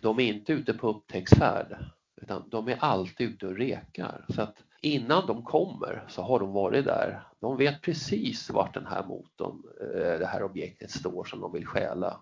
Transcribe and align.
de 0.00 0.20
är 0.20 0.24
inte 0.24 0.52
ute 0.52 0.74
på 0.74 0.88
upptäcktsfärd 0.88 1.76
utan 2.22 2.48
de 2.48 2.68
är 2.68 2.76
alltid 2.80 3.30
ute 3.30 3.46
och 3.46 3.56
rekar. 3.56 4.24
Så 4.28 4.42
att 4.42 4.56
innan 4.80 5.26
de 5.26 5.42
kommer 5.42 6.04
så 6.08 6.22
har 6.22 6.40
de 6.40 6.52
varit 6.52 6.84
där. 6.84 7.22
De 7.40 7.56
vet 7.56 7.82
precis 7.82 8.50
vart 8.50 8.74
den 8.74 8.86
här 8.86 9.04
motorn, 9.04 9.62
eh, 9.80 10.18
det 10.18 10.26
här 10.26 10.42
objektet 10.42 10.90
står 10.90 11.24
som 11.24 11.40
de 11.40 11.52
vill 11.52 11.66
stjäla. 11.66 12.20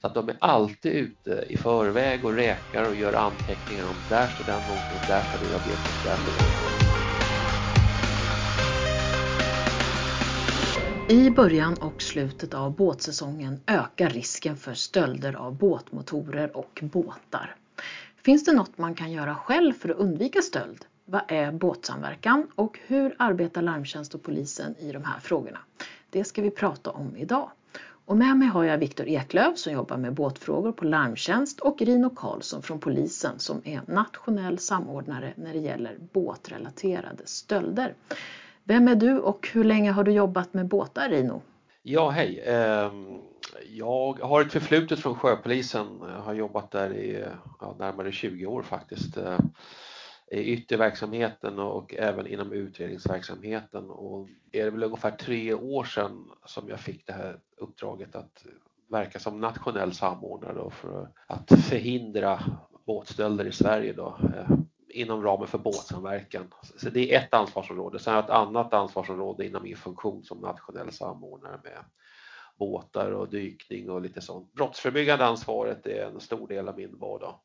Så 0.00 0.06
att 0.06 0.14
de 0.14 0.28
är 0.28 0.36
alltid 0.40 0.92
ute 0.92 1.44
i 1.48 1.56
förväg 1.56 2.24
och 2.24 2.32
räkar 2.32 2.84
och 2.84 2.96
gör 2.96 3.12
anteckningar 3.12 3.86
om 3.86 4.06
där 4.08 4.28
står 4.28 4.44
den 4.44 4.64
motorn, 4.64 5.06
där 5.06 5.24
står 5.24 5.38
det 5.38 5.54
objektet, 5.54 6.02
där 6.02 6.16
står 6.16 6.32
det. 6.32 6.75
I 11.08 11.30
början 11.30 11.74
och 11.74 12.02
slutet 12.02 12.54
av 12.54 12.76
båtsäsongen 12.76 13.60
ökar 13.66 14.10
risken 14.10 14.56
för 14.56 14.74
stölder 14.74 15.34
av 15.34 15.54
båtmotorer 15.54 16.56
och 16.56 16.80
båtar. 16.82 17.56
Finns 18.16 18.44
det 18.44 18.52
något 18.52 18.78
man 18.78 18.94
kan 18.94 19.12
göra 19.12 19.34
själv 19.34 19.72
för 19.72 19.88
att 19.88 19.96
undvika 19.96 20.42
stöld? 20.42 20.84
Vad 21.04 21.22
är 21.28 21.52
båtsamverkan 21.52 22.46
och 22.54 22.78
hur 22.86 23.16
arbetar 23.18 23.62
larmtjänst 23.62 24.14
och 24.14 24.22
polisen 24.22 24.74
i 24.78 24.92
de 24.92 25.04
här 25.04 25.20
frågorna? 25.20 25.58
Det 26.10 26.24
ska 26.24 26.42
vi 26.42 26.50
prata 26.50 26.90
om 26.90 27.16
idag. 27.16 27.50
Och 28.06 28.16
med 28.16 28.36
mig 28.36 28.48
har 28.48 28.64
jag 28.64 28.78
Viktor 28.78 29.06
Eklöf 29.06 29.58
som 29.58 29.72
jobbar 29.72 29.96
med 29.96 30.14
båtfrågor 30.14 30.72
på 30.72 30.84
Larmtjänst 30.84 31.60
och 31.60 31.82
Rino 31.82 32.10
Karlsson 32.10 32.62
från 32.62 32.80
polisen 32.80 33.38
som 33.38 33.62
är 33.64 33.80
nationell 33.86 34.58
samordnare 34.58 35.32
när 35.36 35.52
det 35.52 35.58
gäller 35.60 35.96
båtrelaterade 36.12 37.26
stölder. 37.26 37.94
Vem 38.68 38.88
är 38.88 38.94
du 38.94 39.18
och 39.18 39.48
hur 39.52 39.64
länge 39.64 39.90
har 39.90 40.04
du 40.04 40.12
jobbat 40.12 40.54
med 40.54 40.68
båtar 40.68 41.08
Rino? 41.08 41.42
Ja, 41.82 42.10
hej. 42.10 42.42
Ehm, 42.46 43.18
jag 43.68 44.18
har 44.22 44.40
ett 44.40 44.52
förflutet 44.52 44.98
från 44.98 45.14
sjöpolisen. 45.14 45.86
Jag 46.00 46.20
har 46.20 46.34
jobbat 46.34 46.70
där 46.70 46.94
i 46.94 47.24
närmare 47.78 48.12
20 48.12 48.46
år 48.46 48.62
faktiskt. 48.62 49.16
Eh, 49.16 49.38
I 50.30 50.38
ytterverksamheten 50.38 51.58
och 51.58 51.94
även 51.94 52.26
inom 52.26 52.52
utredningsverksamheten. 52.52 53.90
Och 53.90 54.28
det 54.50 54.60
är 54.60 54.70
väl 54.70 54.82
ungefär 54.82 55.10
tre 55.10 55.54
år 55.54 55.84
sedan 55.84 56.30
som 56.46 56.68
jag 56.68 56.80
fick 56.80 57.06
det 57.06 57.12
här 57.12 57.38
uppdraget 57.56 58.16
att 58.16 58.44
verka 58.90 59.18
som 59.18 59.40
nationell 59.40 59.92
samordnare 59.92 60.70
för 60.70 61.08
att 61.26 61.48
förhindra 61.48 62.40
båtstölder 62.86 63.44
i 63.44 63.52
Sverige. 63.52 63.92
Då 63.92 64.18
eh, 64.36 64.56
inom 64.88 65.22
ramen 65.22 65.48
för 65.48 65.58
båtsamverkan. 65.58 66.52
Så 66.76 66.90
det 66.90 67.14
är 67.14 67.20
ett 67.20 67.34
ansvarsområde. 67.34 67.98
Sen 67.98 68.14
har 68.14 68.18
jag 68.18 68.24
ett 68.24 68.30
annat 68.30 68.74
ansvarsområde 68.74 69.46
inom 69.46 69.62
min 69.62 69.76
funktion 69.76 70.24
som 70.24 70.38
nationell 70.38 70.92
samordnare 70.92 71.60
med 71.64 71.84
båtar 72.58 73.10
och 73.10 73.28
dykning 73.28 73.90
och 73.90 74.00
lite 74.00 74.20
sånt. 74.20 74.52
Brottsförebyggande 74.52 75.26
ansvaret 75.26 75.86
är 75.86 76.06
en 76.06 76.20
stor 76.20 76.48
del 76.48 76.68
av 76.68 76.76
min 76.76 76.98
vardag. 76.98 77.40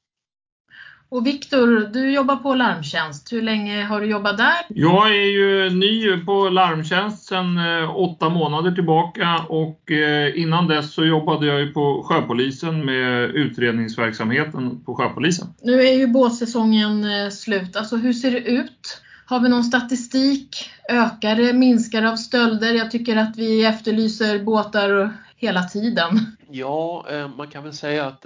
Och 1.11 1.27
Viktor, 1.27 1.89
du 1.93 2.13
jobbar 2.13 2.35
på 2.35 2.55
Larmtjänst. 2.55 3.33
Hur 3.33 3.41
länge 3.41 3.83
har 3.83 4.01
du 4.01 4.07
jobbat 4.07 4.37
där? 4.37 4.55
Jag 4.69 5.09
är 5.09 5.31
ju 5.31 5.69
ny 5.69 6.17
på 6.17 6.49
Larmtjänst 6.49 7.25
sedan 7.25 7.57
eh, 7.57 7.95
åtta 7.95 8.29
månader 8.29 8.71
tillbaka 8.71 9.39
och 9.49 9.91
eh, 9.91 10.39
innan 10.39 10.67
dess 10.67 10.93
så 10.93 11.05
jobbade 11.05 11.45
jag 11.47 11.59
ju 11.59 11.73
på 11.73 12.03
Sjöpolisen 12.03 12.85
med 12.85 13.29
utredningsverksamheten 13.29 14.83
på 14.85 14.95
Sjöpolisen. 14.95 15.47
Nu 15.61 15.81
är 15.81 15.93
ju 15.93 16.07
båtsäsongen 16.07 17.03
eh, 17.03 17.29
slut. 17.29 17.75
Alltså 17.75 17.95
hur 17.95 18.13
ser 18.13 18.31
det 18.31 18.39
ut? 18.39 19.01
Har 19.25 19.39
vi 19.39 19.49
någon 19.49 19.63
statistik? 19.63 20.69
Ökar 20.89 21.35
det? 21.35 21.53
Minskar 21.53 22.01
det 22.01 22.11
av 22.11 22.15
stölder? 22.15 22.73
Jag 22.73 22.91
tycker 22.91 23.17
att 23.17 23.37
vi 23.37 23.65
efterlyser 23.65 24.39
båtar 24.39 25.13
hela 25.35 25.63
tiden. 25.63 26.19
Ja, 26.49 27.05
man 27.37 27.47
kan 27.47 27.63
väl 27.63 27.73
säga 27.73 28.05
att 28.05 28.25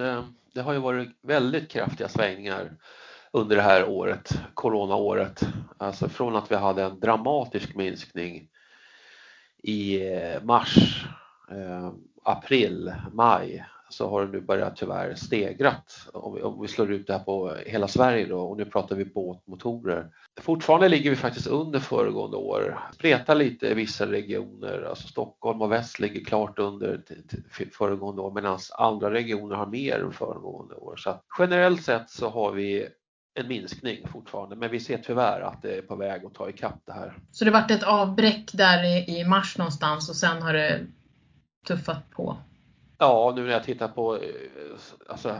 det 0.56 0.61
har 0.61 0.73
ju 0.73 0.80
varit 0.80 1.09
väldigt 1.22 1.72
kraftiga 1.72 2.08
svängningar 2.08 2.72
under 3.31 3.56
det 3.56 3.61
här 3.61 3.89
året, 3.89 4.39
coronaåret. 4.53 5.48
Alltså 5.78 6.09
från 6.09 6.36
att 6.36 6.52
vi 6.52 6.56
hade 6.56 6.84
en 6.84 7.00
dramatisk 7.00 7.75
minskning 7.75 8.48
i 9.64 10.08
eh, 10.14 10.44
mars, 10.44 11.05
eh, 11.52 11.92
april, 12.23 12.94
maj 13.14 13.65
så 13.89 14.09
har 14.09 14.25
det 14.25 14.31
nu 14.31 14.41
börjat 14.41 14.75
tyvärr 14.75 15.15
stegrat 15.15 16.07
om 16.13 16.35
vi, 16.35 16.41
om 16.41 16.61
vi 16.61 16.67
slår 16.67 16.91
ut 16.91 17.07
det 17.07 17.13
här 17.13 17.23
på 17.23 17.55
hela 17.65 17.87
Sverige 17.87 18.25
då 18.25 18.39
och 18.39 18.57
nu 18.57 18.65
pratar 18.65 18.95
vi 18.95 19.05
båtmotorer. 19.05 20.09
Fortfarande 20.41 20.89
ligger 20.89 21.09
vi 21.09 21.15
faktiskt 21.15 21.47
under 21.47 21.79
föregående 21.79 22.37
år, 22.37 22.79
spretar 22.93 23.35
lite 23.35 23.67
i 23.67 23.73
vissa 23.73 24.11
regioner, 24.11 24.85
alltså 24.89 25.07
Stockholm 25.07 25.61
och 25.61 25.71
väst 25.71 25.99
ligger 25.99 26.25
klart 26.25 26.59
under 26.59 27.01
föregående 27.71 28.21
år 28.21 28.31
medan 28.31 28.59
andra 28.77 29.11
regioner 29.11 29.55
har 29.55 29.67
mer 29.67 29.99
än 29.99 30.13
föregående 30.13 30.75
år. 30.75 30.95
Så 30.97 31.21
generellt 31.39 31.83
sett 31.83 32.09
så 32.09 32.29
har 32.29 32.52
vi 32.52 32.87
en 33.39 33.47
minskning 33.47 34.07
fortfarande 34.07 34.55
men 34.55 34.71
vi 34.71 34.79
ser 34.79 34.97
tyvärr 34.97 35.41
att 35.41 35.61
det 35.61 35.77
är 35.77 35.81
på 35.81 35.95
väg 35.95 36.25
att 36.25 36.33
ta 36.33 36.49
ikapp 36.49 36.81
det 36.85 36.93
här. 36.93 37.17
Så 37.31 37.45
det 37.45 37.52
vart 37.52 37.71
ett 37.71 37.83
avbräck 37.83 38.52
där 38.53 38.83
i, 38.83 39.19
i 39.19 39.25
mars 39.25 39.57
någonstans 39.57 40.09
och 40.09 40.15
sen 40.15 40.41
har 40.41 40.53
det 40.53 40.79
tuffat 41.67 42.11
på? 42.11 42.37
Ja, 42.98 43.33
nu 43.36 43.44
när 43.44 43.52
jag 43.52 43.64
tittar 43.64 43.88
på, 43.88 44.16
eh, 44.16 44.22
alltså 45.10 45.38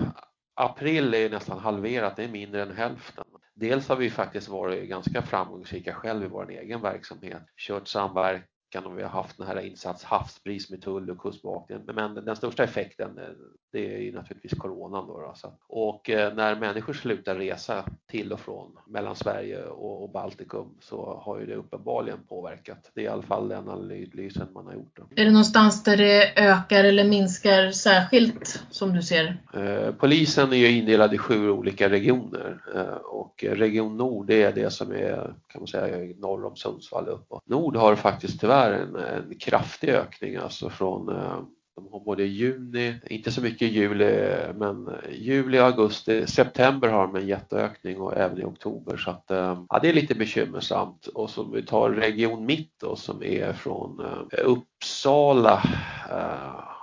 april 0.56 1.14
är 1.14 1.30
nästan 1.30 1.60
halverat, 1.60 2.16
det 2.16 2.24
är 2.24 2.28
mindre 2.28 2.62
än 2.62 2.78
hälften. 2.78 3.26
Dels 3.56 3.90
har 3.90 3.96
vi 3.96 4.10
faktiskt 4.10 4.48
varit 4.48 4.90
ganska 4.90 5.22
framgångsrika 5.22 5.94
själv 5.94 6.24
i 6.24 6.28
vår 6.28 6.52
egen 6.52 6.82
verksamhet, 6.82 7.44
kört 7.58 7.88
samverkan 7.88 8.44
veckan 8.76 8.92
och 8.92 8.98
vi 8.98 9.04
har 9.04 9.10
haft 9.10 9.38
den 9.38 9.48
här 9.48 9.60
insats 9.60 10.04
havsbris 10.04 10.70
med 10.70 10.82
tull 10.82 11.10
och 11.10 11.18
kustbevakningen. 11.18 11.84
Men 11.94 12.16
den 12.16 12.36
största 12.36 12.64
effekten 12.64 13.18
eh, 13.18 13.24
det 13.72 13.96
är 13.96 14.00
ju 14.00 14.12
naturligtvis 14.12 14.60
coronan 14.60 15.08
då. 15.08 15.26
Alltså. 15.28 15.52
Och 15.68 16.10
eh, 16.10 16.34
när 16.36 16.56
människor 16.56 16.94
slutar 16.94 17.36
resa 17.36 17.84
till 18.08 18.34
och 18.34 18.40
från 18.40 18.72
mellan 18.88 19.16
Sverige 19.16 19.66
och 19.66 20.10
Baltikum 20.10 20.68
så 20.80 21.22
har 21.26 21.40
ju 21.40 21.46
det 21.46 21.56
uppenbarligen 21.56 22.20
påverkat. 22.30 22.92
Det 22.94 23.02
är 23.02 23.06
i 23.06 23.08
alla 23.08 23.22
fall 23.22 23.50
den 23.50 23.70
analysen 23.70 24.48
man 24.54 24.66
har 24.66 24.74
gjort. 24.74 24.98
Då. 24.98 25.04
Är 25.16 25.26
det 25.26 25.32
någonstans 25.32 25.84
där 25.84 25.98
det 25.98 26.34
ökar 26.36 26.84
eller 26.84 27.04
minskar 27.04 27.72
särskilt 27.72 28.64
som 28.70 28.94
du 28.94 29.02
ser? 29.02 29.38
Eh, 29.54 29.92
polisen 29.92 30.54
är 30.54 30.58
ju 30.58 30.72
indelad 30.72 31.14
i 31.14 31.18
sju 31.18 31.50
olika 31.50 31.90
regioner 31.90 32.62
och 33.04 33.44
region 33.48 33.98
Nord 33.98 34.28
det 34.28 34.44
är 34.44 34.52
det 34.52 34.70
som 34.70 34.92
är 34.92 35.34
kan 35.56 35.62
man 35.62 35.68
säga 35.68 36.14
norr 36.18 36.46
om 36.46 36.56
Sundsvall 36.56 37.08
uppåt. 37.08 37.48
Nord 37.48 37.76
har 37.76 37.96
faktiskt 37.96 38.40
tyvärr 38.40 38.65
är 38.72 38.80
en, 38.80 38.96
en 38.96 39.40
kraftig 39.40 39.90
ökning 39.90 40.36
alltså 40.36 40.70
från 40.70 41.10
eh, 41.10 41.40
de 41.76 41.88
har 41.92 42.00
både 42.00 42.24
juni, 42.24 42.96
inte 43.10 43.32
så 43.32 43.42
mycket 43.42 43.72
juli, 43.72 44.38
men 44.56 44.90
juli, 45.12 45.58
augusti, 45.58 46.28
september 46.28 46.88
har 46.88 47.08
de 47.08 47.16
en 47.16 47.28
jätteökning 47.28 48.02
och 48.02 48.18
även 48.18 48.42
i 48.42 48.44
oktober 48.44 48.98
så 48.98 49.10
att 49.10 49.32
eh, 49.32 49.64
ja, 49.70 49.80
det 49.82 49.90
är 49.90 49.94
lite 49.94 50.16
bekymmersamt. 50.16 51.08
Och 51.08 51.30
så 51.30 51.44
vi 51.44 51.64
tar 51.64 51.90
Region 51.90 52.46
Mitt 52.46 52.74
då 52.80 52.96
som 52.96 53.24
är 53.24 53.54
från 53.54 54.00
eh, 54.00 54.40
Uppsala 54.46 55.64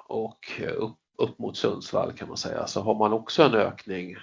och 0.06 0.60
upp, 0.76 0.97
upp 1.19 1.38
mot 1.38 1.56
Sundsvall 1.56 2.12
kan 2.12 2.28
man 2.28 2.37
säga 2.37 2.66
så 2.66 2.81
har 2.81 2.94
man 2.94 3.12
också 3.12 3.42
en 3.42 3.54
ökning 3.54 4.16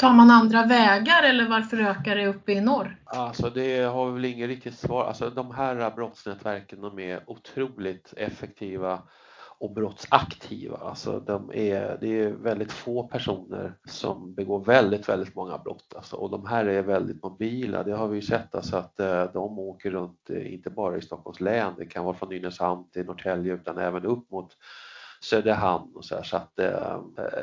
Tar 0.00 0.12
man 0.12 0.30
andra 0.30 0.66
vägar 0.66 1.22
eller 1.22 1.48
varför 1.48 1.76
ökar 1.76 2.16
det 2.16 2.26
uppe 2.26 2.52
i 2.52 2.60
norr? 2.60 2.96
Alltså 3.04 3.50
det 3.50 3.80
har 3.80 4.06
vi 4.06 4.12
väl 4.12 4.24
inget 4.24 4.48
riktigt 4.48 4.78
svar. 4.78 5.04
Alltså 5.04 5.30
de 5.30 5.50
här 5.50 5.90
brottsnätverken 5.90 6.80
de 6.80 6.98
är 6.98 7.30
otroligt 7.30 8.14
effektiva 8.16 9.02
och 9.58 9.74
brottsaktiva. 9.74 10.76
Alltså 10.76 11.20
de 11.20 11.50
är, 11.54 11.98
det 12.00 12.20
är 12.20 12.30
väldigt 12.30 12.72
få 12.72 13.02
personer 13.02 13.72
som 13.84 14.34
begår 14.34 14.64
väldigt, 14.64 15.08
väldigt 15.08 15.34
många 15.34 15.58
brott. 15.58 15.94
Alltså, 15.96 16.16
och 16.16 16.30
de 16.30 16.46
här 16.46 16.66
är 16.66 16.82
väldigt 16.82 17.22
mobila. 17.22 17.82
Det 17.82 17.92
har 17.92 18.08
vi 18.08 18.16
ju 18.16 18.22
sett 18.22 18.54
alltså 18.54 18.76
att 18.76 19.00
eh, 19.00 19.24
de 19.32 19.58
åker 19.58 19.90
runt, 19.90 20.30
eh, 20.30 20.54
inte 20.54 20.70
bara 20.70 20.96
i 20.96 21.02
Stockholms 21.02 21.40
län, 21.40 21.74
det 21.78 21.86
kan 21.86 22.04
vara 22.04 22.16
från 22.16 22.28
Nynäshamn 22.28 22.90
till 22.90 23.06
Norrtälje 23.06 23.54
utan 23.54 23.78
även 23.78 24.04
upp 24.04 24.30
mot 24.30 24.56
Söderhamn 25.20 25.92
och 25.94 26.04
så 26.04 26.14
här, 26.14 26.22
så 26.22 26.36
att 26.36 26.58
eh, 26.58 26.96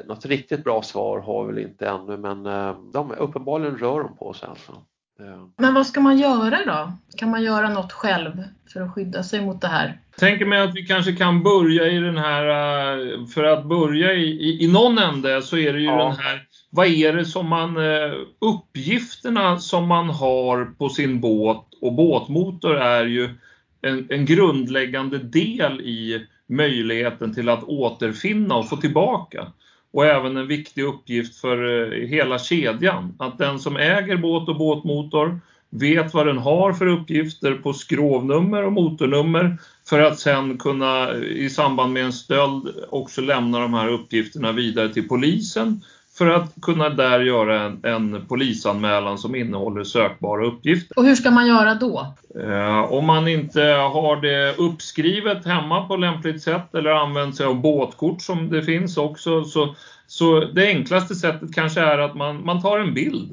något 0.08 0.26
riktigt 0.26 0.64
bra 0.64 0.82
svar 0.82 1.20
har 1.20 1.46
vi 1.46 1.54
väl 1.54 1.64
inte 1.64 1.88
ännu 1.88 2.18
men 2.18 2.46
eh, 2.46 2.76
de, 2.94 3.12
uppenbarligen 3.12 3.78
rör 3.78 4.00
de 4.00 4.18
på 4.18 4.34
sig 4.34 4.50
alltså. 4.50 4.72
Men 5.58 5.74
vad 5.74 5.88
ska 5.88 6.00
man 6.00 6.18
göra 6.18 6.66
då? 6.66 6.92
Kan 7.18 7.30
man 7.30 7.44
göra 7.44 7.70
något 7.70 7.92
själv 7.92 8.44
för 8.74 8.82
att 8.82 8.94
skydda 8.94 9.24
sig 9.24 9.42
mot 9.42 9.62
det 9.62 9.68
här? 9.68 10.00
Tänker 10.18 10.46
mig 10.46 10.62
att 10.62 10.76
vi 10.76 10.86
kanske 10.86 11.16
kan 11.16 11.44
börja 11.44 11.88
i 11.88 12.00
den 12.00 12.18
här, 12.18 12.46
eh, 12.48 13.26
för 13.26 13.44
att 13.44 13.66
börja 13.66 14.14
i, 14.14 14.24
i, 14.24 14.64
i 14.64 14.68
någon 14.68 14.98
ände 14.98 15.42
så 15.42 15.58
är 15.58 15.74
det 15.74 15.80
ju 15.80 15.86
ja. 15.86 16.04
den 16.04 16.16
här, 16.16 16.42
vad 16.70 16.88
är 16.88 17.14
det 17.14 17.26
som 17.26 17.50
man, 17.50 17.78
eh, 17.78 18.14
uppgifterna 18.40 19.60
som 19.60 19.88
man 19.88 20.10
har 20.10 20.66
på 20.66 20.90
sin 20.90 21.20
båt 21.20 21.66
och 21.82 21.94
båtmotor 21.94 22.76
är 22.76 23.06
ju 23.06 23.30
en, 23.82 24.08
en 24.10 24.26
grundläggande 24.26 25.18
del 25.18 25.82
i 25.82 26.26
möjligheten 26.48 27.34
till 27.34 27.50
att 27.50 27.64
återfinna 27.64 28.56
och 28.56 28.70
få 28.70 28.78
tillbaka. 28.78 29.52
Och 29.92 30.06
även 30.06 30.38
en 30.38 30.48
viktig 30.48 30.84
uppgift 30.84 31.42
för 31.42 31.92
eh, 31.94 32.08
hela 32.08 32.40
kedjan. 32.40 33.16
Att 33.20 33.38
den 33.38 33.60
som 33.60 33.78
äger 33.78 34.18
båt 34.18 34.50
och 34.50 34.58
båtmotor 34.58 35.40
vet 35.70 36.14
vad 36.14 36.28
den 36.28 36.38
har 36.38 36.74
för 36.74 36.88
uppgifter 36.88 37.54
på 37.54 37.74
skrovnummer 37.74 38.64
och 38.64 38.74
motornummer 38.74 39.58
för 39.90 40.00
att 40.00 40.20
sen 40.20 40.58
kunna 40.58 41.12
eh, 41.12 41.22
i 41.22 41.50
samband 41.50 41.94
med 41.94 42.06
en 42.06 42.14
stöld 42.14 42.76
också 42.90 43.22
lämna 43.22 43.60
de 43.60 43.74
här 43.74 43.88
uppgifterna 43.88 44.52
vidare 44.52 44.94
till 44.94 45.08
polisen 45.08 45.82
för 46.18 46.28
att 46.28 46.54
kunna 46.62 46.90
där 46.90 47.20
göra 47.20 47.62
en, 47.62 47.80
en 47.84 48.26
polisanmälan 48.28 49.18
som 49.18 49.36
innehåller 49.36 49.84
sökbara 49.84 50.46
uppgifter. 50.46 51.00
Och 51.00 51.06
hur 51.06 51.16
ska 51.16 51.32
man 51.32 51.48
göra 51.48 51.74
då? 51.74 52.16
Eh, 52.40 52.94
om 52.94 53.06
man 53.06 53.28
inte 53.28 53.62
har 53.64 54.22
det 54.22 54.58
uppskrivet 54.58 55.46
hemma 55.46 55.88
på 55.88 55.96
lämpligt 55.96 56.44
sätt 56.44 56.76
eller 56.76 56.90
använder 56.90 57.36
sig 57.36 57.46
av 57.46 57.62
båtkort 57.62 58.22
som 58.22 58.50
det 58.50 58.64
finns 58.64 58.98
också 58.98 59.44
så, 59.44 59.76
så 60.08 60.40
det 60.40 60.68
enklaste 60.68 61.16
sättet 61.16 61.56
kanske 61.56 61.82
är 61.82 61.98
att 61.98 62.16
man, 62.16 62.46
man 62.46 62.62
tar 62.62 62.80
en 62.80 62.94
bild 62.94 63.32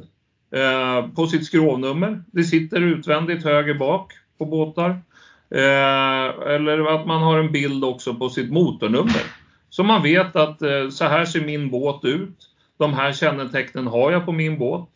eh, 0.55 1.07
på 1.15 1.27
sitt 1.27 1.47
skrovnummer. 1.47 2.23
Det 2.27 2.45
sitter 2.45 2.81
utvändigt 2.81 3.45
höger 3.45 3.75
bak 3.75 4.13
på 4.39 4.47
båtar. 4.47 4.91
Eh, 5.51 6.55
eller 6.55 6.95
att 6.95 7.07
man 7.07 7.23
har 7.23 7.39
en 7.39 7.53
bild 7.53 7.85
också 7.85 8.15
på 8.15 8.29
sitt 8.29 8.51
motornummer. 8.51 9.23
Så 9.71 9.83
man 9.83 10.03
vet 10.03 10.37
att 10.37 10.63
eh, 10.63 10.89
så 10.91 11.05
här 11.05 11.25
ser 11.25 11.41
min 11.41 11.71
båt 11.71 12.05
ut. 12.05 12.51
De 12.79 12.95
här 12.95 13.13
kännetecknen 13.13 13.87
har 13.87 14.13
jag 14.13 14.27
på 14.27 14.33
min 14.33 14.59
båt. 14.59 14.89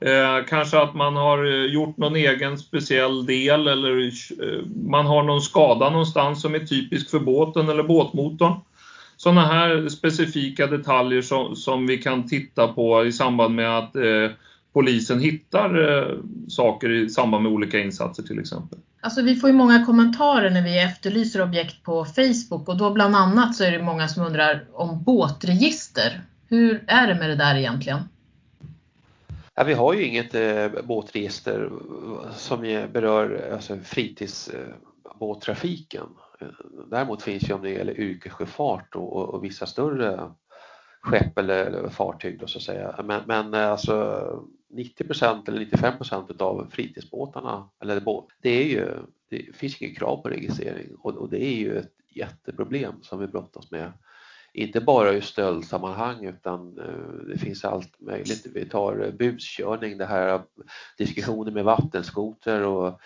Eh, 0.00 0.46
kanske 0.48 0.78
att 0.80 0.94
man 0.94 1.16
har 1.16 1.44
eh, 1.44 1.72
gjort 1.72 1.96
någon 1.96 2.16
egen 2.16 2.58
speciell 2.58 3.26
del 3.26 3.68
eller 3.68 4.06
eh, 4.06 4.64
man 4.86 5.06
har 5.06 5.22
någon 5.22 5.40
skada 5.40 5.90
någonstans 5.90 6.42
som 6.42 6.54
är 6.54 6.58
typisk 6.58 7.10
för 7.10 7.18
båten 7.18 7.68
eller 7.68 7.82
båtmotorn. 7.82 8.60
Sådana 9.16 9.46
här 9.46 9.88
specifika 9.88 10.66
detaljer 10.66 11.22
som, 11.22 11.56
som, 11.56 11.86
vi 11.86 11.98
kan 11.98 12.28
titta 12.28 12.68
på 12.68 13.06
i 13.06 13.12
samband 13.12 13.54
med 13.54 13.78
att 13.78 13.96
eh, 13.96 14.30
polisen 14.72 15.20
hittar 15.20 15.98
eh, 15.98 16.18
saker 16.48 16.90
i 16.90 17.08
samband 17.08 17.42
med 17.42 17.52
olika 17.52 17.78
insatser 17.78 18.22
till 18.22 18.40
exempel. 18.40 18.78
Alltså 19.00 19.22
vi 19.22 19.36
får 19.36 19.50
ju 19.50 19.56
många 19.56 19.86
kommentarer 19.86 20.50
när 20.50 20.62
vi 20.62 20.78
efterlyser 20.82 21.42
objekt 21.42 21.82
på 21.82 22.04
Facebook 22.04 22.68
och 22.68 22.76
då 22.76 22.90
bland 22.90 23.16
annat 23.16 23.54
så 23.54 23.64
är 23.64 23.70
det 23.70 23.82
många 23.82 24.08
som 24.08 24.26
undrar 24.26 24.64
om 24.72 25.02
båtregister. 25.02 26.20
Hur 26.48 26.84
är 26.86 27.06
det 27.06 27.14
med 27.14 27.30
det 27.30 27.36
där 27.36 27.54
egentligen? 27.54 28.00
Ja, 29.54 29.64
vi 29.64 29.74
har 29.74 29.94
ju 29.94 30.04
inget 30.04 30.34
eh, 30.34 30.68
båtregister 30.84 31.70
som 32.36 32.60
berör 32.92 33.50
alltså, 33.52 33.78
fritidsbåttrafiken. 33.78 36.06
Eh, 36.40 36.46
eh, 36.46 36.52
däremot 36.90 37.22
finns 37.22 37.50
ju 37.50 37.54
om 37.54 37.62
det 37.62 37.70
gäller 37.70 38.00
yrkessjöfart 38.00 38.94
och, 38.94 39.16
och, 39.16 39.34
och 39.34 39.44
vissa 39.44 39.66
större 39.66 40.30
skepp 41.00 41.38
eller, 41.38 41.64
eller 41.64 41.88
fartyg 41.88 42.40
då, 42.40 42.46
så 42.46 42.58
att 42.58 42.64
säga. 42.64 43.00
Men, 43.04 43.22
men 43.26 43.54
eh, 43.54 43.70
alltså 43.70 43.94
90% 44.72 45.48
eller 45.48 45.60
95% 45.60 46.42
av 46.42 46.66
fritidsbåtarna, 46.70 47.68
eller 47.80 48.00
båt, 48.00 48.26
det 48.40 48.50
är 48.50 48.64
ju, 48.64 48.92
det 49.30 49.56
finns 49.56 49.82
inget 49.82 49.98
krav 49.98 50.22
på 50.22 50.28
registrering 50.28 50.94
och, 50.98 51.14
och 51.14 51.30
det 51.30 51.44
är 51.44 51.56
ju 51.56 51.78
ett 51.78 51.92
jätteproblem 52.08 52.94
som 53.02 53.18
vi 53.18 53.26
brottas 53.26 53.70
med. 53.70 53.92
Inte 54.56 54.80
bara 54.80 55.12
i 55.12 55.20
stöldsammanhang 55.20 56.24
utan 56.24 56.78
eh, 56.78 57.26
det 57.28 57.38
finns 57.38 57.64
allt 57.64 58.00
möjligt. 58.00 58.46
Vi 58.54 58.64
tar 58.64 59.04
eh, 59.04 59.10
buskörning, 59.10 59.98
det 59.98 60.06
här 60.06 60.28
eh, 60.28 60.40
diskussioner 60.98 61.52
med 61.52 61.64
vattenskoter 61.64 62.62
och 62.62 63.00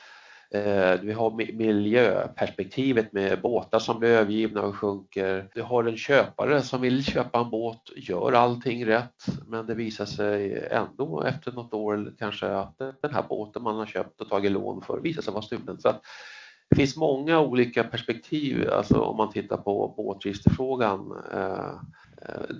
vi 1.00 1.12
har 1.12 1.52
miljöperspektivet 1.52 3.12
med 3.12 3.40
båtar 3.40 3.78
som 3.78 3.98
blir 3.98 4.08
övergivna 4.08 4.62
och 4.62 4.76
sjunker. 4.76 5.48
Du 5.54 5.62
har 5.62 5.84
en 5.84 5.96
köpare 5.96 6.62
som 6.62 6.80
vill 6.80 7.04
köpa 7.04 7.40
en 7.40 7.50
båt, 7.50 7.90
gör 7.96 8.32
allting 8.32 8.86
rätt 8.86 9.24
men 9.46 9.66
det 9.66 9.74
visar 9.74 10.04
sig 10.04 10.68
ändå 10.70 11.22
efter 11.22 11.52
något 11.52 11.74
år 11.74 12.12
kanske 12.18 12.46
att 12.46 12.78
den 12.78 13.14
här 13.14 13.24
båten 13.28 13.62
man 13.62 13.76
har 13.76 13.86
köpt 13.86 14.20
och 14.20 14.28
tagit 14.28 14.52
lån 14.52 14.82
för 14.82 15.00
visar 15.00 15.22
sig 15.22 15.32
vara 15.32 15.42
stulen. 15.42 15.80
Så 15.80 15.88
att 15.88 16.02
det 16.70 16.76
finns 16.76 16.96
många 16.96 17.40
olika 17.40 17.84
perspektiv 17.84 18.70
alltså 18.70 19.00
om 19.00 19.16
man 19.16 19.32
tittar 19.32 19.56
på 19.56 19.94
båtregisterfrågan. 19.96 21.12
Eh, 21.32 21.74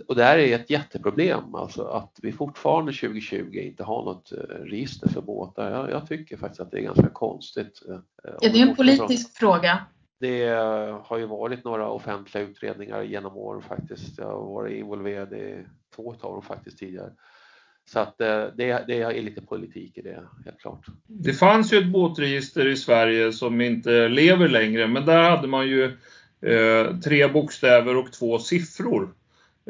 och 0.09 0.17
det 0.17 0.25
här 0.25 0.39
är 0.39 0.55
ett 0.55 0.71
jätteproblem, 0.71 1.55
alltså 1.55 1.83
att 1.85 2.19
vi 2.23 2.33
fortfarande 2.33 2.93
2020 2.93 3.55
inte 3.55 3.85
har 3.85 4.05
något 4.05 4.33
eh, 4.33 4.39
register 4.39 5.09
för 5.09 5.21
båtar. 5.21 5.71
Jag, 5.71 5.91
jag 5.91 6.09
tycker 6.09 6.37
faktiskt 6.37 6.61
att 6.61 6.71
det 6.71 6.79
är 6.79 6.83
ganska 6.83 7.09
konstigt. 7.09 7.83
Eh, 7.89 8.49
är 8.49 8.53
det 8.53 8.61
en 8.61 8.77
politisk 8.77 9.37
fråga? 9.37 9.85
Det 10.21 10.49
har 11.05 11.19
ju 11.19 11.27
varit 11.27 11.65
några 11.65 11.89
offentliga 11.89 12.45
utredningar 12.45 13.03
genom 13.03 13.37
åren 13.37 13.63
faktiskt. 13.63 14.19
Jag 14.19 14.27
har 14.27 14.55
varit 14.55 14.79
involverad 14.79 15.33
i 15.33 15.65
två 15.97 16.15
av 16.21 16.33
dem 16.33 16.43
faktiskt 16.43 16.79
tidigare. 16.79 17.13
Så 17.87 17.99
att 17.99 18.21
eh, 18.21 18.45
det, 18.57 18.85
det, 18.87 19.03
är 19.03 19.23
lite 19.23 19.43
politik 19.43 19.99
i 19.99 20.03
det, 20.03 20.23
helt 20.45 20.61
klart. 20.61 20.87
Det 21.07 21.33
fanns 21.33 21.73
ju 21.73 21.79
ett 21.79 21.93
båtregister 21.93 22.69
i 22.69 22.77
Sverige 22.77 23.33
som 23.33 23.61
inte 23.61 24.09
lever 24.09 24.49
längre, 24.49 24.87
men 24.87 25.07
där 25.07 25.31
hade 25.31 25.49
man 25.49 25.69
ju 25.69 25.85
eh, 26.41 26.97
tre 27.05 27.29
bokstäver 27.29 27.97
och 27.97 28.13
två 28.13 28.39
siffror. 28.39 29.15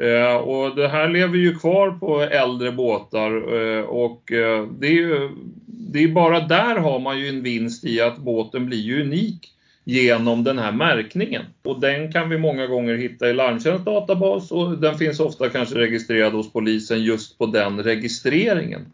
Eh, 0.01 0.35
och 0.35 0.75
det 0.75 0.87
här 0.87 1.09
lever 1.09 1.37
ju 1.37 1.55
kvar 1.55 1.91
på 1.91 2.21
äldre 2.21 2.71
båtar 2.71 3.55
eh, 3.55 3.83
och 3.83 4.31
eh, 4.31 4.67
det 4.79 4.87
är 4.87 4.91
ju 4.91 5.29
det 5.65 6.03
är 6.03 6.07
bara 6.07 6.39
där 6.39 6.75
har 6.75 6.99
man 6.99 7.19
ju 7.19 7.29
en 7.29 7.43
vinst 7.43 7.85
i 7.85 8.01
att 8.01 8.17
båten 8.17 8.65
blir 8.65 8.77
ju 8.81 9.01
unik 9.01 9.53
genom 9.83 10.43
den 10.43 10.59
här 10.59 10.71
märkningen. 10.71 11.45
Och 11.63 11.79
den 11.79 12.11
kan 12.11 12.29
vi 12.29 12.37
många 12.37 12.67
gånger 12.67 12.95
hitta 12.95 13.29
i 13.29 13.33
Larmtjänsts 13.33 13.85
databas 13.85 14.51
och 14.51 14.77
den 14.77 14.97
finns 14.97 15.19
ofta 15.19 15.49
kanske 15.49 15.75
registrerad 15.75 16.33
hos 16.33 16.53
polisen 16.53 17.03
just 17.03 17.37
på 17.37 17.45
den 17.45 17.83
registreringen. 17.83 18.85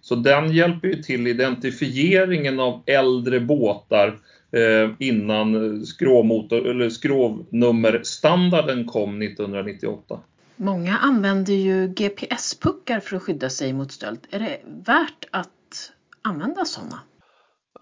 Så 0.00 0.14
den 0.14 0.52
hjälper 0.52 0.88
ju 0.88 1.02
till 1.02 1.26
identifieringen 1.26 2.60
av 2.60 2.82
äldre 2.86 3.40
båtar 3.40 4.20
eh, 4.52 4.90
innan 4.98 5.80
skrovmotor, 5.86 6.68
eller 6.68 6.90
skrovnummerstandarden 6.90 8.86
kom 8.86 9.22
1998. 9.22 10.20
Många 10.56 10.96
använder 10.96 11.52
ju 11.52 11.88
GPS-puckar 11.88 13.00
för 13.00 13.16
att 13.16 13.22
skydda 13.22 13.50
sig 13.50 13.72
mot 13.72 13.92
stöld. 13.92 14.20
Är 14.30 14.38
det 14.38 14.60
värt 14.86 15.24
att 15.30 15.92
använda 16.22 16.64
sådana? 16.64 17.00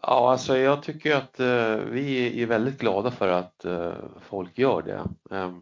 Ja, 0.03 0.31
alltså 0.33 0.57
jag 0.59 0.83
tycker 0.83 1.17
att 1.17 1.41
eh, 1.41 1.77
vi 1.77 2.43
är 2.43 2.47
väldigt 2.47 2.79
glada 2.79 3.11
för 3.11 3.29
att 3.29 3.65
eh, 3.65 3.93
folk 4.21 4.59
gör 4.59 4.83
det. 4.83 5.05
Eh, 5.37 5.53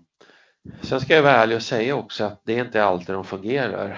sen 0.83 1.01
ska 1.01 1.15
jag 1.15 1.23
vara 1.23 1.33
ärlig 1.33 1.57
och 1.57 1.63
säga 1.63 1.95
också 1.95 2.25
att 2.25 2.41
det 2.45 2.59
är 2.59 2.65
inte 2.65 2.85
alltid 2.85 3.15
de 3.15 3.25
fungerar. 3.25 3.91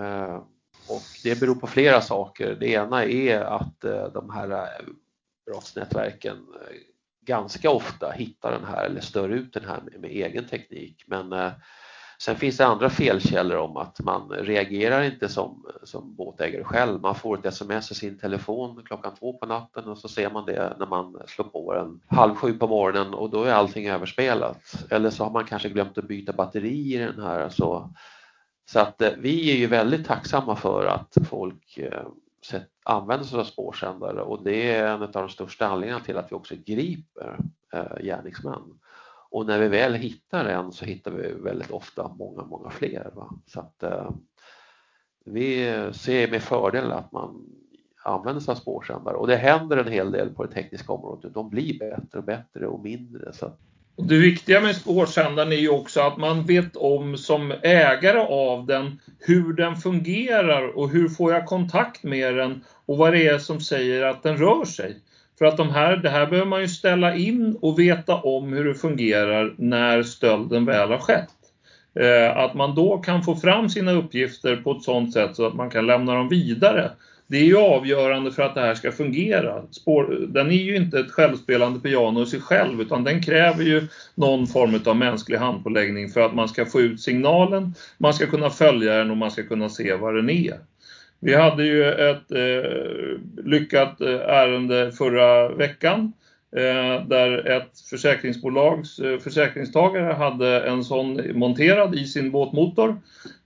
Ehm, 0.00 0.40
och 0.88 1.02
det 1.24 1.40
beror 1.40 1.54
på 1.54 1.66
flera 1.66 2.00
saker. 2.00 2.56
Det 2.60 2.66
ena 2.66 3.04
är 3.04 3.40
att 3.40 3.84
eh, 3.84 4.04
de 4.12 4.30
här 4.30 4.50
eh, 4.50 4.86
brottsnätverken 5.46 6.36
eh, 6.36 6.76
ganska 7.26 7.70
ofta 7.70 8.10
hittar 8.10 8.52
den 8.52 8.64
här 8.64 8.84
eller 8.84 9.00
stör 9.00 9.28
ut 9.28 9.52
den 9.52 9.64
här 9.64 9.80
med, 9.84 10.00
med 10.00 10.10
egen 10.10 10.44
teknik. 10.44 11.04
Men 11.06 11.32
eh, 11.32 11.52
Sen 12.24 12.36
finns 12.36 12.56
det 12.56 12.66
andra 12.66 12.90
felkällor 12.90 13.56
om 13.56 13.76
att 13.76 14.00
man 14.00 14.30
reagerar 14.30 15.02
inte 15.02 15.28
som, 15.28 15.66
som 15.82 16.14
båtägare 16.16 16.64
själv. 16.64 17.00
Man 17.00 17.14
får 17.14 17.38
ett 17.38 17.46
sms 17.46 17.90
i 17.90 17.94
sin 17.94 18.18
telefon 18.18 18.82
klockan 18.84 19.14
två 19.14 19.32
på 19.32 19.46
natten 19.46 19.84
och 19.84 19.98
så 19.98 20.08
ser 20.08 20.30
man 20.30 20.46
det 20.46 20.76
när 20.78 20.86
man 20.86 21.22
slår 21.26 21.44
på 21.44 21.74
den 21.74 22.00
halv 22.18 22.34
sju 22.34 22.52
på 22.52 22.66
morgonen 22.66 23.14
och 23.14 23.30
då 23.30 23.42
är 23.42 23.52
allting 23.52 23.88
överspelat. 23.88 24.58
Eller 24.90 25.10
så 25.10 25.24
har 25.24 25.30
man 25.30 25.44
kanske 25.44 25.68
glömt 25.68 25.98
att 25.98 26.08
byta 26.08 26.32
batteri 26.32 26.94
i 26.94 26.98
den 26.98 27.22
här. 27.22 27.48
Så, 27.48 27.94
så 28.70 28.80
att 28.80 29.02
eh, 29.02 29.10
vi 29.18 29.50
är 29.50 29.56
ju 29.56 29.66
väldigt 29.66 30.06
tacksamma 30.06 30.56
för 30.56 30.86
att 30.86 31.16
folk 31.28 31.78
eh, 31.78 32.06
sett, 32.44 32.68
använder 32.84 33.26
sig 33.26 33.38
av 33.40 33.44
spårsändare 33.44 34.22
och 34.22 34.44
det 34.44 34.72
är 34.72 34.86
en 34.86 35.02
av 35.02 35.12
de 35.12 35.28
största 35.28 35.66
anledningarna 35.66 36.04
till 36.04 36.16
att 36.16 36.32
vi 36.32 36.36
också 36.36 36.54
griper 36.66 37.38
eh, 37.72 38.04
gärningsmän. 38.04 38.78
Och 39.32 39.46
när 39.46 39.58
vi 39.58 39.68
väl 39.68 39.94
hittar 39.94 40.44
en 40.44 40.72
så 40.72 40.84
hittar 40.84 41.10
vi 41.10 41.32
väldigt 41.32 41.70
ofta 41.70 42.08
många, 42.18 42.42
många 42.42 42.70
fler. 42.70 43.10
Va? 43.14 43.30
Så 43.46 43.60
att, 43.60 43.82
eh, 43.82 44.10
vi 45.24 45.64
ser 45.94 46.30
med 46.30 46.42
fördel 46.42 46.92
att 46.92 47.12
man 47.12 47.46
använder 48.04 48.40
sig 48.40 48.52
av 48.52 48.56
spårsändare 48.56 49.16
och 49.16 49.26
det 49.26 49.36
händer 49.36 49.76
en 49.76 49.92
hel 49.92 50.12
del 50.12 50.34
på 50.34 50.44
det 50.44 50.52
tekniska 50.52 50.92
området. 50.92 51.34
De 51.34 51.50
blir 51.50 51.78
bättre 51.78 52.18
och 52.18 52.24
bättre 52.24 52.66
och 52.66 52.84
mindre. 52.84 53.32
Så. 53.32 53.52
Det 53.96 54.18
viktiga 54.18 54.60
med 54.60 54.76
spårsändaren 54.76 55.52
är 55.52 55.56
ju 55.56 55.68
också 55.68 56.00
att 56.00 56.16
man 56.16 56.46
vet 56.46 56.76
om 56.76 57.16
som 57.16 57.52
ägare 57.62 58.18
av 58.18 58.66
den 58.66 59.00
hur 59.18 59.52
den 59.52 59.76
fungerar 59.76 60.78
och 60.78 60.88
hur 60.88 61.08
får 61.08 61.32
jag 61.32 61.46
kontakt 61.46 62.02
med 62.02 62.36
den 62.36 62.64
och 62.86 62.98
vad 62.98 63.12
det 63.12 63.26
är 63.26 63.38
som 63.38 63.60
säger 63.60 64.02
att 64.02 64.22
den 64.22 64.36
rör 64.36 64.64
sig. 64.64 64.96
För 65.42 65.46
att 65.46 65.56
de 65.56 65.70
här, 65.70 65.96
det 65.96 66.08
här 66.08 66.26
behöver 66.26 66.48
man 66.48 66.60
ju 66.60 66.68
ställa 66.68 67.14
in 67.14 67.56
och 67.60 67.78
veta 67.78 68.14
om 68.16 68.52
hur 68.52 68.64
det 68.64 68.74
fungerar 68.74 69.54
när 69.58 70.02
stölden 70.02 70.64
väl 70.64 70.90
har 70.90 70.98
skett. 70.98 71.28
Eh, 72.00 72.36
att 72.36 72.54
man 72.54 72.74
då 72.74 72.98
kan 72.98 73.22
få 73.22 73.36
fram 73.36 73.68
sina 73.68 73.92
uppgifter 73.92 74.56
på 74.56 74.72
ett 74.72 74.82
sådant 74.82 75.12
sätt 75.12 75.36
så 75.36 75.46
att 75.46 75.54
man 75.54 75.70
kan 75.70 75.86
lämna 75.86 76.14
dem 76.14 76.28
vidare. 76.28 76.90
Det 77.26 77.36
är 77.36 77.44
ju 77.44 77.56
avgörande 77.56 78.32
för 78.32 78.42
att 78.42 78.54
det 78.54 78.60
här 78.60 78.74
ska 78.74 78.92
fungera. 78.92 79.62
Spår, 79.70 80.26
den 80.28 80.46
är 80.46 80.62
ju 80.62 80.76
inte 80.76 80.98
ett 80.98 81.10
självspelande 81.10 81.80
piano 81.80 82.22
i 82.22 82.26
sig 82.26 82.40
själv 82.40 82.80
utan 82.80 83.04
den 83.04 83.22
kräver 83.22 83.64
ju 83.64 83.88
någon 84.14 84.46
form 84.46 84.80
av 84.86 84.96
mänsklig 84.96 85.38
handpåläggning 85.38 86.08
för 86.08 86.20
att 86.20 86.34
man 86.34 86.48
ska 86.48 86.66
få 86.66 86.80
ut 86.80 87.00
signalen, 87.00 87.74
man 87.98 88.14
ska 88.14 88.26
kunna 88.26 88.50
följa 88.50 88.96
den 88.96 89.10
och 89.10 89.16
man 89.16 89.30
ska 89.30 89.42
kunna 89.42 89.68
se 89.68 89.94
vad 89.94 90.14
den 90.14 90.30
är. 90.30 90.58
Vi 91.24 91.34
hade 91.34 91.64
ju 91.64 91.84
ett 91.84 92.32
eh, 92.32 93.44
lyckat 93.44 94.00
eh, 94.00 94.20
ärende 94.20 94.92
förra 94.92 95.48
veckan 95.48 96.12
eh, 96.56 97.06
där 97.08 97.48
ett 97.48 97.80
försäkringsbolags 97.90 98.98
eh, 98.98 99.18
försäkringstagare 99.18 100.12
hade 100.12 100.60
en 100.60 100.84
sån 100.84 101.38
monterad 101.38 101.94
i 101.94 102.06
sin 102.06 102.30
båtmotor 102.30 102.96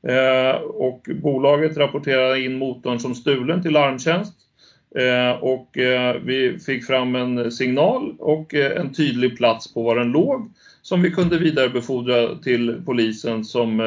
eh, 0.08 0.60
och 0.60 1.08
bolaget 1.22 1.76
rapporterade 1.76 2.40
in 2.40 2.58
motorn 2.58 2.98
som 2.98 3.14
stulen 3.14 3.62
till 3.62 3.72
larmtjänst 3.72 4.34
eh, 4.96 5.30
och 5.30 5.70
vi 6.22 6.58
fick 6.66 6.86
fram 6.86 7.14
en 7.14 7.52
signal 7.52 8.14
och 8.18 8.54
en 8.54 8.92
tydlig 8.92 9.36
plats 9.36 9.74
på 9.74 9.82
var 9.82 9.96
den 9.96 10.12
låg 10.12 10.50
som 10.82 11.02
vi 11.02 11.10
kunde 11.10 11.38
vidarebefordra 11.38 12.34
till 12.34 12.82
polisen 12.86 13.44
som 13.44 13.80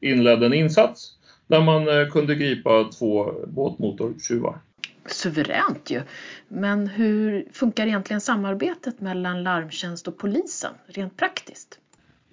inledde 0.00 0.46
en 0.46 0.54
insats 0.54 1.19
där 1.50 1.60
man 1.60 2.10
kunde 2.10 2.34
gripa 2.34 2.84
två 2.98 3.32
båtmotortjuvar. 3.46 4.58
Suveränt 5.06 5.90
ju. 5.90 6.02
Men 6.48 6.86
hur 6.86 7.44
funkar 7.52 7.86
egentligen 7.86 8.20
samarbetet 8.20 9.00
mellan 9.00 9.42
larmtjänst 9.42 10.08
och 10.08 10.18
polisen 10.18 10.72
rent 10.86 11.16
praktiskt? 11.16 11.78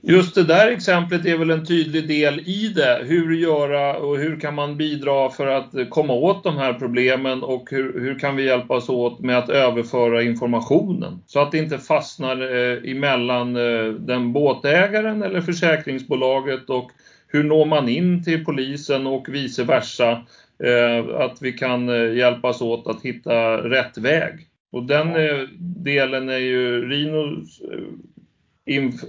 Just 0.02 0.36
det 0.36 0.44
där 0.44 0.68
exemplet 0.68 1.26
är 1.26 1.38
väl 1.38 1.50
en 1.50 1.66
tydlig 1.66 2.08
del 2.08 2.40
i 2.40 2.74
det. 2.76 3.02
Hur 3.04 3.36
göra 3.36 3.98
och 3.98 4.18
hur 4.18 4.40
kan 4.40 4.56
man 4.56 4.78
bidra 4.78 5.30
för 5.30 5.48
att 5.48 5.90
komma 5.90 6.14
åt 6.14 6.44
de 6.44 6.58
här 6.58 6.74
problemen 6.74 7.44
och 7.44 7.68
hur, 7.72 8.00
hur 8.00 8.20
kan 8.20 8.36
vi 8.36 8.46
hjälpas 8.46 8.90
åt 8.90 9.20
med 9.20 9.38
att 9.38 9.50
överföra 9.50 10.24
informationen 10.24 11.24
så 11.26 11.40
att 11.40 11.52
det 11.52 11.58
inte 11.58 11.78
fastnar 11.78 12.42
eh, 12.42 12.92
emellan 12.92 13.56
eh, 13.56 13.94
den 13.94 14.34
båtägaren 14.34 15.24
eller 15.24 15.42
försäkringsbolaget 15.42 16.70
och 16.70 16.92
hur 17.28 17.44
når 17.44 17.66
man 17.66 17.90
in 17.90 18.24
till 18.24 18.46
polisen 18.46 19.08
och 19.08 19.30
vice 19.30 19.64
versa 19.64 20.26
Eh, 20.64 21.16
att 21.16 21.42
vi 21.42 21.54
kan 21.54 21.90
eh, 21.90 22.18
hjälpas 22.18 22.62
åt 22.62 22.88
att 22.88 23.02
hitta 23.02 23.58
rätt 23.58 23.98
väg. 23.98 24.48
Och 24.72 24.84
den 24.84 25.16
eh, 25.16 25.48
delen 25.60 26.30
är 26.30 26.38
ju 26.38 26.90
Rinos, 26.90 27.62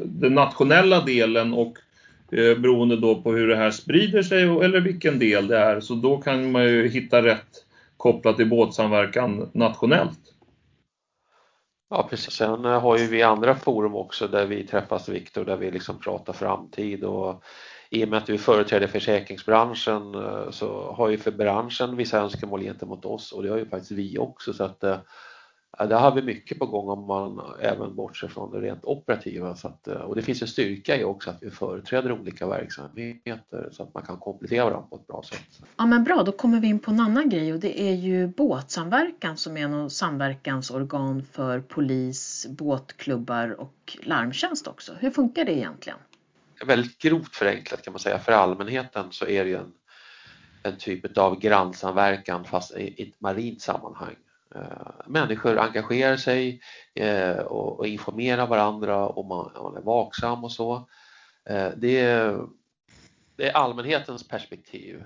den 0.04 0.34
nationella 0.34 1.04
delen 1.04 1.52
och 1.54 1.78
beroende 2.30 2.96
då 2.96 3.22
på 3.22 3.32
hur 3.32 3.48
det 3.48 3.56
här 3.56 3.70
sprider 3.70 4.22
sig 4.22 4.42
eller 4.42 4.80
vilken 4.80 5.18
del 5.18 5.46
det 5.46 5.58
är. 5.58 5.80
Så 5.80 5.94
då 5.94 6.18
kan 6.18 6.52
man 6.52 6.64
ju 6.64 6.88
hitta 6.88 7.22
rätt 7.22 7.64
kopplat 7.96 8.36
till 8.36 8.48
båtsamverkan 8.48 9.50
nationellt. 9.52 10.20
Ja 11.90 12.06
precis, 12.10 12.34
sen 12.34 12.64
har 12.64 12.98
ju 12.98 13.06
vi 13.06 13.22
andra 13.22 13.54
forum 13.54 13.94
också 13.94 14.28
där 14.28 14.46
vi 14.46 14.66
träffas 14.66 15.08
Viktor, 15.08 15.44
där 15.44 15.56
vi 15.56 15.70
liksom 15.70 15.98
pratar 15.98 16.32
framtid 16.32 17.04
och 17.04 17.42
i 17.90 18.04
och 18.04 18.08
med 18.08 18.18
att 18.18 18.28
vi 18.28 18.38
företräder 18.38 18.86
försäkringsbranschen 18.86 20.14
eh, 20.14 20.50
så 20.50 20.92
har 20.92 21.08
ju 21.08 21.18
för 21.18 21.30
branschen 21.30 21.96
vissa 21.96 22.18
önskemål 22.18 22.62
gentemot 22.62 23.04
oss 23.04 23.32
och 23.32 23.42
det 23.42 23.48
har 23.48 23.58
ju 23.58 23.66
faktiskt 23.66 23.90
vi 23.90 24.18
också 24.18 24.52
så 24.52 24.64
att 24.64 24.84
eh, 24.84 24.98
där 25.78 25.98
har 25.98 26.14
vi 26.14 26.22
mycket 26.22 26.58
på 26.58 26.66
gång 26.66 26.88
om 26.88 27.06
man 27.06 27.40
även 27.60 27.94
bortser 27.94 28.28
från 28.28 28.52
det 28.52 28.60
rent 28.60 28.84
operativa. 28.84 29.54
Så 29.56 29.68
att, 29.68 29.88
eh, 29.88 29.96
och 29.96 30.16
det 30.16 30.22
finns 30.22 30.42
en 30.42 30.48
styrka 30.48 30.96
i 30.96 31.04
också 31.04 31.30
att 31.30 31.42
vi 31.42 31.50
företräder 31.50 32.12
olika 32.12 32.48
verksamheter 32.48 33.68
så 33.72 33.82
att 33.82 33.94
man 33.94 34.02
kan 34.02 34.16
komplettera 34.16 34.64
varandra 34.64 34.86
på 34.90 34.96
ett 34.96 35.06
bra 35.06 35.22
sätt. 35.22 35.66
Ja 35.76 35.86
men 35.86 36.04
bra, 36.04 36.22
då 36.22 36.32
kommer 36.32 36.60
vi 36.60 36.66
in 36.66 36.78
på 36.78 36.90
en 36.90 37.00
annan 37.00 37.28
grej 37.28 37.52
och 37.52 37.60
det 37.60 37.80
är 37.80 37.94
ju 37.94 38.26
båtsamverkan 38.26 39.36
som 39.36 39.56
är 39.56 39.68
något 39.68 39.92
samverkansorgan 39.92 41.22
för 41.32 41.60
polis, 41.60 42.46
båtklubbar 42.50 43.60
och 43.60 43.98
larmtjänst 44.02 44.66
också. 44.66 44.92
Hur 44.98 45.10
funkar 45.10 45.44
det 45.44 45.52
egentligen? 45.52 45.98
Väldigt 46.66 46.98
grovt 46.98 47.36
förenklat 47.36 47.82
kan 47.82 47.92
man 47.92 48.00
säga, 48.00 48.18
för 48.18 48.32
allmänheten 48.32 49.12
så 49.12 49.26
är 49.26 49.44
det 49.44 49.50
ju 49.50 49.56
en, 49.56 49.72
en 50.62 50.76
typ 50.76 51.18
av 51.18 51.40
grannsamverkan 51.40 52.44
fast 52.44 52.76
i, 52.76 53.02
ett 53.02 53.20
marint 53.20 53.62
sammanhang. 53.62 54.16
Eh, 54.54 55.06
människor 55.06 55.58
engagerar 55.58 56.16
sig 56.16 56.60
eh, 56.94 57.38
och, 57.38 57.86
informerar 57.86 58.46
varandra 58.46 59.06
och 59.06 59.26
man, 59.26 59.76
är 59.76 59.80
vaksam 59.80 60.44
och 60.44 60.52
så. 60.52 60.88
Eh, 61.48 61.70
det, 61.76 62.00
är, 62.00 62.40
det 63.36 63.48
är 63.48 63.52
allmänhetens 63.52 64.28
perspektiv. 64.28 65.04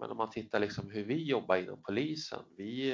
Men 0.00 0.10
om 0.10 0.16
man 0.16 0.30
tittar 0.30 0.58
liksom 0.58 0.90
hur 0.90 1.04
vi 1.04 1.24
jobbar 1.24 1.56
inom 1.56 1.82
polisen, 1.82 2.40
vi 2.56 2.92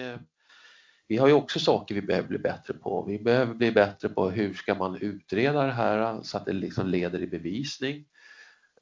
vi 1.10 1.16
har 1.16 1.28
ju 1.28 1.34
också 1.34 1.60
saker 1.60 1.94
vi 1.94 2.02
behöver 2.02 2.28
bli 2.28 2.38
bättre 2.38 2.74
på. 2.74 3.02
Vi 3.02 3.18
behöver 3.18 3.54
bli 3.54 3.72
bättre 3.72 4.08
på 4.08 4.30
hur 4.30 4.54
ska 4.54 4.74
man 4.74 4.96
utreda 4.96 5.66
det 5.66 5.72
här 5.72 6.22
så 6.22 6.36
att 6.36 6.44
det 6.44 6.52
liksom 6.52 6.86
leder 6.86 7.22
i 7.22 7.26
bevisning. 7.26 8.04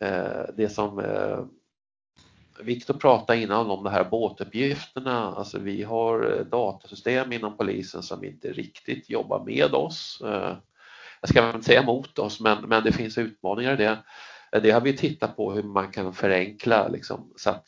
Eh, 0.01 0.43
det 0.57 0.69
som 0.69 0.99
eh, 0.99 1.45
Viktor 2.61 2.95
pratade 2.95 3.41
innan 3.41 3.71
om 3.71 3.85
de 3.85 3.91
här 3.91 4.05
båtuppgifterna, 4.05 5.35
alltså 5.35 5.59
vi 5.59 5.83
har 5.83 6.37
eh, 6.37 6.45
datasystem 6.45 7.33
inom 7.33 7.57
polisen 7.57 8.03
som 8.03 8.25
inte 8.25 8.53
riktigt 8.53 9.11
jobbar 9.11 9.45
med 9.45 9.75
oss. 9.75 10.23
Jag 11.21 11.29
ska 11.29 11.51
inte 11.51 11.67
säga 11.67 11.83
mot 11.83 12.19
oss, 12.19 12.41
men, 12.41 12.69
men 12.69 12.85
det 12.85 12.93
finns 12.93 13.19
utmaningar 13.19 13.73
i 13.73 13.77
det. 13.77 13.99
Det 14.63 14.71
har 14.71 14.81
vi 14.81 14.97
tittat 14.97 15.37
på 15.37 15.53
hur 15.53 15.63
man 15.63 15.93
kan 15.93 16.15
förenkla 16.15 16.89
liksom, 16.89 17.33
så 17.37 17.51
att 17.51 17.67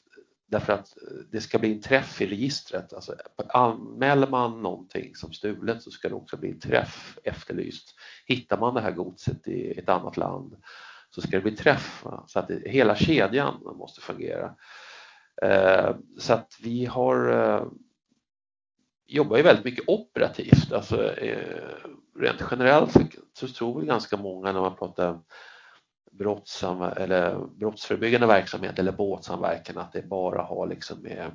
Därför 0.50 0.72
att 0.72 0.96
eh, 0.96 1.18
det 1.30 1.40
ska 1.40 1.58
bli 1.58 1.72
en 1.72 1.80
träff 1.80 2.20
i 2.20 2.26
registret. 2.26 2.92
Alltså, 2.92 3.14
anmäler 3.48 4.26
man 4.26 4.62
någonting 4.62 5.14
som 5.14 5.32
stulet 5.32 5.82
så 5.82 5.90
ska 5.90 6.08
det 6.08 6.14
också 6.14 6.36
bli 6.36 6.50
en 6.50 6.60
träff 6.60 7.18
efterlyst. 7.24 7.94
Hittar 8.26 8.58
man 8.58 8.74
det 8.74 8.80
här 8.80 8.90
godset 8.90 9.48
i 9.48 9.78
ett 9.78 9.88
annat 9.88 10.16
land 10.16 10.56
så 11.10 11.20
ska 11.20 11.30
det 11.30 11.42
bli 11.42 11.56
träff. 11.56 12.04
Så 12.26 12.38
att 12.38 12.48
det, 12.48 12.70
hela 12.70 12.96
kedjan 12.96 13.60
måste 13.62 14.00
fungera. 14.00 14.54
Eh, 15.42 15.96
så 16.18 16.32
att 16.32 16.58
vi 16.62 16.86
har 16.86 17.32
eh, 17.32 17.66
jobbar 19.06 19.36
ju 19.36 19.42
väldigt 19.42 19.64
mycket 19.64 19.88
operativt. 19.88 20.72
Alltså, 20.72 21.12
eh, 21.12 21.76
rent 22.18 22.42
generellt 22.50 22.92
så, 22.92 23.00
så 23.32 23.48
tror 23.48 23.80
vi 23.80 23.86
ganska 23.86 24.16
många 24.16 24.52
när 24.52 24.60
man 24.60 24.76
pratar 24.76 25.20
eller 26.96 27.46
brottsförebyggande 27.58 28.26
verksamhet 28.26 28.78
eller 28.78 28.92
båtsamverkan 28.92 29.78
att 29.78 29.92
det 29.92 30.08
bara 30.08 30.42
har 30.42 30.66
liksom 30.66 31.02
med 31.02 31.30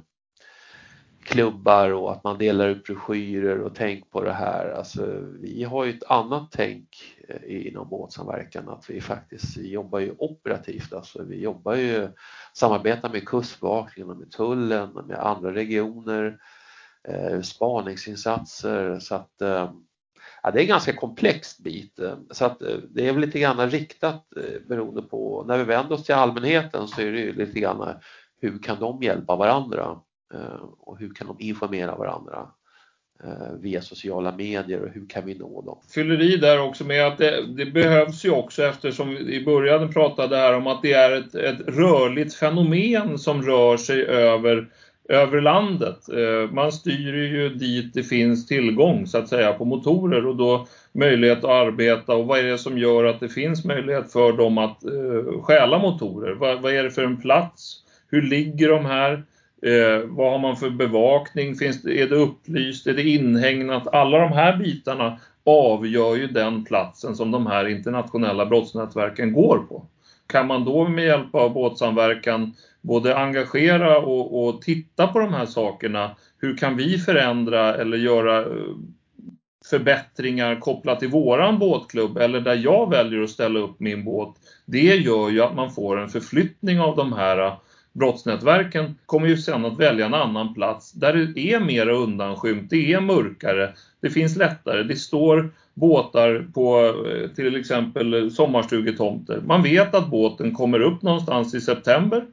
klubbar 1.26 1.90
och 1.90 2.12
att 2.12 2.24
man 2.24 2.38
delar 2.38 2.68
ut 2.68 2.84
broschyrer 2.84 3.62
och 3.62 3.76
tänk 3.76 4.12
på 4.12 4.24
det 4.24 4.34
här. 4.34 4.70
Alltså, 4.70 5.06
vi 5.42 5.64
har 5.64 5.86
ju 5.86 5.92
ett 5.92 6.04
annat 6.04 6.52
tänk 6.52 6.88
eh, 7.28 7.68
inom 7.68 7.90
båtsamverkan 7.90 8.70
att 8.70 8.90
vi 8.90 9.02
faktiskt 9.02 9.58
jobbar 9.58 10.00
ju 10.00 10.16
operativt. 10.18 10.94
Alltså, 10.94 11.24
vi 11.24 11.42
jobbar 11.42 11.76
ju, 11.76 12.10
samarbetar 12.54 13.10
med 13.10 13.28
Kustbevakningen 13.28 14.18
med 14.18 14.32
Tullen, 14.32 14.90
med 15.08 15.20
andra 15.20 15.54
regioner, 15.54 16.38
eh, 17.08 17.42
spaningsinsatser 17.42 19.00
så 19.00 19.16
att 19.16 19.42
eh, 19.42 19.72
Ja, 20.46 20.52
det 20.52 20.60
är 20.60 20.62
en 20.62 20.68
ganska 20.68 20.94
komplex 20.94 21.58
bit 21.58 22.00
eh, 22.00 22.18
så 22.32 22.46
att 22.46 22.62
eh, 22.62 22.78
det 22.90 23.08
är 23.08 23.12
väl 23.14 23.22
lite 23.22 23.40
grann 23.40 23.70
riktat 23.70 24.26
eh, 24.38 24.68
beroende 24.68 25.02
på, 25.02 25.44
när 25.48 25.58
vi 25.58 25.64
vänder 25.64 25.96
oss 25.96 26.04
till 26.04 26.16
allmänheten 26.16 26.88
så 26.88 27.02
är 27.02 27.12
det 27.12 27.20
ju 27.20 27.34
lite 27.34 27.60
grann 27.60 27.96
hur 28.42 28.60
kan 28.60 28.80
de 28.80 29.04
hjälpa 29.04 29.36
varandra 29.36 30.00
och 30.80 31.00
hur 31.00 31.14
kan 31.14 31.28
de 31.28 31.36
informera 31.40 31.96
varandra 31.96 32.48
via 33.60 33.82
sociala 33.82 34.36
medier 34.36 34.82
och 34.82 34.90
hur 34.90 35.10
kan 35.10 35.26
vi 35.26 35.34
nå 35.34 35.62
dem? 35.62 35.80
Fyller 35.94 36.22
i 36.22 36.38
där 36.38 36.62
också 36.62 36.84
med 36.84 37.08
att 37.08 37.18
det, 37.18 37.46
det, 37.56 37.66
behövs 37.66 38.26
ju 38.26 38.32
också 38.32 38.64
eftersom 38.64 39.10
vi 39.10 39.36
i 39.36 39.46
början 39.46 39.94
pratade 39.94 40.38
här 40.38 40.54
om 40.54 40.68
att 40.68 40.82
det 40.82 40.94
är 40.94 41.12
ett, 41.12 41.36
ett 41.36 41.62
rörligt 41.68 42.36
fenomen 42.36 43.20
som 43.20 43.42
rör 43.42 43.78
sig 43.78 44.06
över 44.06 44.70
över 45.10 45.42
landet. 45.42 46.10
Eh, 46.10 46.52
man 46.52 46.72
styr 46.72 47.14
ju 47.14 47.50
dit 47.50 47.94
det 47.94 48.04
finns 48.04 48.48
tillgång 48.48 49.08
så 49.08 49.18
att 49.18 49.28
säga 49.28 49.54
på 49.54 49.66
motorer 49.66 50.28
och 50.28 50.36
då 50.36 50.68
möjlighet 50.92 51.38
att 51.38 51.50
arbeta 51.50 52.16
och 52.16 52.28
vad 52.28 52.40
är 52.40 52.44
det 52.44 52.58
som 52.58 52.78
gör 52.78 53.06
att 53.06 53.20
det 53.20 53.30
finns 53.30 53.66
möjlighet 53.66 54.12
för 54.12 54.34
dem 54.34 54.58
att 54.58 54.84
eh, 54.86 55.42
stjäla 55.42 55.80
motorer? 55.80 56.34
Vad, 56.34 56.62
vad 56.62 56.74
är 56.74 56.84
det 56.84 56.92
för 56.92 57.04
en 57.04 57.22
plats? 57.22 57.82
Hur 58.10 58.22
ligger 58.22 58.70
de 58.70 58.86
här? 58.86 59.24
Eh, 59.66 60.08
vad 60.08 60.32
har 60.32 60.40
man 60.40 60.56
för 60.56 60.70
bevakning? 60.70 61.56
Finns 61.56 61.82
det, 61.82 62.02
är 62.02 62.10
det 62.10 62.16
upplyst? 62.16 62.88
Är 62.88 62.94
det 62.94 63.10
inhägnat? 63.10 63.88
Alla 63.88 64.20
de 64.20 64.32
här 64.32 64.58
bitarna 64.58 65.18
avgör 65.46 66.16
ju 66.16 66.28
den 66.28 66.66
platsen 66.66 67.16
som 67.16 67.32
de 67.32 67.48
här 67.48 67.68
internationella 67.68 68.46
brottsnätverken 68.46 69.34
går 69.34 69.58
på. 69.58 69.86
Kan 70.28 70.48
man 70.48 70.66
då 70.66 70.88
med 70.88 71.06
hjälp 71.06 71.36
av 71.36 71.54
båtsamverkan 71.54 72.54
både 72.86 73.18
engagera 73.18 74.00
och, 74.00 74.48
och, 74.48 74.62
titta 74.62 75.08
på 75.08 75.20
de 75.20 75.34
här 75.34 75.46
sakerna. 75.46 76.16
Hur 76.38 76.58
kan 76.58 76.78
vi 76.78 76.98
förändra 76.98 77.76
eller 77.76 77.98
göra 77.98 78.40
eh, 78.40 78.76
förbättringar 79.70 80.60
kopplat 80.60 81.00
till 81.00 81.10
våran 81.10 81.60
båtklubb 81.60 82.18
eller 82.18 82.42
där 82.42 82.56
jag 82.56 82.90
väljer 82.90 83.22
att 83.22 83.30
ställa 83.30 83.60
upp 83.60 83.80
min 83.80 84.04
båt. 84.04 84.36
Det 84.66 84.96
gör 84.96 85.30
ju 85.30 85.42
att 85.42 85.56
man 85.56 85.72
får 85.72 86.00
en 86.00 86.10
förflyttning 86.10 86.80
av 86.80 86.96
de 86.96 87.14
här 87.14 87.46
eh, 87.46 87.54
brottsnätverken 87.94 88.96
kommer 89.06 89.28
ju 89.28 89.38
sen 89.38 89.66
att 89.66 89.80
välja 89.80 90.06
en 90.06 90.14
annan 90.14 90.54
plats 90.54 90.92
där 90.92 91.14
det 91.14 91.54
är 91.54 91.60
mer 91.60 91.90
undanskymt, 91.90 92.70
det 92.70 92.94
är 92.94 93.02
mörkare, 93.02 93.74
det 94.02 94.10
finns 94.10 94.36
lättare, 94.36 94.84
det 94.84 94.96
står 94.96 95.52
båtar 95.74 96.48
på 96.54 96.94
eh, 97.08 97.30
till 97.30 97.56
exempel 97.56 98.32
sommarstugetomter. 98.32 99.42
Man 99.46 99.64
vet 99.64 99.96
att 99.96 100.10
båten 100.10 100.56
kommer 100.56 100.80
upp 100.80 101.02
någonstans 101.02 101.54
i 101.54 101.62
september 101.62 102.26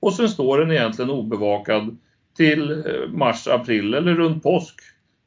och 0.00 0.14
sen 0.14 0.28
står 0.28 0.58
den 0.58 0.70
egentligen 0.70 1.10
obevakad 1.10 1.96
till 2.36 2.70
eh, 2.70 3.08
mars, 3.12 3.48
april 3.48 3.94
eller 3.94 4.14
runt 4.14 4.42
påsk. 4.42 4.74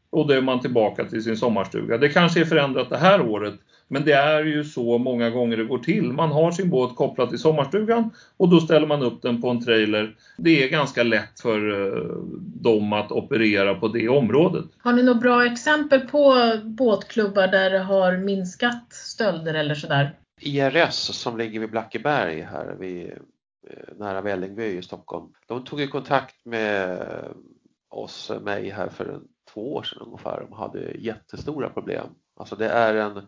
och 0.10 0.28
då 0.28 0.34
är 0.34 0.42
man 0.42 0.60
tillbaka 0.60 1.06
till 1.06 1.24
sin 1.24 1.38
sommarstuga. 1.38 1.98
Det 1.98 2.10
kanske 2.10 2.42
är 2.42 2.46
förändrat 2.46 2.90
det 2.90 2.98
här 2.98 3.22
året 3.22 3.56
men 3.94 4.06
det 4.06 4.14
är 4.14 4.44
ju 4.44 4.64
så 4.64 4.98
många 4.98 5.30
gånger 5.30 5.58
det 5.58 5.64
går 5.64 5.78
till. 5.78 6.04
Man 6.04 6.32
har 6.32 6.52
sin 6.52 6.70
båt 6.70 6.96
kopplad 6.96 7.30
till 7.30 7.40
sommarstugan 7.40 8.10
och 8.38 8.50
då 8.50 8.60
ställer 8.60 8.88
man 8.88 9.04
upp 9.04 9.22
den 9.22 9.42
på 9.42 9.50
en 9.50 9.66
trailer. 9.66 10.16
Det 10.38 10.64
är 10.64 10.70
ganska 10.70 11.04
lätt 11.04 11.40
för 11.40 11.72
eh, 11.72 12.16
dem 12.62 12.94
att 12.94 13.12
operera 13.12 13.76
på 13.76 13.88
det 13.88 14.10
området. 14.10 14.66
Har 14.78 14.94
ni 14.94 15.04
några 15.04 15.20
bra 15.20 15.46
exempel 15.46 16.00
på 16.00 16.36
båtklubbar 16.64 17.48
där 17.48 17.70
det 17.70 17.80
har 17.80 18.18
minskat 18.18 18.94
stölder 18.94 19.54
eller 19.54 19.76
sådär? 19.76 20.16
IRS 20.42 20.96
som 20.96 21.38
ligger 21.38 21.60
vid 21.60 21.72
Blackeberg 21.72 22.42
här 22.42 22.76
vid, 22.80 23.12
Eh, 23.70 23.96
nära 23.98 24.22
Vällingby 24.22 24.66
i 24.66 24.82
Stockholm. 24.82 25.34
De 25.48 25.66
tog 25.66 25.80
ju 25.80 25.88
kontakt 25.88 26.46
med 26.46 27.02
eh, 27.02 27.32
oss, 27.90 28.32
eh, 28.32 28.42
mig 28.42 28.70
här 28.70 28.90
för 28.90 29.22
två 29.54 29.74
år 29.74 29.84
sedan 29.84 30.02
ungefär. 30.02 30.42
De 30.50 30.54
hade 30.54 30.92
jättestora 30.92 31.70
problem. 31.70 32.08
Alltså 32.36 32.56
det 32.56 32.70
är 32.70 32.94
en 32.94 33.28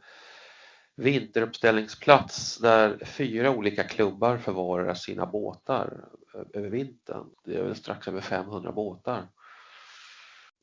vinteruppställningsplats 0.95 2.57
där 2.57 3.05
fyra 3.05 3.51
olika 3.51 3.83
klubbar 3.83 4.37
förvarar 4.37 4.93
sina 4.93 5.25
båtar 5.25 6.05
över 6.53 6.69
vintern. 6.69 7.25
Det 7.45 7.55
är 7.55 7.63
väl 7.63 7.75
strax 7.75 8.07
över 8.07 8.21
500 8.21 8.71
båtar. 8.71 9.27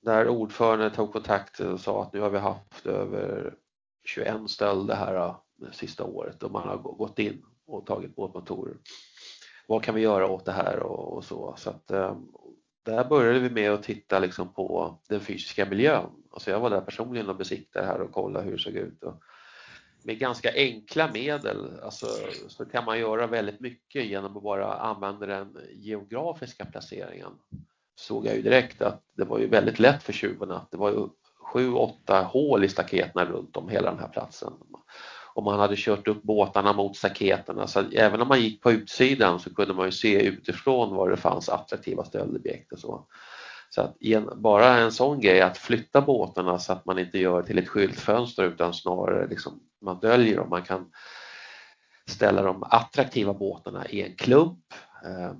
Där 0.03 0.29
ordförande 0.29 0.91
tog 0.91 1.13
kontakt 1.13 1.61
och 1.61 1.81
sa 1.81 2.03
att 2.03 2.13
nu 2.13 2.21
har 2.21 2.31
vi 2.31 2.39
haft 2.39 2.87
över 2.87 3.55
21 4.05 4.51
stölder 4.51 4.95
här 4.95 5.35
det 5.57 5.73
sista 5.73 6.05
året 6.05 6.43
och 6.43 6.51
man 6.51 6.69
har 6.69 6.79
gått 6.79 7.19
in 7.19 7.45
och 7.67 7.87
tagit 7.87 8.17
båtmotorer. 8.17 8.77
Vad 9.73 9.83
kan 9.83 9.95
vi 9.95 10.01
göra 10.01 10.27
åt 10.27 10.45
det 10.45 10.53
här 10.53 10.79
och, 10.79 11.17
och 11.17 11.25
så. 11.25 11.55
så 11.57 11.71
att, 11.71 11.91
eh, 11.91 12.17
där 12.83 13.05
började 13.05 13.39
vi 13.39 13.51
med 13.51 13.71
att 13.71 13.83
titta 13.83 14.19
liksom 14.19 14.53
på 14.55 14.99
den 15.09 15.21
fysiska 15.21 15.67
miljön. 15.67 16.11
Alltså 16.31 16.51
jag 16.51 16.61
var 16.61 16.71
där 16.71 16.81
personligen 16.81 17.29
och 17.29 17.37
besiktade 17.37 17.87
här 17.87 18.01
och 18.01 18.13
kollade 18.13 18.45
hur 18.45 18.53
det 18.53 18.59
såg 18.59 18.73
ut. 18.73 19.03
Och 19.03 19.15
med 20.05 20.19
ganska 20.19 20.53
enkla 20.55 21.11
medel 21.13 21.81
alltså, 21.83 22.07
så 22.49 22.65
kan 22.65 22.85
man 22.85 22.99
göra 22.99 23.27
väldigt 23.27 23.61
mycket 23.61 24.05
genom 24.05 24.37
att 24.37 24.43
bara 24.43 24.75
använda 24.75 25.27
den 25.27 25.59
geografiska 25.75 26.65
placeringen. 26.65 27.33
Såg 27.97 28.27
jag 28.27 28.37
ju 28.37 28.43
direkt 28.43 28.83
att 28.83 29.03
det 29.17 29.25
var 29.25 29.39
ju 29.39 29.47
väldigt 29.47 29.79
lätt 29.79 30.03
för 30.03 30.13
tjuvarna. 30.13 30.67
Det 30.71 30.77
var 30.77 30.91
ju 30.91 31.09
sju, 31.53 31.73
åtta 31.73 32.23
hål 32.23 32.65
i 32.65 32.69
staketen 32.69 33.27
runt 33.27 33.57
om 33.57 33.69
hela 33.69 33.91
den 33.91 34.01
här 34.01 34.09
platsen. 34.09 34.53
Och 35.35 35.43
man 35.43 35.61
hade 35.61 35.75
kört 35.77 36.09
upp 36.09 36.23
båtarna 36.23 36.73
mot 36.73 36.97
staketen. 36.97 37.69
Så 37.69 37.85
även 37.93 38.21
om 38.21 38.29
man 38.29 38.41
gick 38.41 38.63
på 38.63 38.73
utsidan 38.73 39.41
så 39.41 39.55
kunde 39.55 39.75
man 39.75 39.87
ju 39.87 39.93
se 39.93 40.23
utifrån 40.23 40.97
var 40.97 41.11
det 41.11 41.17
fanns 41.17 41.49
attraktiva 41.49 42.05
stöldobjekt 42.05 42.73
och 42.73 42.79
så. 42.79 43.07
Så 43.71 43.81
att 43.81 43.97
bara 44.37 44.79
en 44.79 44.93
sån 44.93 45.21
grej 45.21 45.41
att 45.41 45.59
flytta 45.59 46.01
båtarna 46.01 46.59
så 46.59 46.73
att 46.73 46.87
man 46.87 46.99
inte 46.99 47.19
gör 47.19 47.43
till 47.43 47.59
ett 47.59 47.69
skyltfönster 47.69 48.45
utan 48.45 48.75
snarare 48.75 49.27
liksom 49.27 49.61
man 49.81 49.99
döljer 49.99 50.37
dem. 50.37 50.49
Man 50.51 50.63
kan 50.63 50.91
ställa 52.07 52.43
de 52.43 52.63
attraktiva 52.63 53.35
båtarna 53.35 53.87
i 53.87 54.03
en 54.03 54.17
klump 54.17 54.59
eh, 55.05 55.33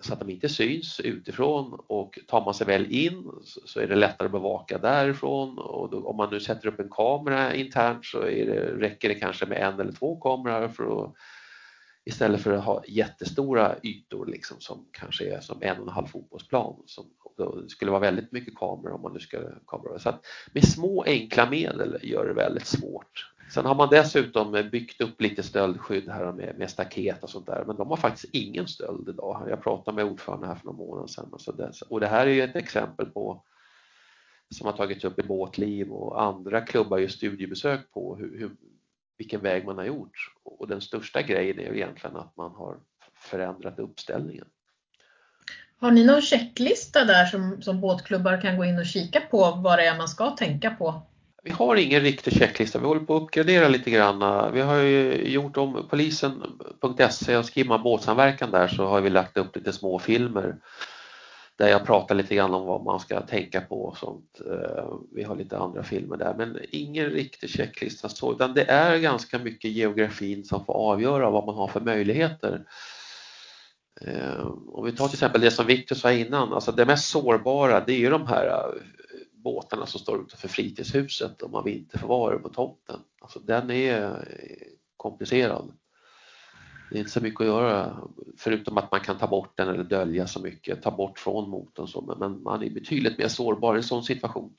så 0.00 0.12
att 0.12 0.20
de 0.20 0.30
inte 0.30 0.48
syns 0.48 1.00
utifrån 1.00 1.80
och 1.86 2.18
tar 2.26 2.44
man 2.44 2.54
sig 2.54 2.66
väl 2.66 2.92
in 2.92 3.30
så 3.44 3.80
är 3.80 3.86
det 3.86 3.96
lättare 3.96 4.26
att 4.26 4.32
bevaka 4.32 4.78
därifrån 4.78 5.58
och 5.58 5.90
då, 5.90 6.06
om 6.06 6.16
man 6.16 6.30
nu 6.30 6.40
sätter 6.40 6.68
upp 6.68 6.80
en 6.80 6.90
kamera 6.90 7.54
internt 7.54 8.04
så 8.04 8.20
det, 8.20 8.74
räcker 8.78 9.08
det 9.08 9.14
kanske 9.14 9.46
med 9.46 9.58
en 9.58 9.80
eller 9.80 9.92
två 9.92 10.20
kameror 10.20 10.68
för 10.68 11.04
att 11.04 11.14
istället 12.04 12.40
för 12.40 12.52
att 12.52 12.64
ha 12.64 12.84
jättestora 12.88 13.76
ytor 13.82 14.26
liksom 14.26 14.60
som 14.60 14.88
kanske 14.92 15.36
är 15.36 15.40
som 15.40 15.62
en 15.62 15.76
och 15.76 15.88
en 15.88 15.94
halv 15.94 16.06
fotbollsplan. 16.06 16.82
Som, 16.86 17.04
det 17.36 17.68
skulle 17.68 17.90
vara 17.90 18.00
väldigt 18.00 18.32
mycket 18.32 18.54
kameror 18.54 18.94
om 18.94 19.02
man 19.02 19.12
nu 19.12 19.18
ska 19.18 19.38
kamera. 19.66 19.98
Så 19.98 20.08
att 20.08 20.24
med 20.52 20.68
små 20.68 21.04
enkla 21.06 21.50
medel 21.50 21.98
gör 22.02 22.26
det 22.26 22.34
väldigt 22.34 22.66
svårt. 22.66 23.32
Sen 23.54 23.66
har 23.66 23.74
man 23.74 23.88
dessutom 23.88 24.68
byggt 24.72 25.00
upp 25.00 25.20
lite 25.20 25.42
stöldskydd 25.42 26.08
här 26.08 26.32
med, 26.32 26.58
med 26.58 26.70
staket 26.70 27.22
och 27.22 27.30
sånt 27.30 27.46
där, 27.46 27.64
men 27.66 27.76
de 27.76 27.88
har 27.88 27.96
faktiskt 27.96 28.34
ingen 28.34 28.68
stöld 28.68 29.08
idag. 29.08 29.46
Jag 29.50 29.62
pratade 29.62 29.94
med 29.94 30.04
ordförande 30.04 30.46
här 30.46 30.54
för 30.54 30.64
några 30.64 30.78
månader 30.78 31.08
sedan. 31.08 31.28
Alltså 31.32 31.52
det, 31.52 31.72
och 31.88 32.00
det 32.00 32.06
här 32.06 32.26
är 32.26 32.30
ju 32.30 32.42
ett 32.42 32.56
exempel 32.56 33.06
på 33.06 33.44
som 34.54 34.66
har 34.66 34.72
tagits 34.72 35.04
upp 35.04 35.18
i 35.18 35.22
Båtliv 35.22 35.92
och 35.92 36.22
andra 36.22 36.60
klubbar 36.60 36.98
gör 36.98 37.08
studiebesök 37.08 37.92
på 37.92 38.16
hur, 38.16 38.38
hur, 38.38 38.50
vilken 39.18 39.40
väg 39.40 39.64
man 39.64 39.78
har 39.78 39.84
gjort. 39.84 40.34
Och 40.42 40.68
den 40.68 40.80
största 40.80 41.22
grejen 41.22 41.58
är 41.58 41.72
ju 41.72 41.76
egentligen 41.76 42.16
att 42.16 42.36
man 42.36 42.52
har 42.52 42.76
förändrat 43.14 43.78
uppställningen. 43.78 44.46
Har 45.78 45.90
ni 45.90 46.04
någon 46.04 46.22
checklista 46.22 47.04
där 47.04 47.24
som, 47.24 47.62
som 47.62 47.80
båtklubbar 47.80 48.40
kan 48.40 48.56
gå 48.56 48.64
in 48.64 48.78
och 48.78 48.86
kika 48.86 49.20
på 49.20 49.50
vad 49.50 49.78
det 49.78 49.86
är 49.86 49.96
man 49.96 50.08
ska 50.08 50.30
tänka 50.30 50.70
på? 50.70 51.02
Vi 51.42 51.50
har 51.50 51.76
ingen 51.76 52.00
riktig 52.00 52.32
checklista, 52.32 52.78
vi 52.78 52.86
håller 52.86 53.00
på 53.00 53.16
att 53.16 53.22
uppgradera 53.22 53.68
lite 53.68 53.90
grann. 53.90 54.52
Vi 54.52 54.60
har 54.60 54.76
ju 54.76 55.28
gjort 55.28 55.56
om 55.56 55.86
polisen.se 55.90 57.36
och 57.36 57.44
skriver 57.44 57.68
man 57.68 57.82
båtsamverkan 57.82 58.50
där 58.50 58.68
så 58.68 58.86
har 58.86 59.00
vi 59.00 59.10
lagt 59.10 59.36
upp 59.36 59.56
lite 59.56 59.72
små 59.72 59.98
filmer 59.98 60.56
där 61.60 61.68
jag 61.68 61.86
pratar 61.86 62.14
lite 62.14 62.34
grann 62.34 62.54
om 62.54 62.66
vad 62.66 62.84
man 62.84 63.00
ska 63.00 63.20
tänka 63.20 63.60
på 63.60 63.82
och 63.84 63.96
sånt. 63.96 64.40
Eh, 64.46 64.94
vi 65.14 65.22
har 65.22 65.36
lite 65.36 65.58
andra 65.58 65.82
filmer 65.82 66.16
där 66.16 66.34
men 66.34 66.58
ingen 66.70 67.06
riktig 67.06 67.50
checklista 67.50 68.08
så 68.08 68.32
utan 68.32 68.54
det 68.54 68.64
är 68.64 68.98
ganska 68.98 69.38
mycket 69.38 69.70
geografin 69.70 70.44
som 70.44 70.64
får 70.64 70.74
avgöra 70.74 71.30
vad 71.30 71.46
man 71.46 71.54
har 71.54 71.68
för 71.68 71.80
möjligheter. 71.80 72.64
Eh, 74.00 74.46
om 74.72 74.84
vi 74.84 74.92
tar 74.92 75.08
till 75.08 75.16
exempel 75.16 75.40
det 75.40 75.50
som 75.50 75.66
Victor 75.66 75.96
sa 75.96 76.12
innan, 76.12 76.52
alltså 76.52 76.72
det 76.72 76.86
mest 76.86 77.10
sårbara 77.10 77.80
det 77.80 77.92
är 77.92 77.98
ju 77.98 78.10
de 78.10 78.26
här 78.26 78.64
båtarna 79.42 79.86
som 79.86 80.00
står 80.00 80.20
utanför 80.20 80.48
fritidshuset 80.48 81.42
om 81.42 81.50
man 81.50 81.64
vinterförvarar 81.64 82.38
på 82.38 82.48
tomten. 82.48 83.00
Alltså 83.20 83.38
den 83.38 83.70
är 83.70 84.04
eh, 84.04 84.66
komplicerad. 84.96 85.72
Det 86.90 86.96
är 86.96 86.98
inte 86.98 87.10
så 87.10 87.20
mycket 87.20 87.40
att 87.40 87.46
göra 87.46 87.96
förutom 88.38 88.78
att 88.78 88.90
man 88.90 89.00
kan 89.00 89.18
ta 89.18 89.26
bort 89.26 89.56
den 89.56 89.68
eller 89.68 89.84
dölja 89.84 90.26
så 90.26 90.40
mycket, 90.40 90.82
ta 90.82 90.90
bort 90.90 91.18
från 91.18 91.50
motorn 91.50 91.88
så, 91.88 92.16
men 92.18 92.42
man 92.42 92.62
är 92.62 92.70
betydligt 92.70 93.18
mer 93.18 93.28
sårbar 93.28 93.74
i 93.74 93.76
en 93.76 93.82
sån 93.82 94.02
situation. 94.02 94.52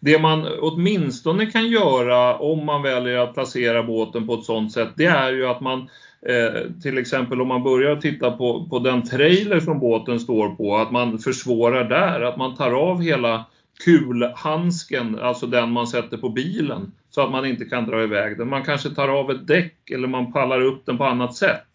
Det 0.00 0.18
man 0.18 0.46
åtminstone 0.60 1.46
kan 1.46 1.68
göra 1.68 2.38
om 2.38 2.66
man 2.66 2.82
väljer 2.82 3.18
att 3.18 3.34
placera 3.34 3.82
båten 3.82 4.26
på 4.26 4.34
ett 4.34 4.44
sådant 4.44 4.72
sätt, 4.72 4.88
det 4.96 5.06
är 5.06 5.32
ju 5.32 5.46
att 5.46 5.60
man 5.60 5.88
eh, 6.26 6.80
till 6.82 6.98
exempel 6.98 7.40
om 7.40 7.48
man 7.48 7.62
börjar 7.62 7.96
titta 7.96 8.30
på, 8.30 8.68
på 8.70 8.78
den 8.78 9.02
trailer 9.02 9.60
som 9.60 9.78
båten 9.78 10.20
står 10.20 10.48
på, 10.48 10.76
att 10.76 10.90
man 10.90 11.18
försvårar 11.18 11.84
där, 11.84 12.20
att 12.20 12.36
man 12.36 12.56
tar 12.56 12.72
av 12.72 13.02
hela 13.02 13.44
kulhandsken, 13.84 15.18
alltså 15.18 15.46
den 15.46 15.72
man 15.72 15.86
sätter 15.86 16.16
på 16.16 16.28
bilen, 16.28 16.92
så 17.10 17.20
att 17.20 17.30
man 17.30 17.46
inte 17.46 17.64
kan 17.64 17.86
dra 17.86 18.02
iväg 18.02 18.38
den. 18.38 18.48
Man 18.48 18.64
kanske 18.64 18.90
tar 18.90 19.08
av 19.08 19.30
ett 19.30 19.46
däck 19.46 19.90
eller 19.90 20.08
man 20.08 20.32
pallar 20.32 20.60
upp 20.60 20.86
den 20.86 20.98
på 20.98 21.04
annat 21.04 21.34
sätt. 21.34 21.66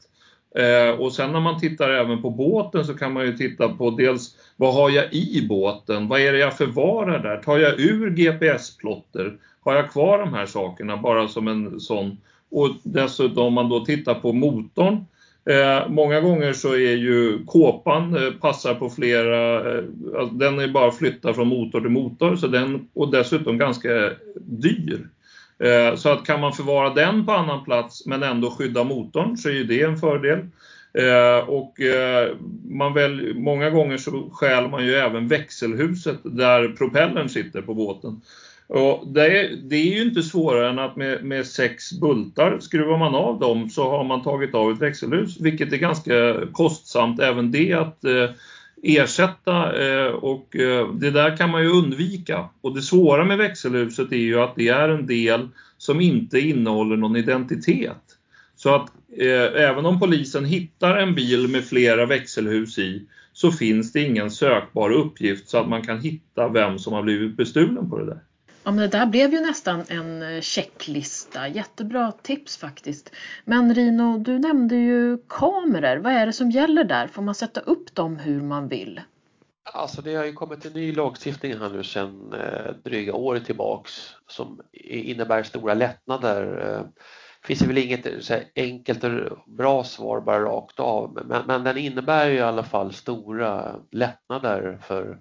Eh, 0.55 0.99
och 0.99 1.13
sen 1.13 1.31
när 1.31 1.39
man 1.39 1.59
tittar 1.59 1.89
även 1.89 2.21
på 2.21 2.29
båten 2.29 2.85
så 2.85 2.93
kan 2.93 3.13
man 3.13 3.25
ju 3.25 3.37
titta 3.37 3.69
på 3.69 3.89
dels 3.89 4.35
vad 4.55 4.73
har 4.73 4.89
jag 4.89 5.13
i 5.13 5.45
båten? 5.49 6.07
Vad 6.07 6.19
är 6.19 6.33
det 6.33 6.39
jag 6.39 6.57
förvarar 6.57 7.23
där? 7.23 7.37
Tar 7.37 7.57
jag 7.57 7.79
ur 7.79 8.09
GPS-plotter? 8.09 9.37
Har 9.61 9.75
jag 9.75 9.91
kvar 9.91 10.19
de 10.19 10.33
här 10.33 10.45
sakerna 10.45 10.97
bara 10.97 11.27
som 11.27 11.47
en 11.47 11.79
sån? 11.79 12.17
Och 12.51 12.69
dessutom 12.83 13.45
om 13.45 13.53
man 13.53 13.69
då 13.69 13.85
tittar 13.85 14.15
på 14.15 14.33
motorn. 14.33 15.05
Eh, 15.49 15.89
många 15.89 16.21
gånger 16.21 16.53
så 16.53 16.73
är 16.73 16.95
ju 16.95 17.45
kåpan 17.45 18.15
eh, 18.15 18.31
passar 18.31 18.73
på 18.73 18.89
flera, 18.89 19.71
eh, 19.77 19.83
alltså 20.19 20.35
den 20.35 20.59
är 20.59 20.67
bara 20.67 20.91
flyttad 20.91 21.35
från 21.35 21.47
motor 21.47 21.81
till 21.81 21.89
motor 21.89 22.35
så 22.35 22.47
den, 22.47 22.87
och 22.93 23.11
dessutom 23.11 23.57
ganska 23.57 24.11
dyr. 24.35 25.07
Eh, 25.59 25.95
så 25.95 26.09
att 26.09 26.25
kan 26.25 26.41
man 26.41 26.53
förvara 26.53 26.93
den 26.93 27.25
på 27.25 27.31
annan 27.31 27.63
plats 27.63 28.05
men 28.05 28.23
ändå 28.23 28.51
skydda 28.51 28.83
motorn 28.83 29.37
så 29.37 29.49
är 29.49 29.53
ju 29.53 29.63
det 29.63 29.81
en 29.81 29.97
fördel. 29.97 30.39
Eh, 30.93 31.49
och 31.49 31.81
eh, 31.81 32.29
man 32.69 32.93
väl, 32.93 33.33
många 33.35 33.69
gånger 33.69 33.97
så 33.97 34.29
stjäl 34.33 34.69
man 34.69 34.85
ju 34.85 34.93
även 34.93 35.27
växelhuset 35.27 36.19
där 36.23 36.67
propellern 36.67 37.29
sitter 37.29 37.61
på 37.61 37.73
båten. 37.73 38.21
Och 38.67 39.07
det, 39.07 39.39
är, 39.39 39.55
det 39.55 39.75
är 39.75 39.95
ju 39.95 40.01
inte 40.01 40.23
svårare 40.23 40.69
än 40.69 40.79
att 40.79 40.95
med, 40.95 41.23
med, 41.23 41.47
sex 41.47 41.99
bultar, 41.99 42.59
skruvar 42.59 42.97
man 42.97 43.15
av 43.15 43.39
dem 43.39 43.69
så 43.69 43.89
har 43.89 44.03
man 44.03 44.23
tagit 44.23 44.55
av 44.55 44.71
ett 44.71 44.81
växelhus, 44.81 45.41
vilket 45.41 45.73
är 45.73 45.77
ganska 45.77 46.35
kostsamt 46.51 47.19
även 47.19 47.51
det 47.51 47.73
att 47.73 48.05
eh, 48.05 48.29
ersätta 48.83 49.85
eh, 49.87 50.07
och 50.07 50.55
eh, 50.55 50.93
det 50.93 51.11
där 51.11 51.37
kan 51.37 51.49
man 51.49 51.63
ju 51.63 51.69
undvika. 51.69 52.49
Och 52.61 52.75
det 52.75 52.81
svåra 52.81 53.25
med 53.25 53.37
växelhuset 53.37 54.11
är 54.11 54.17
ju 54.17 54.39
att 54.39 54.55
det 54.55 54.67
är 54.67 54.89
en 54.89 55.05
del 55.05 55.49
som 55.77 56.01
inte 56.01 56.39
innehåller 56.39 56.97
någon 56.97 57.15
identitet. 57.15 58.03
Så 58.55 58.75
att 58.75 58.89
eh, 59.17 59.63
även 59.63 59.85
om 59.85 59.99
polisen 59.99 60.45
hittar 60.45 60.97
en 60.97 61.15
bil 61.15 61.47
med 61.47 61.65
flera 61.65 62.05
växelhus 62.05 62.79
i 62.79 63.05
så 63.33 63.51
finns 63.51 63.91
det 63.91 64.01
ingen 64.01 64.31
sökbar 64.31 64.89
uppgift 64.91 65.49
så 65.49 65.57
att 65.57 65.69
man 65.69 65.81
kan 65.81 65.99
hitta 65.99 66.47
vem 66.47 66.79
som 66.79 66.93
har 66.93 67.03
blivit 67.03 67.37
bestulen 67.37 67.89
på 67.89 67.99
det 67.99 68.05
där. 68.05 68.19
Ja, 68.65 68.71
men 68.71 68.89
det 68.89 68.97
där 68.97 69.05
blev 69.05 69.33
ju 69.33 69.41
nästan 69.41 69.83
en 69.87 70.21
eh, 70.21 70.41
checklista. 70.41 71.47
Jättebra 71.47 72.11
tips 72.11 72.57
faktiskt. 72.57 73.11
Men 73.43 73.75
Rino, 73.75 74.17
du 74.17 74.39
nämnde 74.39 74.75
ju 74.75 75.17
kameror. 75.27 75.97
Vad 75.97 76.13
är 76.13 76.25
det 76.25 76.33
som 76.33 76.51
gäller 76.51 76.83
där? 76.83 77.07
Får 77.07 77.21
man 77.21 77.35
sätta 77.35 77.59
upp 77.59 77.95
dem 77.95 78.17
hur 78.17 78.41
man 78.41 78.67
vill? 78.67 79.01
Alltså 79.73 80.01
det 80.01 80.15
har 80.15 80.25
ju 80.25 80.33
kommit 80.33 80.65
en 80.65 80.73
ny 80.73 80.91
lagstiftning 80.91 81.57
här 81.57 81.69
nu 81.69 81.83
sedan 81.83 82.33
eh, 82.33 82.71
dryga 82.83 83.13
året 83.13 83.45
tillbaks 83.45 84.11
som 84.27 84.61
innebär 84.91 85.43
stora 85.43 85.73
lättnader. 85.73 86.73
Eh, 86.73 86.85
det 87.41 87.47
finns 87.47 87.61
väl 87.61 87.77
inget 87.77 88.05
eh, 88.05 88.19
så 88.19 88.33
enkelt 88.55 89.03
och 89.03 89.39
bra 89.47 89.83
svar 89.83 90.21
bara 90.21 90.39
rakt 90.39 90.79
av 90.79 91.19
men, 91.25 91.45
men 91.47 91.63
den 91.63 91.77
innebär 91.77 92.27
ju 92.29 92.35
i 92.35 92.41
alla 92.41 92.63
fall 92.63 92.93
stora 92.93 93.75
lättnader 93.91 94.79
för 94.81 95.19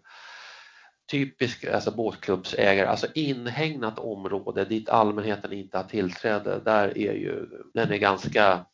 typisk 1.11 1.65
alltså 1.65 1.91
båtklubbsägare, 1.91 2.87
alltså 2.87 3.07
inhägnat 3.15 3.99
område 3.99 4.65
dit 4.65 4.89
allmänheten 4.89 5.53
inte 5.53 5.77
har 5.77 5.85
tillträde, 5.85 6.61
där 6.65 6.99
är 6.99 7.13
ju, 7.13 7.47
den 7.75 7.93
är 7.93 7.97
ganska 7.97 8.67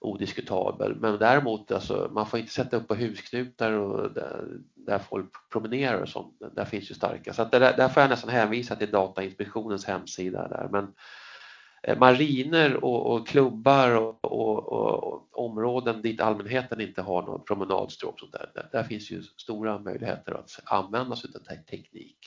odiskutabel. 0.00 0.94
Men 0.94 1.18
däremot, 1.18 1.72
alltså, 1.72 2.10
man 2.12 2.26
får 2.26 2.38
inte 2.38 2.52
sätta 2.52 2.76
upp 2.76 2.88
på 2.88 2.94
husknutar 2.94 3.72
och 3.72 4.12
där, 4.12 4.44
där 4.74 4.98
folk 4.98 5.30
promenerar 5.52 6.00
och 6.00 6.08
sånt. 6.08 6.42
Där 6.52 6.64
finns 6.64 6.90
ju 6.90 6.94
starka. 6.94 7.32
Så 7.32 7.42
att 7.42 7.50
där, 7.50 7.76
där 7.76 7.88
får 7.88 8.00
jag 8.00 8.10
nästan 8.10 8.30
hänvisa 8.30 8.76
till 8.76 8.90
Datainspektionens 8.90 9.84
hemsida 9.84 10.48
där. 10.48 10.68
Men 10.72 10.92
Eh, 11.86 11.98
mariner 11.98 12.84
och, 12.84 13.14
och 13.14 13.28
klubbar 13.28 13.96
och, 13.96 14.24
och, 14.24 14.72
och, 14.72 15.22
områden 15.32 16.02
dit 16.02 16.20
allmänheten 16.20 16.80
inte 16.80 17.02
har 17.02 17.22
någon 17.22 17.44
promenadstråk, 17.44 18.20
sånt 18.20 18.32
där, 18.32 18.50
där, 18.54 18.68
där 18.72 18.82
finns 18.82 19.10
ju 19.10 19.22
stora 19.22 19.78
möjligheter 19.78 20.32
att 20.32 20.60
använda 20.64 21.16
sig 21.16 21.30
av 21.34 21.56
teknik. 21.64 22.18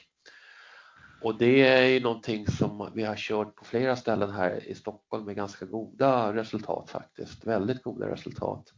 Och 1.22 1.38
det 1.38 1.67
är 1.67 1.86
ju 1.86 2.00
någonting 2.00 2.48
som 2.48 2.91
vi 2.93 3.04
har 3.04 3.15
kört 3.15 3.56
på 3.56 3.65
flera 3.65 3.95
ställen 3.95 4.32
här 4.32 4.67
i 4.67 4.76
Stockholm 4.76 5.26
med 5.26 5.36
ganska 5.36 5.65
goda 5.65 6.34
resultat 6.34 6.89
faktiskt, 6.89 7.48
väldigt 7.48 7.84
goda 7.84 8.12
resultat. 8.12 8.74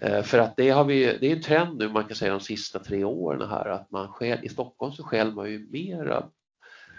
Eh, 0.00 0.22
för 0.22 0.38
att 0.38 0.56
det, 0.56 0.70
har 0.70 0.84
vi, 0.84 1.18
det 1.20 1.26
är 1.26 1.36
en 1.36 1.42
trend 1.42 1.78
nu 1.78 1.88
man 1.88 2.04
kan 2.04 2.16
säga 2.16 2.32
de 2.32 2.40
sista 2.40 2.78
tre 2.78 3.04
åren 3.04 3.48
här 3.48 3.68
att 3.68 3.90
man 3.90 4.08
själv, 4.08 4.44
i 4.44 4.48
Stockholm 4.48 4.92
så 4.92 5.02
skäl 5.02 5.32
man 5.32 5.50
ju 5.50 5.68
mera 5.70 6.24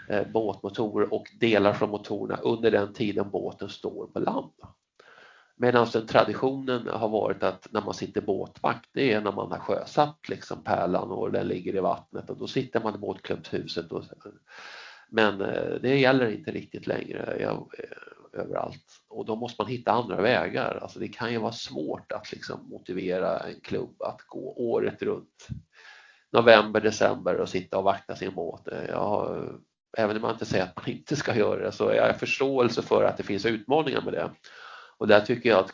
Eh, 0.08 0.26
båtmotorer 0.32 1.14
och 1.14 1.26
delar 1.40 1.72
från 1.72 1.90
motorerna 1.90 2.40
under 2.42 2.70
den 2.70 2.92
tiden 2.92 3.30
båten 3.30 3.68
står 3.68 4.06
på 4.06 4.18
land. 4.18 4.52
Medan 5.56 5.86
den 5.92 6.06
traditionen 6.06 6.88
har 6.88 7.08
varit 7.08 7.42
att 7.42 7.68
när 7.70 7.82
man 7.82 7.94
sitter 7.94 8.20
båtvakt, 8.20 8.90
det 8.92 9.12
är 9.12 9.20
när 9.20 9.32
man 9.32 9.52
har 9.52 9.58
sjösatt 9.58 10.28
liksom 10.28 10.64
pärlan 10.64 11.10
och 11.10 11.32
den 11.32 11.48
ligger 11.48 11.76
i 11.76 11.80
vattnet 11.80 12.30
och 12.30 12.38
då 12.38 12.46
sitter 12.46 12.80
man 12.80 12.94
i 12.94 12.98
båtklubbshuset. 12.98 13.92
Och, 13.92 14.04
men 15.08 15.40
eh, 15.40 15.74
det 15.82 15.98
gäller 15.98 16.30
inte 16.30 16.50
riktigt 16.50 16.86
längre 16.86 17.18
eh, 17.18 17.58
överallt 18.32 18.86
och 19.08 19.26
då 19.26 19.36
måste 19.36 19.62
man 19.62 19.70
hitta 19.70 19.92
andra 19.92 20.22
vägar. 20.22 20.78
Alltså 20.82 20.98
det 20.98 21.08
kan 21.08 21.32
ju 21.32 21.38
vara 21.38 21.52
svårt 21.52 22.12
att 22.12 22.32
liksom 22.32 22.68
motivera 22.68 23.38
en 23.38 23.60
klubb 23.60 24.02
att 24.02 24.22
gå 24.26 24.54
året 24.56 25.02
runt 25.02 25.48
november, 26.32 26.80
december 26.80 27.40
och 27.40 27.48
sitta 27.48 27.78
och 27.78 27.84
vakta 27.84 28.16
sin 28.16 28.34
båt. 28.34 28.68
Jag, 28.88 29.48
även 29.98 30.16
om 30.16 30.22
man 30.22 30.32
inte 30.32 30.44
säger 30.44 30.64
att 30.64 30.76
man 30.76 30.88
inte 30.88 31.16
ska 31.16 31.36
göra 31.36 31.64
det 31.64 31.72
så 31.72 31.88
är 31.88 31.94
jag 31.94 32.20
förståelse 32.20 32.82
för 32.82 33.04
att 33.04 33.16
det 33.16 33.22
finns 33.22 33.46
utmaningar 33.46 34.00
med 34.00 34.12
det. 34.12 34.30
Och 34.98 35.08
där 35.08 35.20
tycker 35.20 35.50
jag 35.50 35.58
att 35.58 35.72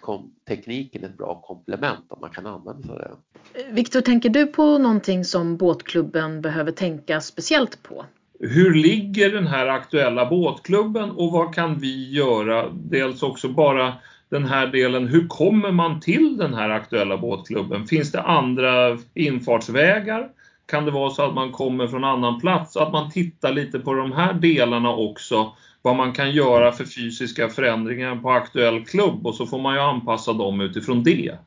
tekniken 0.48 1.04
är 1.04 1.08
ett 1.08 1.18
bra 1.18 1.40
komplement 1.40 2.04
om 2.08 2.20
man 2.20 2.30
kan 2.30 2.46
använda 2.46 2.82
sig 2.82 2.92
av 2.92 2.98
det. 2.98 3.72
Viktor, 3.72 4.00
tänker 4.00 4.28
du 4.28 4.46
på 4.46 4.78
någonting 4.78 5.24
som 5.24 5.56
båtklubben 5.56 6.42
behöver 6.42 6.72
tänka 6.72 7.20
speciellt 7.20 7.82
på? 7.82 8.04
Hur 8.40 8.74
ligger 8.74 9.30
den 9.30 9.46
här 9.46 9.66
aktuella 9.66 10.26
båtklubben 10.26 11.10
och 11.10 11.32
vad 11.32 11.54
kan 11.54 11.78
vi 11.78 12.10
göra? 12.10 12.68
Dels 12.70 13.22
också 13.22 13.48
bara 13.48 13.94
den 14.28 14.44
här 14.44 14.66
delen, 14.66 15.06
hur 15.06 15.28
kommer 15.28 15.72
man 15.72 16.00
till 16.00 16.36
den 16.36 16.54
här 16.54 16.70
aktuella 16.70 17.18
båtklubben? 17.18 17.86
Finns 17.86 18.12
det 18.12 18.22
andra 18.22 18.98
infartsvägar? 19.14 20.28
Kan 20.68 20.84
det 20.84 20.90
vara 20.90 21.10
så 21.10 21.22
att 21.22 21.34
man 21.34 21.52
kommer 21.52 21.86
från 21.86 22.04
annan 22.04 22.40
plats? 22.40 22.76
Att 22.76 22.92
man 22.92 23.10
tittar 23.10 23.52
lite 23.52 23.78
på 23.78 23.94
de 23.94 24.12
här 24.12 24.32
delarna 24.32 24.94
också 24.94 25.52
vad 25.82 25.96
man 25.96 26.12
kan 26.12 26.30
göra 26.30 26.72
för 26.72 26.84
fysiska 26.84 27.48
förändringar 27.48 28.16
på 28.16 28.30
aktuell 28.30 28.84
klubb 28.86 29.26
och 29.26 29.34
så 29.34 29.46
får 29.46 29.58
man 29.58 29.74
ju 29.74 29.80
anpassa 29.80 30.32
dem 30.32 30.60
utifrån 30.60 31.02
det. 31.02 31.38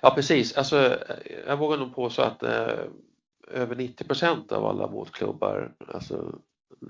Ja 0.00 0.10
precis, 0.14 0.56
alltså, 0.56 0.98
jag 1.46 1.56
vågar 1.56 1.78
nog 1.78 1.94
påstå 1.94 2.22
att 2.22 2.42
eh, 2.42 2.78
över 3.50 3.74
90% 3.74 4.52
av 4.52 4.66
alla 4.66 4.88
båtklubbar, 4.88 5.72
alltså, 5.88 6.38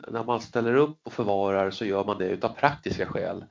när 0.08 0.24
man 0.24 0.40
ställer 0.40 0.74
upp 0.74 0.98
och 1.02 1.12
förvarar 1.12 1.70
så 1.70 1.84
gör 1.84 2.04
man 2.04 2.18
det 2.18 2.28
utav 2.28 2.48
praktiska 2.48 3.06
skäl. 3.06 3.44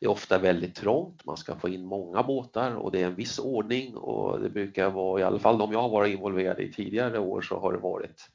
Det 0.00 0.06
är 0.06 0.10
ofta 0.10 0.38
väldigt 0.38 0.74
trångt, 0.74 1.24
man 1.24 1.36
ska 1.36 1.56
få 1.56 1.68
in 1.68 1.84
många 1.84 2.22
båtar 2.22 2.74
och 2.74 2.92
det 2.92 3.02
är 3.02 3.06
en 3.06 3.14
viss 3.14 3.38
ordning 3.38 3.96
och 3.96 4.40
det 4.40 4.50
brukar 4.50 4.90
vara, 4.90 5.20
i 5.20 5.24
alla 5.24 5.38
fall 5.38 5.58
de 5.58 5.72
jag 5.72 5.82
har 5.82 5.88
varit 5.88 6.14
involverad 6.14 6.60
i 6.60 6.72
tidigare 6.72 7.18
år 7.18 7.40
så 7.40 7.58
har 7.58 7.72
det 7.72 7.78
varit 7.78 8.30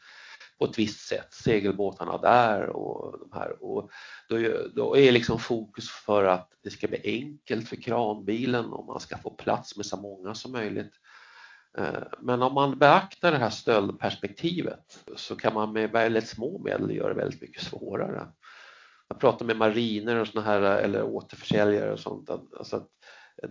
på 0.62 0.66
ett 0.66 0.80
visst 0.80 1.08
sätt, 1.08 1.34
segelbåtarna 1.34 2.18
där 2.18 2.70
och 2.70 3.20
de 3.20 3.38
här. 3.38 3.64
Och 3.64 3.90
då, 4.30 4.38
då 4.76 4.98
är 4.98 5.12
liksom 5.12 5.40
fokus 5.40 5.90
för 5.90 6.24
att 6.24 6.52
det 6.64 6.70
ska 6.70 6.88
bli 6.88 7.02
enkelt 7.04 7.70
för 7.70 7.76
kranbilen 7.76 8.66
och 8.66 8.86
man 8.86 9.00
ska 9.00 9.18
få 9.18 9.30
plats 9.30 9.78
med 9.78 9.86
så 9.86 9.98
många 9.98 10.36
som 10.36 10.52
möjligt. 10.52 10.94
Eh, 11.78 12.04
men 12.20 12.42
om 12.42 12.54
man 12.54 12.78
beaktar 12.78 13.32
det 13.32 13.38
här 13.38 13.50
stöldperspektivet 13.50 15.04
så 15.16 15.36
kan 15.36 15.54
man 15.54 15.74
med 15.74 15.92
väldigt 15.92 16.28
små 16.28 16.62
medel 16.64 16.96
göra 16.96 17.14
det 17.14 17.20
väldigt 17.20 17.42
mycket 17.42 17.64
svårare. 17.64 18.28
Jag 19.12 19.20
pratar 19.20 19.46
med 19.46 19.58
mariner 19.58 20.16
och 20.16 20.28
såna 20.28 20.46
här 20.46 20.62
eller 20.62 21.04
återförsäljare 21.04 21.94
och 21.94 22.00
sånt. 22.00 22.30
Alltså 22.30 22.76
att 22.76 22.90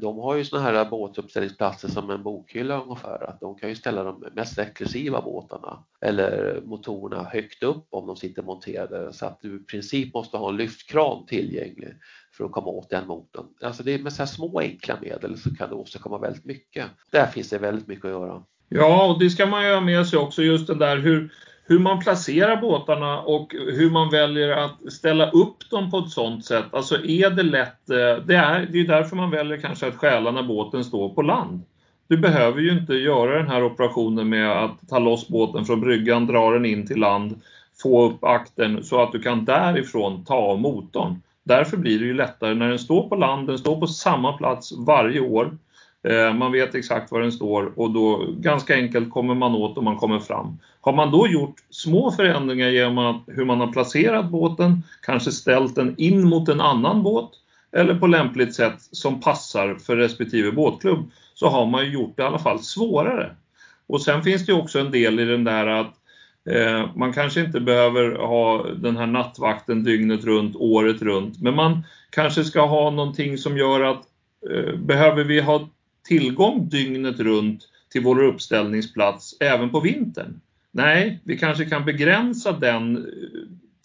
de 0.01 0.19
har 0.19 0.37
ju 0.37 0.45
såna 0.45 0.63
här 0.63 0.91
båtuppställningsplatser 0.91 1.89
som 1.89 2.11
en 2.11 2.23
bokhylla 2.23 2.83
ungefär. 2.83 3.29
Att 3.29 3.41
de 3.41 3.59
kan 3.59 3.69
ju 3.69 3.75
ställa 3.75 4.05
de 4.05 4.25
mest 4.35 4.59
exklusiva 4.59 5.21
båtarna 5.21 5.85
eller 6.01 6.61
motorerna 6.65 7.23
högt 7.23 7.63
upp 7.63 7.87
om 7.91 8.07
de 8.07 8.17
sitter 8.17 8.43
monterade 8.43 9.13
så 9.13 9.27
att 9.27 9.41
du 9.41 9.57
i 9.57 9.65
princip 9.65 10.15
måste 10.15 10.37
ha 10.37 10.49
en 10.49 10.57
lyftkran 10.57 11.27
tillgänglig 11.27 11.95
för 12.33 12.45
att 12.45 12.53
komma 12.53 12.69
åt 12.69 12.91
den 12.91 13.07
motorn. 13.07 13.47
Alltså 13.63 13.83
det 13.83 13.95
är 13.95 13.99
med 13.99 14.13
så 14.13 14.23
här 14.23 14.27
små 14.27 14.61
enkla 14.61 14.99
medel 15.01 15.39
så 15.39 15.55
kan 15.55 15.69
du 15.69 15.75
åstadkomma 15.75 16.19
väldigt 16.19 16.45
mycket. 16.45 16.87
Där 17.11 17.27
finns 17.27 17.51
det 17.51 17.59
väldigt 17.59 17.87
mycket 17.87 18.05
att 18.05 18.11
göra. 18.11 18.43
Ja, 18.69 19.13
och 19.13 19.19
det 19.19 19.31
ska 19.31 19.47
man 19.47 19.67
ju 19.67 19.75
ha 19.75 19.81
med 19.81 20.07
sig 20.07 20.19
också 20.19 20.43
just 20.43 20.67
det 20.67 20.75
där 20.75 20.97
hur 20.97 21.33
hur 21.71 21.79
man 21.79 22.01
placerar 22.01 22.57
båtarna 22.57 23.21
och 23.21 23.55
hur 23.55 23.91
man 23.91 24.11
väljer 24.11 24.49
att 24.49 24.93
ställa 24.93 25.31
upp 25.31 25.71
dem 25.71 25.91
på 25.91 25.99
ett 25.99 26.11
sådant 26.11 26.45
sätt. 26.45 26.65
Alltså 26.73 27.05
är 27.05 27.31
det 27.31 27.43
lätt, 27.43 27.91
eh, 27.91 28.25
det 28.27 28.37
är, 28.37 28.69
det 28.71 28.81
är 28.81 28.85
därför 28.85 29.17
man 29.17 29.31
väljer 29.31 29.57
kanske 29.59 29.87
att 29.87 29.97
stjäla 29.97 30.31
när 30.31 30.43
båten 30.43 30.85
står 30.85 31.09
på 31.09 31.23
land. 31.23 31.63
Du 32.09 32.17
behöver 32.17 32.61
ju 32.61 32.73
inte 32.73 32.95
göra 32.95 33.39
den 33.39 33.49
här 33.49 33.65
operationen 33.65 34.29
med 34.29 34.65
att 34.65 34.89
ta 34.89 34.99
loss 34.99 35.29
båten 35.29 35.65
från 35.65 35.81
bryggan, 35.81 36.27
dra 36.27 36.51
den 36.51 36.65
in 36.65 36.87
till 36.87 37.01
land, 37.01 37.41
få 37.83 38.07
upp 38.07 38.25
akten 38.25 38.85
så 38.85 39.03
att 39.03 39.13
du 39.13 39.23
kan 39.23 39.45
därifrån 39.45 40.25
ta 40.25 40.35
av 40.35 40.61
motorn. 40.61 41.23
Därför 41.45 41.77
blir 41.77 41.99
det 41.99 42.05
ju 42.05 42.15
lättare 42.15 42.55
när 42.55 42.69
den 42.69 42.79
står 42.79 43.09
på 43.09 43.17
land, 43.17 43.47
den 43.47 43.59
står 43.59 43.81
på 43.81 43.87
samma 43.87 44.33
plats 44.33 44.73
varje 44.87 45.21
år. 45.21 45.59
Eh, 46.09 46.35
man 46.35 46.53
vet 46.53 46.75
exakt 46.75 47.13
var 47.13 47.21
den 47.21 47.33
står 47.33 47.73
och 47.77 47.91
då 47.91 48.27
ganska 48.39 48.75
enkelt 48.75 49.11
kommer 49.11 49.35
man 49.35 49.55
åt 49.55 49.79
och 49.79 49.85
man 49.85 49.97
kommer 49.97 50.19
fram. 50.19 50.59
Har 50.81 50.93
man 50.93 51.11
då 51.11 51.29
gjort 51.29 51.57
små 51.71 52.11
förändringar 52.11 52.69
genom 52.69 53.25
hur 53.27 53.45
man 53.45 53.61
har 53.61 53.73
placerat 53.73 54.31
båten, 54.31 54.83
kanske 55.03 55.33
ställt 55.33 55.75
den 55.75 55.95
in 55.99 56.29
mot 56.29 56.49
en 56.49 56.61
annan 56.61 57.03
båt 57.03 57.31
eller 57.73 57.95
på 57.95 58.07
lämpligt 58.07 58.55
sätt 58.55 58.77
som 58.79 59.21
passar 59.21 59.75
för 59.75 59.97
respektive 59.97 60.53
båtklubb 60.53 61.11
så 61.35 61.49
har 61.49 61.67
man 61.67 61.85
ju 61.85 61.93
gjort 61.93 62.17
det 62.17 62.23
i 62.23 62.27
alla 62.27 62.39
fall 62.39 62.59
svårare. 62.59 63.37
Och 63.87 64.03
sen 64.03 64.23
finns 64.23 64.47
det 64.47 64.53
också 64.53 64.79
en 64.79 64.91
del 64.91 65.21
i 65.21 65.25
den 65.25 65.45
där 65.45 65.67
att 65.67 65.95
eh, 66.51 66.97
man 66.97 67.13
kanske 67.13 67.41
inte 67.41 67.61
behöver 67.61 68.15
ha 68.15 68.67
den 68.67 68.97
här 68.97 69.07
nattvakten 69.07 69.85
dygnet 69.85 70.25
runt, 70.25 70.57
året 70.57 71.03
runt, 71.03 71.41
men 71.41 71.55
man 71.55 71.83
kanske 72.11 72.45
ska 72.45 72.67
ha 72.67 72.91
någonting 72.91 73.39
som 73.39 73.57
gör 73.57 73.81
att 73.81 74.03
eh, 74.51 74.77
behöver 74.77 75.25
vi 75.25 75.41
ha 75.41 75.69
tillgång 76.09 76.69
dygnet 76.69 77.21
runt 77.21 77.69
till 77.93 78.03
vår 78.03 78.23
uppställningsplats 78.23 79.37
även 79.41 79.71
på 79.71 79.81
vintern? 79.81 80.41
Nej, 80.73 81.21
vi 81.25 81.39
kanske 81.39 81.65
kan 81.65 81.85
begränsa 81.85 82.53
den 82.53 82.97
eh, 82.97 83.03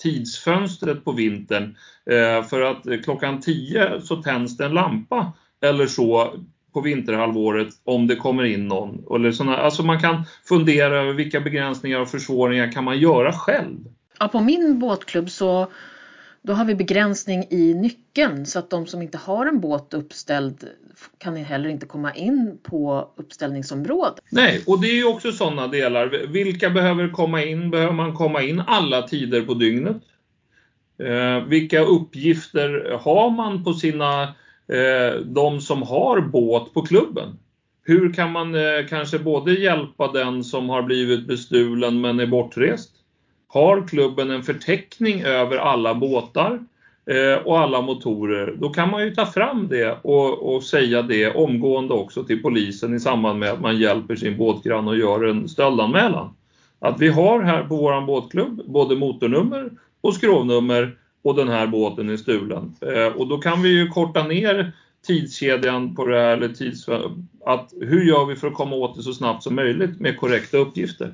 tidsfönstret 0.02 1.06
på 1.06 1.12
vintern 1.12 1.76
eh, 2.12 2.48
för 2.48 2.62
att 2.62 2.88
eh, 2.88 3.00
klockan 3.04 3.42
10 3.42 4.02
så 4.02 4.16
tänds 4.16 4.58
det 4.58 4.66
en 4.66 4.74
lampa 4.74 5.34
eller 5.62 5.88
så 5.88 6.34
på 6.74 6.82
vinterhalvåret 6.82 7.68
om 7.84 8.08
det 8.08 8.16
kommer 8.16 8.44
in 8.44 8.68
någon. 8.68 9.16
Eller 9.16 9.32
såna, 9.32 9.58
alltså 9.58 9.84
man 9.84 10.00
kan 10.00 10.24
fundera 10.50 11.02
över 11.02 11.14
vilka 11.14 11.40
begränsningar 11.40 12.00
och 12.00 12.10
försvåringar 12.10 12.72
kan 12.72 12.84
man 12.84 13.00
göra 13.00 13.34
själv. 13.34 13.78
Ja, 14.20 14.28
på 14.28 14.40
min 14.40 14.80
båtklubb 14.80 15.30
så 15.30 15.68
då 16.46 16.54
har 16.54 16.66
vi 16.66 16.76
begränsning 16.76 17.46
i 17.50 17.74
nyckeln 17.74 18.46
så 18.46 18.60
att 18.60 18.70
de 18.70 18.88
som 18.88 19.02
inte 19.02 19.18
har 19.18 19.46
en 19.46 19.60
båt 19.60 19.94
uppställd 19.94 20.70
kan 21.18 21.36
heller 21.36 21.70
inte 21.70 21.86
komma 21.86 22.14
in 22.14 22.58
på 22.64 23.10
uppställningsområdet. 23.16 24.24
Nej, 24.30 24.64
och 24.68 24.82
det 24.82 24.88
är 24.88 24.96
ju 24.96 25.06
också 25.06 25.32
sådana 25.32 25.68
delar. 25.68 26.28
Vilka 26.28 26.70
behöver 26.70 27.10
komma 27.10 27.44
in? 27.44 27.72
Behöver 27.72 27.94
man 27.94 28.14
komma 28.14 28.42
in 28.42 28.64
alla 28.68 29.02
tider 29.02 29.42
på 29.42 29.54
dygnet? 29.54 29.98
Eh, 31.04 31.44
vilka 31.48 31.80
uppgifter 31.80 32.98
har 33.02 33.30
man 33.30 33.64
på 33.64 33.74
sina, 33.74 34.24
eh, 34.68 35.20
de 35.26 35.62
som 35.62 35.82
har 35.82 36.22
båt 36.22 36.74
på 36.74 36.82
klubben? 36.82 37.38
hur 37.86 38.14
kan 38.14 38.32
man 38.32 38.56
eh, 38.56 38.86
kanske 38.90 39.20
både 39.20 39.54
hjälpa 39.54 40.12
den 40.12 40.44
som 40.44 40.70
har 40.70 40.82
blivit 40.82 41.28
bestulen 41.28 42.02
men 42.02 42.20
är 42.20 42.28
bortrest? 42.28 42.95
Har 43.56 43.88
klubben 43.88 44.32
en 44.32 44.44
förteckning 44.44 45.22
över 45.22 45.58
alla 45.58 45.96
båtar 45.96 46.60
eh, 47.06 47.46
och 47.46 47.60
alla 47.60 47.82
motorer, 47.82 48.56
då 48.58 48.70
kan 48.70 48.92
man 48.92 49.04
ju 49.04 49.16
ta 49.16 49.26
fram 49.26 49.68
det 49.68 49.98
och, 50.02 50.56
och, 50.56 50.64
säga 50.64 51.02
det 51.02 51.36
omgående 51.36 51.94
också 51.94 52.24
till 52.24 52.42
polisen 52.42 52.94
i 52.94 53.00
samband 53.00 53.40
med 53.40 53.52
att 53.52 53.62
man 53.62 53.78
hjälper 53.78 54.16
sin 54.16 54.38
båtgrann 54.38 54.88
och 54.88 54.98
gör 54.98 55.24
en 55.24 55.50
stöldanmälan. 55.50 56.36
Att 56.80 57.00
vi 57.00 57.08
har 57.08 57.42
här 57.42 57.64
på 57.64 57.76
våran 57.76 58.06
båtklubb 58.06 58.62
både 58.66 58.96
motornummer 58.96 59.72
och 60.02 60.16
skrovnummer 60.16 60.98
och 61.24 61.36
den 61.36 61.50
här 61.50 61.68
båten 61.68 62.10
är 62.10 62.18
stulen. 62.18 62.76
Eh, 62.82 63.08
och 63.08 63.28
då 63.28 63.38
kan 63.38 63.62
vi 63.62 63.70
ju 63.70 63.88
korta 63.88 64.24
ner 64.24 64.72
tidskedjan 65.08 65.96
på 65.96 66.06
det 66.06 66.20
här, 66.20 66.38
eller 66.38 66.50
tids, 66.50 66.90
att 67.46 67.74
hur 67.82 68.04
gör 68.04 68.26
vi 68.26 68.36
för 68.36 68.48
att 68.48 68.54
komma 68.54 68.76
åt 68.76 68.96
det 68.96 69.04
så 69.04 69.14
snabbt 69.14 69.44
som 69.44 69.56
möjligt 69.56 70.00
med 70.00 70.18
korrekta 70.18 70.58
uppgifter? 70.58 71.14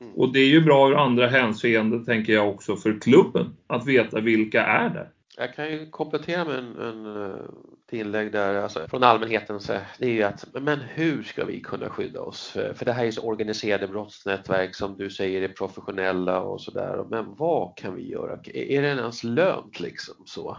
Mm. 0.00 0.12
Och 0.14 0.32
det 0.32 0.40
är 0.40 0.48
ju 0.48 0.60
bra 0.60 0.88
ur 0.88 0.94
andra 0.94 1.26
hänseenden, 1.26 2.04
tänker 2.04 2.32
jag 2.32 2.48
också, 2.48 2.76
för 2.76 3.00
klubben 3.00 3.56
att 3.66 3.86
veta 3.86 4.20
vilka 4.20 4.62
är 4.62 4.88
det. 4.88 5.08
Jag 5.38 5.54
kan 5.54 5.70
ju 5.70 5.90
komplettera 5.90 6.44
med 6.44 6.58
en, 6.58 6.76
en 6.80 7.24
eh, 7.24 8.00
inlägg 8.00 8.32
där, 8.32 8.54
alltså, 8.54 8.88
från 8.88 9.02
allmänheten, 9.02 9.60
så 9.60 9.72
det 9.98 10.06
är 10.06 10.10
ju 10.10 10.22
att 10.22 10.44
men 10.52 10.80
hur 10.80 11.22
ska 11.22 11.44
vi 11.44 11.60
kunna 11.60 11.88
skydda 11.88 12.20
oss? 12.20 12.48
För, 12.48 12.74
för 12.74 12.84
det 12.84 12.92
här 12.92 13.04
är 13.04 13.10
så 13.10 13.22
organiserade 13.22 13.88
brottsnätverk 13.88 14.74
som 14.74 14.96
du 14.96 15.10
säger 15.10 15.42
är 15.42 15.48
professionella 15.48 16.40
och 16.40 16.60
sådär. 16.60 17.04
Men 17.10 17.34
vad 17.34 17.76
kan 17.76 17.94
vi 17.94 18.10
göra? 18.10 18.38
Är 18.44 18.82
det 18.82 18.88
ens 18.88 19.24
lönt 19.24 19.80
liksom 19.80 20.14
så? 20.24 20.56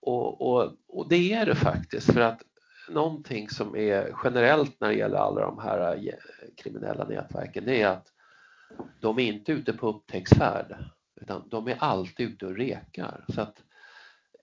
Och, 0.00 0.40
och, 0.40 0.72
och 0.88 1.08
det 1.08 1.32
är 1.32 1.46
det 1.46 1.54
faktiskt 1.54 2.12
för 2.12 2.20
att 2.20 2.42
någonting 2.88 3.48
som 3.48 3.76
är 3.76 4.14
generellt 4.24 4.80
när 4.80 4.88
det 4.88 4.94
gäller 4.94 5.16
alla 5.16 5.40
de 5.40 5.58
här 5.58 5.94
eh, 5.94 6.12
kriminella 6.56 7.04
nätverken 7.04 7.64
det 7.64 7.82
är 7.82 7.88
att 7.88 8.06
de 9.00 9.18
är 9.18 9.32
inte 9.32 9.52
ute 9.52 9.72
på 9.72 9.88
upptäcktsfärd 9.88 10.76
utan 11.20 11.48
de 11.48 11.68
är 11.68 11.76
alltid 11.78 12.28
ute 12.28 12.46
och 12.46 12.56
rekar. 12.56 13.24
Så 13.28 13.40
att 13.40 13.62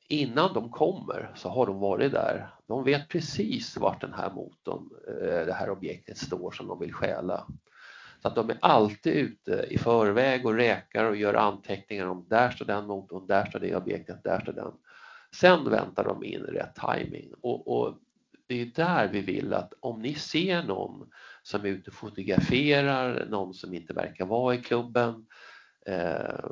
innan 0.07 0.53
de 0.53 0.69
kommer 0.69 1.31
så 1.35 1.49
har 1.49 1.65
de 1.65 1.79
varit 1.79 2.11
där. 2.11 2.49
De 2.67 2.83
vet 2.83 3.09
precis 3.09 3.77
vart 3.77 4.01
den 4.01 4.13
här 4.13 4.31
motorn, 4.31 4.89
eh, 5.07 5.45
det 5.45 5.53
här 5.53 5.69
objektet 5.69 6.17
står 6.17 6.51
som 6.51 6.67
de 6.67 6.79
vill 6.79 6.93
stjäla. 6.93 7.47
Så 8.21 8.27
att 8.27 8.35
de 8.35 8.49
är 8.49 8.57
alltid 8.61 9.13
ute 9.13 9.65
i 9.69 9.77
förväg 9.77 10.45
och 10.45 10.53
räkar 10.53 11.05
och 11.05 11.15
gör 11.15 11.33
anteckningar 11.33 12.07
om 12.07 12.25
där 12.29 12.49
står 12.49 12.65
den 12.65 12.85
motorn, 12.85 13.27
där 13.27 13.45
står 13.45 13.59
det 13.59 13.75
objektet, 13.75 14.23
där 14.23 14.39
står 14.39 14.53
den. 14.53 14.71
Sen 15.35 15.69
väntar 15.69 16.03
de 16.03 16.23
in 16.23 16.41
rätt 16.41 16.75
timing 16.75 17.33
och, 17.41 17.67
och 17.67 17.97
det 18.47 18.61
är 18.61 18.65
där 18.65 19.07
vi 19.07 19.21
vill 19.21 19.53
att 19.53 19.73
om 19.79 20.01
ni 20.01 20.13
ser 20.13 20.63
någon 20.63 21.09
som 21.43 21.65
är 21.65 21.69
ute 21.69 21.89
och 21.89 21.95
fotograferar, 21.95 23.25
någon 23.29 23.53
som 23.53 23.73
inte 23.73 23.93
verkar 23.93 24.25
vara 24.25 24.55
i 24.55 24.61
klubben, 24.61 25.25
eh, 25.85 26.45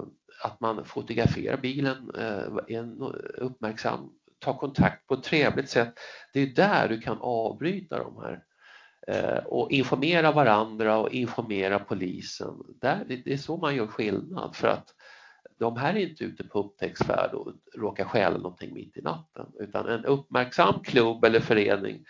att 0.43 0.59
man 0.59 0.85
fotograferar 0.85 1.57
bilen, 1.57 2.11
eh, 2.17 2.77
är 2.77 3.15
uppmärksam, 3.41 4.09
tar 4.39 4.53
kontakt 4.53 5.07
på 5.07 5.13
ett 5.13 5.23
trevligt 5.23 5.69
sätt. 5.69 5.93
Det 6.33 6.39
är 6.39 6.47
där 6.47 6.89
du 6.89 7.01
kan 7.01 7.17
avbryta 7.21 7.97
de 7.97 8.17
här 8.17 8.43
eh, 9.07 9.43
och 9.45 9.71
informera 9.71 10.31
varandra 10.31 10.97
och 10.97 11.13
informera 11.13 11.79
polisen. 11.79 12.63
Där, 12.81 13.05
det 13.07 13.33
är 13.33 13.37
så 13.37 13.57
man 13.57 13.75
gör 13.75 13.87
skillnad 13.87 14.55
för 14.55 14.67
att 14.67 14.95
de 15.59 15.77
här 15.77 15.93
är 15.93 16.09
inte 16.09 16.23
ute 16.23 16.43
på 16.43 16.59
upptäcktsfärd 16.59 17.33
och 17.33 17.53
råkar 17.75 18.05
stjäla 18.05 18.37
någonting 18.37 18.73
mitt 18.73 18.97
i 18.97 19.01
natten 19.01 19.45
utan 19.59 19.87
en 19.87 20.05
uppmärksam 20.05 20.83
klubb 20.83 21.25
eller 21.25 21.39
förening 21.39 22.05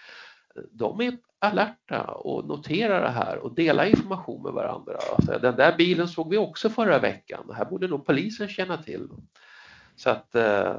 de 0.71 1.01
är 1.01 1.17
alerta 1.39 2.03
och 2.03 2.47
noterar 2.47 3.01
det 3.01 3.09
här 3.09 3.37
och 3.37 3.55
delar 3.55 3.85
information 3.85 4.43
med 4.43 4.53
varandra. 4.53 4.97
Alltså, 5.15 5.39
den 5.39 5.55
där 5.55 5.77
bilen 5.77 6.07
såg 6.07 6.29
vi 6.29 6.37
också 6.37 6.69
förra 6.69 6.99
veckan, 6.99 7.43
det 7.47 7.53
här 7.53 7.65
borde 7.65 7.87
nog 7.87 8.05
polisen 8.05 8.47
känna 8.47 8.77
till. 8.77 9.09
Så 9.95 10.09
att, 10.09 10.35
eh, 10.35 10.75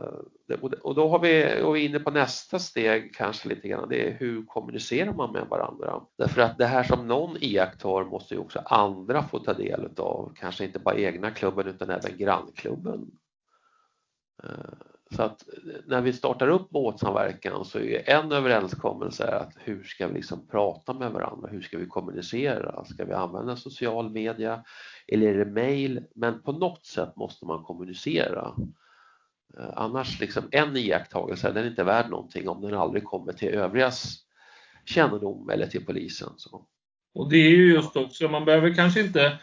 och 0.83 0.95
då 0.95 1.09
har 1.09 1.19
vi, 1.19 1.63
och 1.63 1.77
vi 1.77 1.85
inne 1.85 2.01
på 2.01 2.11
nästa 2.11 2.59
steg 2.59 3.15
kanske 3.15 3.49
lite 3.49 3.69
grann, 3.69 3.89
det 3.89 4.09
är 4.09 4.17
hur 4.19 4.47
kommunicerar 4.47 5.13
man 5.13 5.33
med 5.33 5.47
varandra? 5.47 6.01
Därför 6.19 6.43
att 6.43 6.59
det 6.59 6.67
här 6.67 6.83
som 6.83 7.09
någon 7.09 7.37
iakttar 7.41 8.05
måste 8.05 8.35
ju 8.35 8.41
också 8.41 8.63
andra 8.65 9.23
få 9.23 9.39
ta 9.39 9.53
del 9.53 9.89
av, 9.97 10.33
kanske 10.37 10.65
inte 10.65 10.79
bara 10.79 10.97
egna 10.97 11.31
klubben 11.31 11.67
utan 11.67 11.91
även 11.91 12.17
grannklubben. 12.17 13.11
Eh, 14.45 14.92
så 15.17 15.23
att 15.23 15.49
eh, 15.49 15.75
när 15.87 16.01
vi 16.01 16.13
startar 16.13 16.49
upp 16.49 16.71
båtsamverkan 16.71 17.65
så 17.65 17.79
är 17.79 18.11
en 18.11 18.33
överenskommelse 18.33 19.37
att 19.37 19.53
hur 19.57 19.85
ska 19.85 20.07
vi 20.07 20.15
liksom 20.15 20.49
prata 20.49 20.95
med 20.95 21.13
varandra, 21.13 21.49
hur 21.53 21.63
ska 21.63 21.79
vi 21.79 21.87
kommunicera? 21.87 22.85
Ska 22.85 23.05
vi 23.05 23.13
använda 23.13 23.57
social 23.57 24.11
media 24.11 24.65
eller 25.09 25.27
är 25.27 25.45
det 25.45 25.51
mail? 25.51 26.05
Men 26.15 26.43
på 26.43 26.53
något 26.53 26.87
sätt 26.87 27.17
måste 27.17 27.47
man 27.47 27.63
kommunicera. 27.63 28.55
Eh, 29.59 29.71
annars 29.77 30.21
liksom 30.21 30.45
en 30.51 30.77
iakttagelse, 30.77 31.53
den 31.53 31.65
är 31.65 31.71
inte 31.71 31.85
värd 31.85 32.11
någonting 32.11 32.49
om 32.49 32.61
den 32.61 32.75
aldrig 32.75 33.05
kommer 33.05 33.33
till 33.33 33.49
övrigas 33.49 34.19
kännedom 34.85 35.51
eller 35.51 35.67
till 35.67 35.87
polisen. 35.87 36.33
Så. 36.37 36.67
Och 37.15 37.31
det 37.31 37.37
är 37.37 37.51
ju 37.51 37.75
just 37.75 37.97
också, 37.97 38.29
man 38.29 38.45
behöver 38.45 38.75
kanske 38.75 39.01
inte 39.01 39.39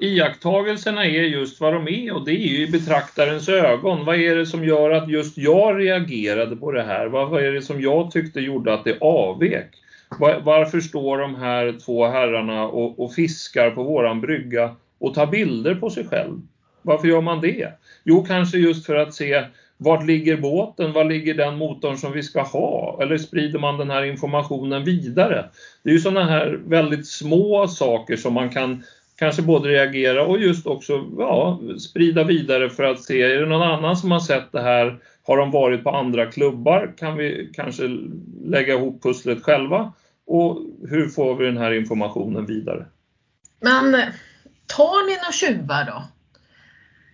iakttagelserna 0.00 1.06
är 1.06 1.22
just 1.22 1.60
vad 1.60 1.72
de 1.72 1.88
är 1.88 2.14
och 2.14 2.24
det 2.24 2.32
är 2.32 2.48
ju 2.48 2.62
i 2.66 2.70
betraktarens 2.70 3.48
ögon. 3.48 4.04
Vad 4.04 4.16
är 4.16 4.36
det 4.36 4.46
som 4.46 4.64
gör 4.64 4.90
att 4.90 5.10
just 5.10 5.38
jag 5.38 5.80
reagerade 5.80 6.56
på 6.56 6.72
det 6.72 6.82
här? 6.82 7.06
Vad 7.06 7.42
är 7.42 7.52
det 7.52 7.62
som 7.62 7.80
jag 7.80 8.10
tyckte 8.10 8.40
gjorde 8.40 8.74
att 8.74 8.84
det 8.84 8.98
avvek? 9.00 9.68
Varför 10.42 10.80
står 10.80 11.18
de 11.18 11.34
här 11.34 11.74
två 11.84 12.06
herrarna 12.06 12.66
och, 12.66 13.04
och 13.04 13.14
fiskar 13.14 13.70
på 13.70 13.82
våran 13.82 14.20
brygga 14.20 14.76
och 14.98 15.14
tar 15.14 15.26
bilder 15.26 15.74
på 15.74 15.90
sig 15.90 16.06
själv? 16.06 16.40
Varför 16.82 17.08
gör 17.08 17.20
man 17.20 17.40
det? 17.40 17.68
Jo, 18.04 18.24
kanske 18.24 18.58
just 18.58 18.86
för 18.86 18.96
att 18.96 19.14
se 19.14 19.44
vart 19.76 20.06
ligger 20.06 20.36
båten? 20.36 20.92
Var 20.92 21.04
ligger 21.04 21.34
den 21.34 21.56
motorn 21.56 21.96
som 21.96 22.12
vi 22.12 22.22
ska 22.22 22.42
ha? 22.42 22.98
Eller 23.02 23.18
sprider 23.18 23.58
man 23.58 23.78
den 23.78 23.90
här 23.90 24.02
informationen 24.02 24.84
vidare? 24.84 25.44
Det 25.82 25.90
är 25.90 25.94
ju 25.94 26.00
sådana 26.00 26.24
här 26.24 26.60
väldigt 26.66 27.06
små 27.06 27.68
saker 27.68 28.16
som 28.16 28.34
man 28.34 28.50
kan 28.50 28.82
kanske 29.18 29.42
både 29.42 29.68
reagera 29.68 30.26
och 30.26 30.38
just 30.38 30.66
också 30.66 30.92
ja, 31.18 31.60
sprida 31.80 32.24
vidare 32.24 32.70
för 32.70 32.84
att 32.84 33.02
se, 33.02 33.22
är 33.22 33.40
det 33.40 33.46
någon 33.46 33.62
annan 33.62 33.96
som 33.96 34.10
har 34.10 34.20
sett 34.20 34.52
det 34.52 34.62
här? 34.62 34.98
Har 35.22 35.36
de 35.36 35.50
varit 35.50 35.84
på 35.84 35.90
andra 35.90 36.26
klubbar? 36.26 36.94
Kan 36.98 37.16
vi 37.16 37.50
kanske 37.54 37.82
lägga 38.44 38.74
ihop 38.74 39.02
pusslet 39.02 39.42
själva? 39.42 39.92
Och 40.26 40.58
hur 40.88 41.08
får 41.08 41.36
vi 41.36 41.46
den 41.46 41.56
här 41.56 41.72
informationen 41.72 42.46
vidare? 42.46 42.86
Men 43.60 43.94
eh, 43.94 44.08
tar 44.66 45.06
ni 45.06 45.16
några 45.16 45.32
tjuvar 45.32 45.84
då? 45.84 46.02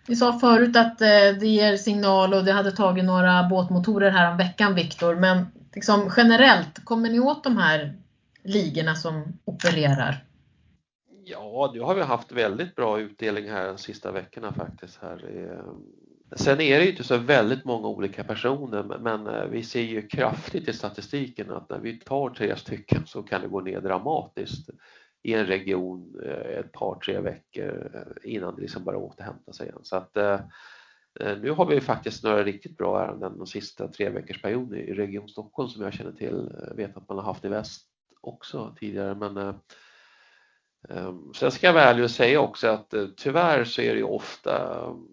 Vi 0.06 0.16
sa 0.16 0.38
förut 0.38 0.76
att 0.76 1.00
eh, 1.00 1.38
det 1.40 1.46
ger 1.46 1.76
signal 1.76 2.34
och 2.34 2.44
det 2.44 2.52
hade 2.52 2.72
tagit 2.72 3.04
några 3.04 3.42
båtmotorer 3.42 4.10
här 4.10 4.30
om 4.30 4.36
veckan 4.36 4.74
Viktor, 4.74 5.14
men 5.14 5.46
liksom 5.74 6.10
generellt, 6.16 6.84
kommer 6.84 7.10
ni 7.10 7.20
åt 7.20 7.44
de 7.44 7.56
här 7.56 7.94
ligorna 8.42 8.94
som 8.94 9.38
opererar? 9.44 10.24
Ja, 11.26 11.70
nu 11.74 11.80
har 11.80 11.94
vi 11.94 12.02
haft 12.02 12.32
väldigt 12.32 12.76
bra 12.76 13.00
utdelning 13.00 13.50
här 13.50 13.66
de 13.66 13.78
sista 13.78 14.12
veckorna 14.12 14.52
faktiskt. 14.52 14.98
Här. 15.02 15.30
Eh, 15.36 15.74
sen 16.36 16.60
är 16.60 16.78
det 16.78 16.84
ju 16.84 16.90
inte 16.90 17.04
så 17.04 17.16
väldigt 17.16 17.64
många 17.64 17.88
olika 17.88 18.24
personer 18.24 18.98
men 18.98 19.26
eh, 19.26 19.44
vi 19.44 19.62
ser 19.62 19.80
ju 19.80 20.08
kraftigt 20.08 20.68
i 20.68 20.72
statistiken 20.72 21.50
att 21.50 21.70
när 21.70 21.78
vi 21.78 21.98
tar 21.98 22.30
tre 22.30 22.56
stycken 22.56 23.06
så 23.06 23.22
kan 23.22 23.42
det 23.42 23.48
gå 23.48 23.60
ner 23.60 23.80
dramatiskt 23.80 24.70
i 25.22 25.34
en 25.34 25.46
region 25.46 26.20
eh, 26.24 26.58
ett 26.58 26.72
par, 26.72 26.94
tre 26.94 27.20
veckor 27.20 27.90
innan 28.24 28.54
det 28.54 28.62
liksom 28.62 28.84
börjar 28.84 29.00
återhämta 29.00 29.52
sig 29.52 29.66
igen. 29.66 29.80
Så 29.82 29.96
att, 29.96 30.16
nu 31.40 31.50
har 31.50 31.66
vi 31.66 31.80
faktiskt 31.80 32.24
några 32.24 32.44
riktigt 32.44 32.76
bra 32.76 33.04
ärenden 33.04 33.38
de 33.38 33.46
sista 33.46 33.88
tre 33.88 34.08
veckors 34.10 34.42
perioden 34.42 34.78
i 34.78 34.92
Region 34.92 35.28
Stockholm 35.28 35.68
som 35.68 35.82
jag 35.82 35.92
känner 35.92 36.12
till. 36.12 36.50
Vet 36.76 36.96
att 36.96 37.08
man 37.08 37.18
har 37.18 37.24
haft 37.24 37.44
i 37.44 37.48
väst 37.48 37.86
också 38.20 38.76
tidigare 38.78 39.14
men 39.14 39.54
Ehm, 40.88 41.34
sen 41.34 41.50
ska 41.50 41.66
jag 41.66 41.74
vara 41.74 41.84
ärlig 41.84 42.04
och 42.04 42.10
säga 42.10 42.40
också 42.40 42.68
att 42.68 42.94
eh, 42.94 43.06
tyvärr 43.16 43.64
så 43.64 43.82
är 43.82 43.94
det 43.94 44.02
ofta 44.02 44.84
ehm, 44.86 45.08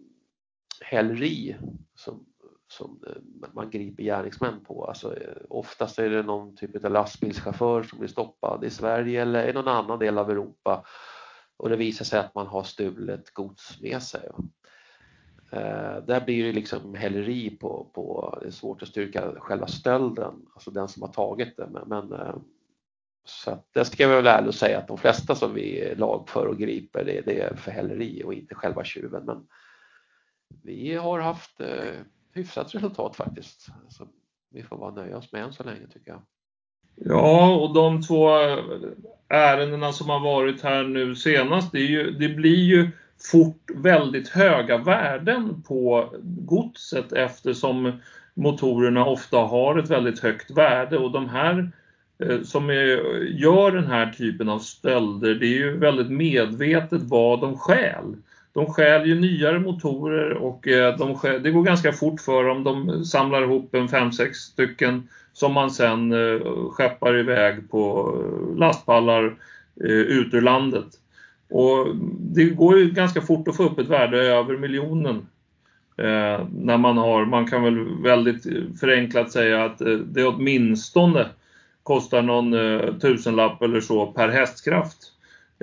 häleri 0.81 1.55
som, 1.95 2.25
som 2.67 3.03
eh, 3.07 3.49
man 3.53 3.69
griper 3.69 4.03
gärningsmän 4.03 4.63
på. 4.65 4.85
Alltså, 4.85 5.17
eh, 5.17 5.35
oftast 5.49 5.99
är 5.99 6.09
det 6.09 6.23
någon 6.23 6.55
typ 6.55 6.85
av 6.85 6.91
lastbilschaufför 6.91 7.83
som 7.83 7.99
blir 7.99 8.09
stoppad 8.09 8.63
i 8.63 8.69
Sverige 8.69 9.21
eller 9.21 9.49
i 9.49 9.53
någon 9.53 9.67
annan 9.67 9.99
del 9.99 10.17
av 10.17 10.31
Europa 10.31 10.85
och 11.57 11.69
det 11.69 11.75
visar 11.75 12.05
sig 12.05 12.19
att 12.19 12.35
man 12.35 12.47
har 12.47 12.63
stulet 12.63 13.33
gods 13.33 13.81
med 13.81 14.03
sig. 14.03 14.29
där 16.07 16.25
blir 16.25 16.43
det 16.43 16.51
liksom 16.51 16.95
häleri 16.95 17.49
på, 17.49 17.91
på, 17.93 18.37
det 18.41 18.47
är 18.47 18.51
svårt 18.51 18.81
att 18.81 18.87
styrka 18.87 19.31
själva 19.39 19.67
stölden, 19.67 20.45
alltså 20.53 20.71
den 20.71 20.87
som 20.87 21.01
har 21.01 21.09
tagit 21.09 21.57
det. 21.57 21.67
Men, 21.67 21.87
men 21.87 22.13
så 23.25 23.51
att 23.51 23.67
det 23.73 23.85
ska 23.85 24.03
jag 24.03 24.09
väl 24.09 24.27
ärligt 24.27 24.55
säga 24.55 24.77
att 24.77 24.87
de 24.87 24.97
flesta 24.97 25.35
som 25.35 25.53
vi 25.53 25.93
lagför 25.97 26.45
och 26.45 26.57
griper 26.57 27.03
det, 27.03 27.21
det 27.25 27.41
är 27.41 27.55
för 27.55 27.71
häleri 27.71 28.23
och 28.25 28.33
inte 28.33 28.55
själva 28.55 28.83
tjuven. 28.83 29.25
Men 29.25 29.47
vi 30.63 30.95
har 30.95 31.19
haft 31.19 31.59
eh, 31.59 31.93
hyfsat 32.33 32.75
resultat 32.75 33.15
faktiskt. 33.15 33.67
Så 33.89 34.07
vi 34.49 34.63
får 34.63 34.77
bara 34.77 34.91
nöja 34.91 35.17
oss 35.17 35.31
med 35.31 35.43
än 35.43 35.53
så 35.53 35.63
länge 35.63 35.87
tycker 35.93 36.11
jag. 36.11 36.21
Ja, 36.95 37.55
och 37.55 37.73
de 37.73 38.01
två 38.01 38.39
eh, 38.39 38.59
ärendena 39.27 39.93
som 39.93 40.09
har 40.09 40.19
varit 40.19 40.61
här 40.61 40.83
nu 40.83 41.15
senast, 41.15 41.71
det, 41.71 41.79
ju, 41.79 42.11
det 42.11 42.29
blir 42.29 42.63
ju 42.63 42.89
fort 43.31 43.71
väldigt 43.75 44.29
höga 44.29 44.77
värden 44.77 45.63
på 45.63 46.13
godset 46.23 47.13
eftersom 47.13 48.01
motorerna 48.33 49.05
ofta 49.05 49.37
har 49.37 49.79
ett 49.79 49.89
väldigt 49.89 50.19
högt 50.19 50.51
värde 50.51 50.97
och 50.97 51.11
de 51.11 51.29
här 51.29 51.59
eh, 51.59 51.67
Eh, 52.21 52.41
som 52.41 52.69
är, 52.69 53.19
gör 53.23 53.71
den 53.71 53.87
här 53.87 54.11
typen 54.17 54.49
av 54.49 54.59
stölder, 54.59 55.35
det 55.35 55.45
är 55.45 55.57
ju 55.57 55.77
väldigt 55.77 56.09
medvetet 56.11 57.01
vad 57.03 57.41
de 57.41 57.57
stjäl. 57.57 58.15
De 58.53 58.65
stjäl 58.65 59.07
ju 59.07 59.19
nyare 59.19 59.59
motorer 59.59 60.31
och 60.33 60.67
eh, 60.67 60.97
de 60.97 61.17
stjäl, 61.17 61.43
det 61.43 61.51
går 61.51 61.63
ganska 61.63 61.91
fort 61.91 62.21
för 62.21 62.43
dem. 62.43 62.63
De 62.63 63.05
samlar 63.05 63.41
ihop 63.41 63.75
en 63.75 63.87
5-6 63.87 64.33
stycken 64.33 65.07
som 65.33 65.53
man 65.53 65.71
sen 65.71 66.11
eh, 66.11 66.39
skeppar 66.71 67.17
iväg 67.17 67.71
på 67.71 68.15
lastpallar 68.57 69.35
ut 69.83 70.33
ur 70.33 70.41
landet. 70.41 70.85
Och 71.49 71.87
det 72.19 72.45
går 72.45 72.79
ju 72.79 72.91
ganska 72.91 73.21
fort 73.21 73.47
att 73.47 73.57
få 73.57 73.63
upp 73.63 73.79
ett 73.79 73.87
värde 73.87 74.17
över 74.17 74.57
miljonen. 74.57 75.27
När 76.51 76.77
man 76.77 76.97
har, 76.97 77.25
man 77.25 77.47
kan 77.47 77.63
väl 77.63 78.03
väldigt 78.03 78.43
förenklat 78.79 79.31
säga 79.31 79.65
att 79.65 79.77
det 79.77 80.03
det 80.03 80.25
åtminstone 80.25 81.27
kostar 81.83 82.21
någon 82.21 82.53
eh, 82.53 82.93
tusenlapp 82.93 83.61
eller 83.61 83.81
så 83.81 84.05
per 84.05 84.29
hästkraft 84.29 84.97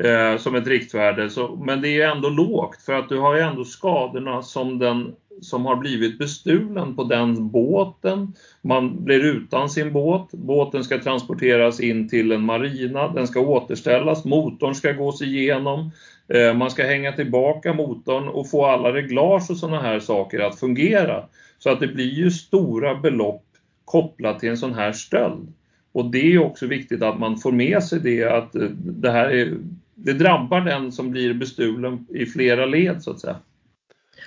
eh, 0.02 0.38
som 0.38 0.54
ett 0.54 0.66
riktvärde. 0.66 1.30
Så, 1.30 1.56
men 1.56 1.80
det 1.80 2.00
är 2.00 2.10
ändå 2.10 2.28
lågt 2.28 2.82
för 2.82 2.92
att 2.92 3.08
du 3.08 3.18
har 3.18 3.34
ju 3.34 3.40
ändå 3.40 3.64
skadorna 3.64 4.42
som 4.42 4.78
den 4.78 5.14
som 5.40 5.66
har 5.66 5.76
blivit 5.76 6.18
bestulen 6.18 6.96
på 6.96 7.04
den 7.04 7.50
båten. 7.50 8.34
Man 8.62 9.04
blir 9.04 9.24
utan 9.24 9.70
sin 9.70 9.92
båt. 9.92 10.30
Båten 10.32 10.84
ska 10.84 10.98
transporteras 10.98 11.80
in 11.80 12.08
till 12.08 12.32
en 12.32 12.44
marina. 12.44 13.08
Den 13.08 13.26
ska 13.26 13.40
återställas. 13.40 14.24
Motorn 14.24 14.74
ska 14.74 14.92
gås 14.92 15.22
igenom. 15.22 15.90
Eh, 16.34 16.54
man 16.54 16.70
ska 16.70 16.84
hänga 16.84 17.12
tillbaka 17.12 17.72
motorn 17.72 18.28
och 18.28 18.50
få 18.50 18.66
alla 18.66 18.92
reglage 18.92 19.50
och 19.50 19.56
sådana 19.56 19.82
här 19.82 20.00
saker 20.00 20.40
att 20.40 20.60
fungera. 20.60 21.24
Så 21.58 21.70
att 21.70 21.80
det 21.80 21.88
blir 21.88 22.12
ju 22.12 22.30
stora 22.30 22.94
belopp 22.94 23.44
kopplat 23.84 24.38
till 24.38 24.48
en 24.48 24.56
sån 24.56 24.74
här 24.74 24.92
stöld. 24.92 25.52
Och 25.98 26.10
det 26.10 26.34
är 26.34 26.38
också 26.38 26.66
viktigt 26.66 27.02
att 27.02 27.18
man 27.18 27.36
får 27.38 27.52
med 27.52 27.82
sig 27.82 28.00
det 28.00 28.24
att 28.24 28.54
eh, 28.54 28.62
det 28.80 29.10
här 29.10 29.30
är, 29.30 29.58
det 29.94 30.12
drabbar 30.12 30.60
den 30.60 30.92
som 30.92 31.10
blir 31.10 31.34
bestulen 31.34 32.06
i 32.08 32.26
flera 32.26 32.66
led 32.66 33.02
så 33.02 33.10
att 33.10 33.20
säga. 33.20 33.36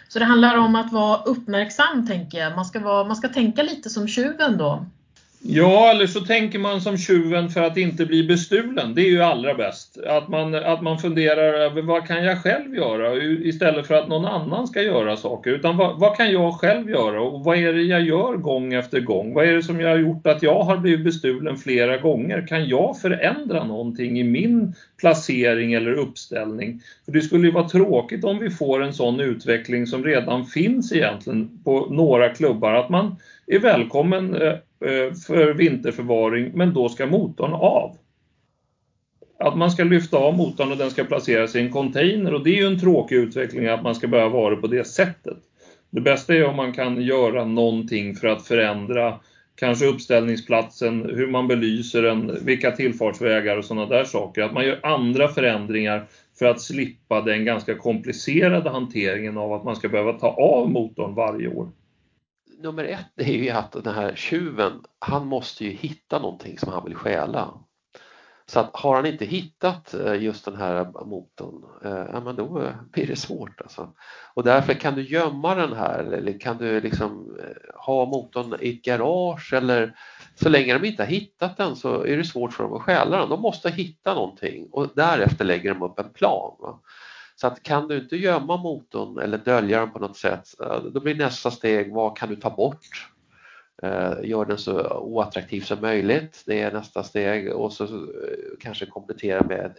Så 0.07 0.19
det 0.19 0.25
handlar 0.25 0.57
om 0.57 0.75
att 0.75 0.91
vara 0.91 1.21
uppmärksam 1.23 2.07
tänker 2.07 2.37
jag. 2.37 2.55
Man 2.55 2.65
ska, 2.65 2.79
vara, 2.79 3.03
man 3.07 3.15
ska 3.15 3.27
tänka 3.27 3.63
lite 3.63 3.89
som 3.89 4.07
tjuven 4.07 4.57
då. 4.57 4.85
Ja, 5.43 5.91
eller 5.91 6.07
så 6.07 6.19
tänker 6.19 6.59
man 6.59 6.81
som 6.81 6.97
tjuven 6.97 7.49
för 7.49 7.61
att 7.61 7.77
inte 7.77 8.05
bli 8.05 8.23
bestulen. 8.23 8.95
Det 8.95 9.01
är 9.01 9.09
ju 9.09 9.21
allra 9.21 9.53
bäst. 9.53 9.97
Att 10.07 10.27
man, 10.27 10.55
att 10.55 10.81
man 10.81 10.99
funderar 10.99 11.53
över 11.53 11.81
vad 11.81 12.07
kan 12.07 12.23
jag 12.23 12.41
själv 12.43 12.75
göra 12.75 13.15
istället 13.23 13.87
för 13.87 13.95
att 13.95 14.07
någon 14.07 14.25
annan 14.25 14.67
ska 14.67 14.81
göra 14.81 15.17
saker. 15.17 15.51
Utan 15.51 15.77
vad, 15.77 15.99
vad, 15.99 16.17
kan 16.17 16.31
jag 16.31 16.53
själv 16.53 16.89
göra 16.89 17.21
och 17.21 17.43
vad 17.43 17.57
är 17.57 17.73
det 17.73 17.81
jag 17.81 18.01
gör 18.01 18.33
gång 18.33 18.73
efter 18.73 18.99
gång? 18.99 19.33
Vad 19.33 19.45
är 19.45 19.53
det 19.53 19.63
som 19.63 19.79
jag 19.79 19.89
har 19.89 19.97
gjort 19.97 20.27
att 20.27 20.43
jag 20.43 20.63
har 20.63 20.77
blivit 20.77 21.05
bestulen 21.05 21.57
flera 21.57 21.97
gånger? 21.97 22.47
Kan 22.47 22.67
jag 22.67 23.01
förändra 23.01 23.63
någonting 23.63 24.19
i 24.19 24.23
min 24.23 24.75
placering 24.99 25.73
eller 25.73 25.93
uppställning? 25.93 26.81
För 27.05 27.11
det 27.11 27.21
skulle 27.21 27.47
ju 27.47 27.53
vara 27.53 27.69
tråkigt 27.69 28.23
om 28.23 28.39
vi 28.39 28.49
får 28.49 28.83
en 28.83 28.93
sån 28.93 29.19
utveckling 29.19 29.87
som 29.87 30.03
redan 30.03 30.45
finns 30.45 30.91
egentligen 30.91 31.59
på 31.63 31.87
några 31.89 32.29
klubbar. 32.29 32.73
Att 32.73 32.89
man 32.89 33.15
är 33.47 33.59
välkommen 33.59 34.41
eh, 34.41 34.53
Eh, 34.85 35.13
för 35.13 35.53
vinterförvaring, 35.53 36.51
men 36.53 36.73
då 36.73 36.89
ska 36.89 37.05
motorn 37.05 37.53
av. 37.53 37.97
Att 39.39 39.57
man 39.57 39.71
ska 39.71 39.83
lyfta 39.83 40.17
av 40.17 40.37
motorn 40.37 40.71
och 40.71 40.77
den 40.77 40.91
ska 40.91 41.03
placeras 41.03 41.55
i 41.55 41.59
en 41.59 41.71
container 41.71 42.33
och 42.33 42.43
det 42.43 42.49
är 42.49 42.61
ju 42.61 42.67
en 42.67 42.79
tråkig 42.79 43.15
utveckling 43.15 43.67
att 43.67 43.83
man 43.83 43.95
ska 43.95 44.07
behöva 44.07 44.29
vara 44.29 44.55
på 44.55 44.67
det 44.67 44.83
sättet. 44.83 45.37
Det 45.89 46.01
bästa 46.01 46.35
är 46.35 46.45
om 46.45 46.55
man 46.55 46.73
kan 46.73 47.01
göra 47.01 47.45
någonting 47.45 48.15
för 48.15 48.27
att 48.27 48.47
förändra 48.47 49.19
kanske 49.55 49.85
uppställningsplatsen, 49.85 51.09
hur 51.15 51.27
man 51.27 51.47
belyser 51.47 52.01
den, 52.01 52.37
vilka 52.45 52.71
tillfartsvägar 52.71 53.57
och 53.57 53.65
sådana 53.65 53.85
där 53.85 54.03
saker. 54.03 54.41
Att 54.41 54.53
man 54.53 54.65
gör 54.65 54.79
andra 54.83 55.27
förändringar 55.27 56.07
för 56.39 56.45
att 56.45 56.61
slippa 56.61 57.21
den 57.21 57.45
ganska 57.45 57.75
komplicerade 57.75 58.69
hanteringen 58.69 59.37
av 59.37 59.53
att 59.53 59.63
man 59.63 59.75
ska 59.75 59.89
behöva 59.89 60.13
ta 60.13 60.27
av 60.27 60.69
motorn 60.69 61.15
varje 61.15 61.47
år 61.47 61.69
nummer 62.61 62.83
ett 62.83 63.11
är 63.15 63.33
ju 63.33 63.49
att 63.49 63.71
den 63.71 63.93
här 63.93 64.15
tjuven, 64.15 64.83
han 64.99 65.27
måste 65.27 65.65
ju 65.65 65.71
hitta 65.71 66.19
någonting 66.19 66.57
som 66.57 66.73
han 66.73 66.85
vill 66.85 66.95
stjäla. 66.95 67.53
Så 68.45 68.59
att 68.59 68.69
har 68.73 68.95
han 68.95 69.05
inte 69.05 69.25
hittat 69.25 69.93
eh, 69.93 70.23
just 70.23 70.45
den 70.45 70.55
här 70.55 71.05
motorn, 71.05 71.63
eh, 71.85 72.05
ja 72.13 72.21
men 72.21 72.35
då 72.35 72.61
eh, 72.61 72.73
blir 72.91 73.07
det 73.07 73.15
svårt 73.15 73.61
alltså. 73.61 73.93
Och 74.33 74.43
därför 74.43 74.73
kan 74.73 74.95
du 74.95 75.01
gömma 75.01 75.55
den 75.55 75.73
här 75.73 76.03
eller 76.03 76.39
kan 76.39 76.57
du 76.57 76.81
liksom 76.81 77.37
ha 77.75 78.05
motorn 78.05 78.55
i 78.61 78.69
ett 78.69 78.81
garage 78.81 79.53
eller 79.53 79.95
så 80.35 80.49
länge 80.49 80.73
de 80.73 80.87
inte 80.87 81.03
har 81.03 81.09
hittat 81.09 81.57
den 81.57 81.75
så 81.75 82.05
är 82.05 82.17
det 82.17 82.23
svårt 82.23 82.53
för 82.53 82.63
dem 82.63 82.73
att 82.73 82.81
stjäla 82.81 83.19
den. 83.19 83.29
De 83.29 83.41
måste 83.41 83.69
hitta 83.69 84.13
någonting 84.13 84.67
och 84.71 84.87
därefter 84.95 85.45
lägger 85.45 85.73
de 85.73 85.83
upp 85.83 85.99
en 85.99 86.13
plan. 86.13 86.55
Va? 86.59 86.79
Så 87.41 87.47
att 87.47 87.63
kan 87.63 87.87
du 87.87 87.97
inte 87.97 88.15
gömma 88.17 88.57
motorn 88.57 89.17
eller 89.17 89.37
dölja 89.37 89.79
den 89.79 89.91
på 89.91 89.99
något 89.99 90.17
sätt, 90.17 90.47
eh, 90.61 90.83
då 90.83 90.99
blir 90.99 91.15
nästa 91.15 91.51
steg, 91.51 91.93
vad 91.93 92.17
kan 92.17 92.29
du 92.29 92.35
ta 92.35 92.49
bort? 92.49 93.09
Eh, 93.83 94.13
gör 94.23 94.45
den 94.45 94.57
så 94.57 94.99
oattraktiv 94.99 95.61
som 95.61 95.81
möjligt, 95.81 96.43
det 96.45 96.61
är 96.61 96.71
nästa 96.71 97.03
steg 97.03 97.53
och 97.53 97.73
så 97.73 97.83
eh, 97.83 97.89
kanske 98.59 98.85
komplettera 98.85 99.43
med 99.43 99.75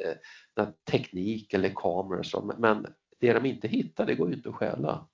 teknik 0.91 1.55
eller 1.55 1.69
kameror. 1.69 2.55
Men 2.59 2.87
det 3.21 3.33
de 3.33 3.47
inte 3.47 3.69
hittar, 3.69 4.07
det 4.07 4.15
går 4.15 4.29
ju 4.29 4.35
inte 4.35 4.49
att 4.49 4.55
stjäla. 4.55 5.07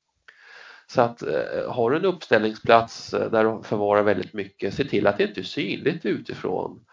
Så 0.87 1.01
att 1.01 1.23
har 1.69 1.91
du 1.91 1.97
en 1.97 2.05
uppställningsplats 2.05 3.11
där 3.11 3.45
du 3.45 3.63
förvarar 3.63 4.03
väldigt 4.03 4.33
mycket, 4.33 4.75
se 4.75 4.85
till 4.85 5.07
att 5.07 5.19
det 5.19 5.25
inte 5.25 5.41
är 5.41 5.45
synligt 5.45 6.07
utifrån. 6.07 6.85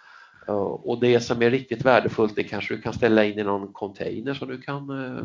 Eh, 0.47 0.53
och 0.55 0.99
det 0.99 1.19
som 1.19 1.41
är 1.41 1.51
riktigt 1.51 1.86
värdefullt 1.86 2.36
det 2.36 2.43
kanske 2.43 2.75
du 2.75 2.81
kan 2.81 2.93
ställa 2.93 3.25
in 3.25 3.39
i 3.39 3.43
någon 3.43 3.73
container 3.73 4.34
som 4.34 4.47
du 4.47 4.62
kan 4.62 4.89
eh, 4.89 5.23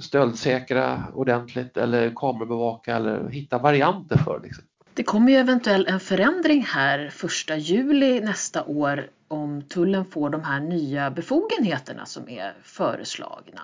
stöldsäkra 0.00 1.04
ordentligt 1.14 1.76
eller 1.76 2.12
kamerabevaka 2.16 2.96
eller 2.96 3.28
hitta 3.28 3.58
varianter 3.58 4.16
för. 4.16 4.40
Liksom. 4.44 4.64
Det 4.94 5.02
kommer 5.02 5.32
ju 5.32 5.38
eventuellt 5.38 5.88
en 5.88 6.00
förändring 6.00 6.62
här 6.62 7.08
första 7.08 7.56
juli 7.56 8.20
nästa 8.20 8.64
år 8.64 9.10
om 9.28 9.62
tullen 9.62 10.04
får 10.04 10.30
de 10.30 10.42
här 10.42 10.60
nya 10.60 11.10
befogenheterna 11.10 12.06
som 12.06 12.28
är 12.28 12.54
föreslagna. 12.62 13.60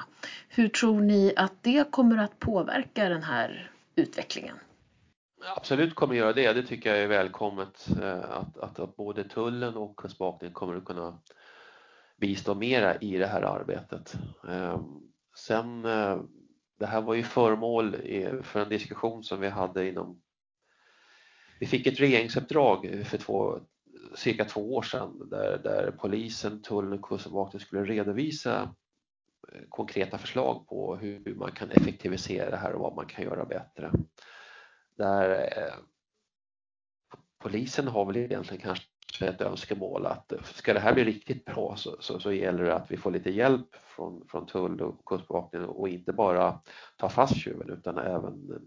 Hur 0.49 0.69
tror 0.69 1.01
ni 1.01 1.33
att 1.37 1.53
det 1.63 1.91
kommer 1.91 2.17
att 2.17 2.39
påverka 2.39 3.09
den 3.09 3.23
här 3.23 3.71
utvecklingen? 3.97 4.57
Absolut 5.41 5.95
kommer 5.95 6.15
göra 6.15 6.33
det. 6.33 6.53
Det 6.53 6.63
tycker 6.63 6.91
jag 6.91 6.99
är 6.99 7.09
välkommet 7.09 7.89
eh, 8.03 8.31
att, 8.31 8.59
att, 8.59 8.79
att 8.79 8.97
både 8.97 9.25
tullen 9.25 9.77
och 9.77 9.97
kustbevakningen 9.97 10.55
kommer 10.55 10.77
att 10.77 10.85
kunna 10.85 11.21
bistå 12.17 12.55
mera 12.55 12.97
i 12.97 13.17
det 13.17 13.27
här 13.27 13.43
arbetet. 13.43 14.15
Ehm, 14.49 15.01
sen, 15.37 15.85
eh, 15.85 16.21
det 16.79 16.87
här 16.87 17.01
var 17.01 17.15
ju 17.15 17.23
föremål 17.23 17.97
för 18.43 18.61
en 18.61 18.69
diskussion 18.69 19.25
som 19.25 19.41
vi 19.41 19.49
hade 19.49 19.89
inom... 19.89 20.23
Vi 21.61 21.67
fick 21.67 21.87
ett 21.87 22.01
regeringsuppdrag 22.01 23.03
för 23.05 23.19
två, 23.19 23.61
cirka 24.15 24.45
två 24.45 24.75
år 24.75 24.83
sedan 24.83 25.29
där, 25.31 25.59
där 25.59 25.91
polisen, 25.99 26.63
tullen 26.63 26.93
och 26.93 27.03
kustbevakningen 27.05 27.67
skulle 27.67 27.85
redovisa 27.85 28.75
eh, 29.53 29.61
konkreta 29.69 30.19
förslag 30.19 30.67
på 30.69 30.97
hur 30.97 31.35
man 31.35 31.53
kan 31.53 31.71
effektivisera 31.71 32.51
det 32.51 32.57
här 32.57 32.73
och 32.73 32.81
vad 32.81 32.97
man 32.97 33.07
kan 33.07 33.25
göra 33.25 33.45
bättre. 33.45 33.93
Där 34.99 35.31
eh, 35.31 35.75
polisen 37.39 37.89
har 37.89 38.05
väl 38.05 38.17
egentligen 38.17 38.63
kanske 38.63 39.27
ett 39.27 39.41
önskemål 39.41 40.07
att 40.07 40.33
eh, 40.33 40.43
ska 40.43 40.75
det 40.75 40.81
här 40.81 40.95
bli 40.95 41.05
riktigt 41.05 41.45
bra 41.45 41.77
så, 41.77 41.97
så, 42.01 42.21
så 42.21 42.33
gäller 42.33 42.65
det 42.65 42.75
att 42.75 42.91
vi 42.91 42.97
får 42.97 43.11
lite 43.11 43.31
hjälp 43.31 43.77
från, 43.97 44.27
från 44.29 44.47
tull 44.47 44.81
och 44.81 45.05
kustbevakningen 45.05 45.69
och 45.69 45.89
inte 45.89 46.13
bara 46.13 46.61
ta 46.97 47.09
fast 47.09 47.37
tjuven 47.37 47.71
utan 47.71 47.99
även 47.99 48.51
eh, 48.51 48.61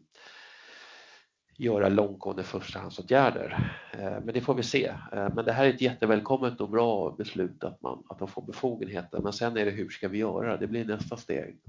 göra 1.57 1.89
långtgående 1.89 2.43
förstahandsåtgärder. 2.43 3.71
Men 3.97 4.33
det 4.33 4.41
får 4.41 4.53
vi 4.53 4.63
se. 4.63 4.93
Men 5.11 5.45
det 5.45 5.51
här 5.51 5.65
är 5.65 5.69
ett 5.69 5.81
jättevälkommet 5.81 6.61
och 6.61 6.69
bra 6.69 7.15
beslut 7.17 7.63
att, 7.63 7.81
man, 7.81 8.03
att 8.09 8.19
de 8.19 8.27
får 8.27 8.41
befogenheter. 8.41 9.19
Men 9.19 9.33
sen 9.33 9.57
är 9.57 9.65
det 9.65 9.71
hur 9.71 9.89
ska 9.89 10.07
vi 10.07 10.17
göra? 10.17 10.57
Det 10.57 10.67
blir 10.67 10.85
nästa 10.85 11.17
steg. 11.17 11.59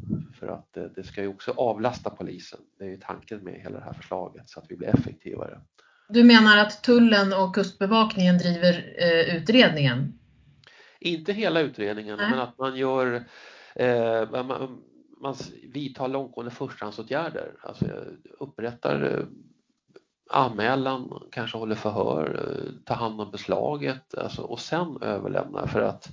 För 0.43 0.49
att 0.49 0.95
det 0.95 1.05
ska 1.05 1.22
ju 1.22 1.28
också 1.28 1.51
avlasta 1.57 2.11
polisen. 2.11 2.61
Det 2.78 2.84
är 2.84 2.88
ju 2.88 2.97
tanken 2.97 3.38
med 3.38 3.55
hela 3.55 3.78
det 3.78 3.84
här 3.84 3.93
förslaget 3.93 4.51
så 4.51 4.61
att 4.61 4.66
vi 4.68 4.76
blir 4.76 4.88
effektivare. 4.88 5.61
Du 6.09 6.24
menar 6.24 6.59
att 6.59 6.82
tullen 6.82 7.32
och 7.32 7.55
kustbevakningen 7.55 8.38
driver 8.38 8.95
eh, 8.99 9.36
utredningen? 9.36 10.18
Inte 11.01 11.32
hela 11.32 11.61
utredningen, 11.61 12.16
Nej. 12.16 12.30
men 12.30 12.38
att 12.38 12.59
man 12.59 12.76
gör 12.76 13.24
eh, 13.74 14.30
man, 14.30 14.78
man 15.20 15.34
vidtar 15.72 16.09
långtgående 16.09 16.51
förstahandsåtgärder, 16.51 17.55
alltså 17.62 17.86
upprättar 18.40 19.26
anmälan, 20.30 21.22
kanske 21.32 21.59
håller 21.59 21.74
förhör, 21.74 22.51
tar 22.84 22.95
hand 22.95 23.20
om 23.20 23.30
beslaget 23.30 24.14
alltså, 24.14 24.43
och 24.43 24.61
sen 24.61 25.03
överlämnar 25.03 25.66
för 25.66 25.80
att 25.80 26.09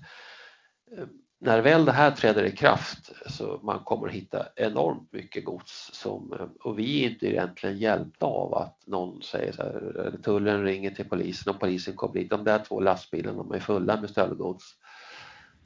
när 1.41 1.61
väl 1.61 1.85
det 1.85 1.91
här 1.91 2.11
träder 2.11 2.43
i 2.43 2.51
kraft 2.51 3.11
så 3.25 3.59
man 3.63 3.79
kommer 3.79 4.07
att 4.07 4.13
hitta 4.13 4.45
enormt 4.55 5.13
mycket 5.13 5.45
gods 5.45 5.89
som, 5.93 6.33
eh, 6.33 6.47
och 6.67 6.79
vi 6.79 7.05
är 7.05 7.09
inte 7.09 7.27
egentligen 7.27 7.77
hjälpta 7.77 8.25
av 8.25 8.53
att 8.53 8.87
någon 8.87 9.21
säger 9.21 9.51
så 9.51 9.61
här, 9.61 10.11
tullen 10.23 10.63
ringer 10.63 10.91
till 10.91 11.09
polisen 11.09 11.53
och 11.53 11.59
polisen 11.59 11.95
kommer 11.95 12.13
dit, 12.13 12.29
de 12.29 12.43
där 12.43 12.59
två 12.59 12.79
lastbilarna 12.79 13.37
de 13.37 13.51
är 13.51 13.59
fulla 13.59 14.01
med 14.01 14.09
stöldgods, 14.09 14.65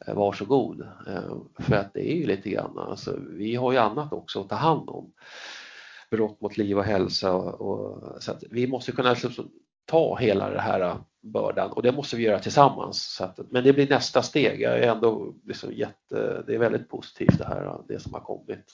eh, 0.07 0.13
varsågod. 0.13 0.81
Eh, 1.07 1.37
för 1.59 1.75
att 1.75 1.93
det 1.93 2.11
är 2.11 2.15
ju 2.15 2.25
lite 2.25 2.49
grann, 2.49 2.77
alltså, 2.77 3.19
vi 3.29 3.55
har 3.55 3.71
ju 3.71 3.77
annat 3.77 4.13
också 4.13 4.41
att 4.41 4.49
ta 4.49 4.55
hand 4.55 4.89
om. 4.89 5.13
Brott 6.11 6.41
mot 6.41 6.57
liv 6.57 6.77
och 6.77 6.83
hälsa 6.83 7.33
och, 7.33 7.61
och 7.61 8.23
så 8.23 8.31
att 8.31 8.43
vi 8.51 8.67
måste 8.67 8.91
kunna 8.91 9.09
liksom 9.09 9.51
ta 9.85 10.17
hela 10.17 10.49
det 10.49 10.61
här 10.61 10.97
bördan 11.23 11.71
och 11.71 11.83
det 11.83 11.91
måste 11.91 12.15
vi 12.15 12.23
göra 12.23 12.39
tillsammans. 12.39 13.03
Så 13.03 13.23
att, 13.23 13.39
men 13.51 13.63
det 13.63 13.73
blir 13.73 13.89
nästa 13.89 14.21
steg. 14.21 14.61
Jag 14.61 14.79
är 14.79 14.91
ändå 14.91 15.33
liksom 15.47 15.73
jätte, 15.73 16.43
det 16.47 16.55
är 16.55 16.59
väldigt 16.59 16.89
positivt 16.89 17.37
det 17.37 17.45
här, 17.45 17.77
det 17.87 17.99
som 17.99 18.13
har 18.13 18.21
kommit. 18.21 18.65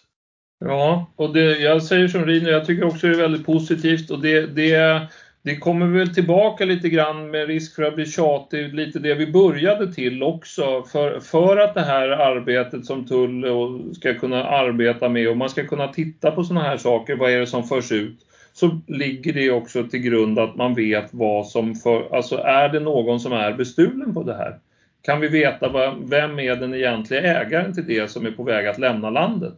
Ja, 0.66 1.06
och 1.16 1.34
det, 1.34 1.58
jag 1.58 1.84
säger 1.84 2.08
som 2.08 2.26
Rino, 2.26 2.50
jag 2.50 2.66
tycker 2.66 2.88
också 2.88 3.08
det 3.08 3.14
är 3.14 3.18
väldigt 3.22 3.46
positivt 3.46 4.12
och 4.12 4.22
det, 4.22 4.46
det, 4.46 5.02
det 5.42 5.58
kommer 5.58 5.88
väl 5.88 6.14
tillbaka 6.14 6.66
lite 6.66 6.90
grann 6.90 7.32
med 7.32 7.48
risk 7.48 7.76
för 7.76 7.84
att 7.84 7.96
bli 7.96 8.06
tjatig, 8.06 8.74
lite 8.74 9.00
det 9.00 9.14
vi 9.14 9.32
började 9.32 9.94
till 9.94 10.24
också. 10.24 10.84
För, 10.84 11.20
för 11.20 11.58
att 11.58 11.74
det 11.74 11.82
här 11.82 12.10
arbetet 12.10 12.86
som 12.86 13.06
tull 13.06 13.96
ska 13.96 14.14
kunna 14.14 14.44
arbeta 14.44 15.10
med 15.10 15.30
och 15.30 15.38
man 15.38 15.50
ska 15.50 15.68
kunna 15.68 15.88
titta 15.88 16.32
på 16.32 16.44
sådana 16.44 16.66
här 16.66 16.78
saker, 16.78 17.16
vad 17.16 17.32
är 17.32 17.40
det 17.40 17.48
som 17.48 17.64
förs 17.64 17.92
ut? 17.92 18.29
Så 18.60 18.80
ligger 18.88 19.34
det 19.34 19.52
också 19.52 19.88
till 19.88 20.00
grund 20.00 20.40
att 20.40 20.56
man 20.56 20.76
vet 20.76 21.14
vad 21.14 21.48
som 21.48 21.76
för, 21.76 22.16
alltså 22.16 22.38
är 22.38 22.70
det 22.70 22.80
någon 22.80 23.20
som 23.20 23.34
är 23.34 23.54
bestulen 23.54 24.14
på 24.14 24.24
det 24.24 24.34
här? 24.34 24.60
Kan 25.02 25.20
vi 25.20 25.28
veta 25.28 25.70
vad, 25.70 26.10
vem 26.10 26.40
är 26.40 26.56
den 26.56 26.74
egentliga 26.74 27.42
ägaren 27.42 27.74
till 27.74 27.86
det 27.88 28.12
som 28.12 28.26
är 28.26 28.32
på 28.32 28.44
väg 28.44 28.68
att 28.68 28.78
lämna 28.78 29.10
landet? 29.10 29.58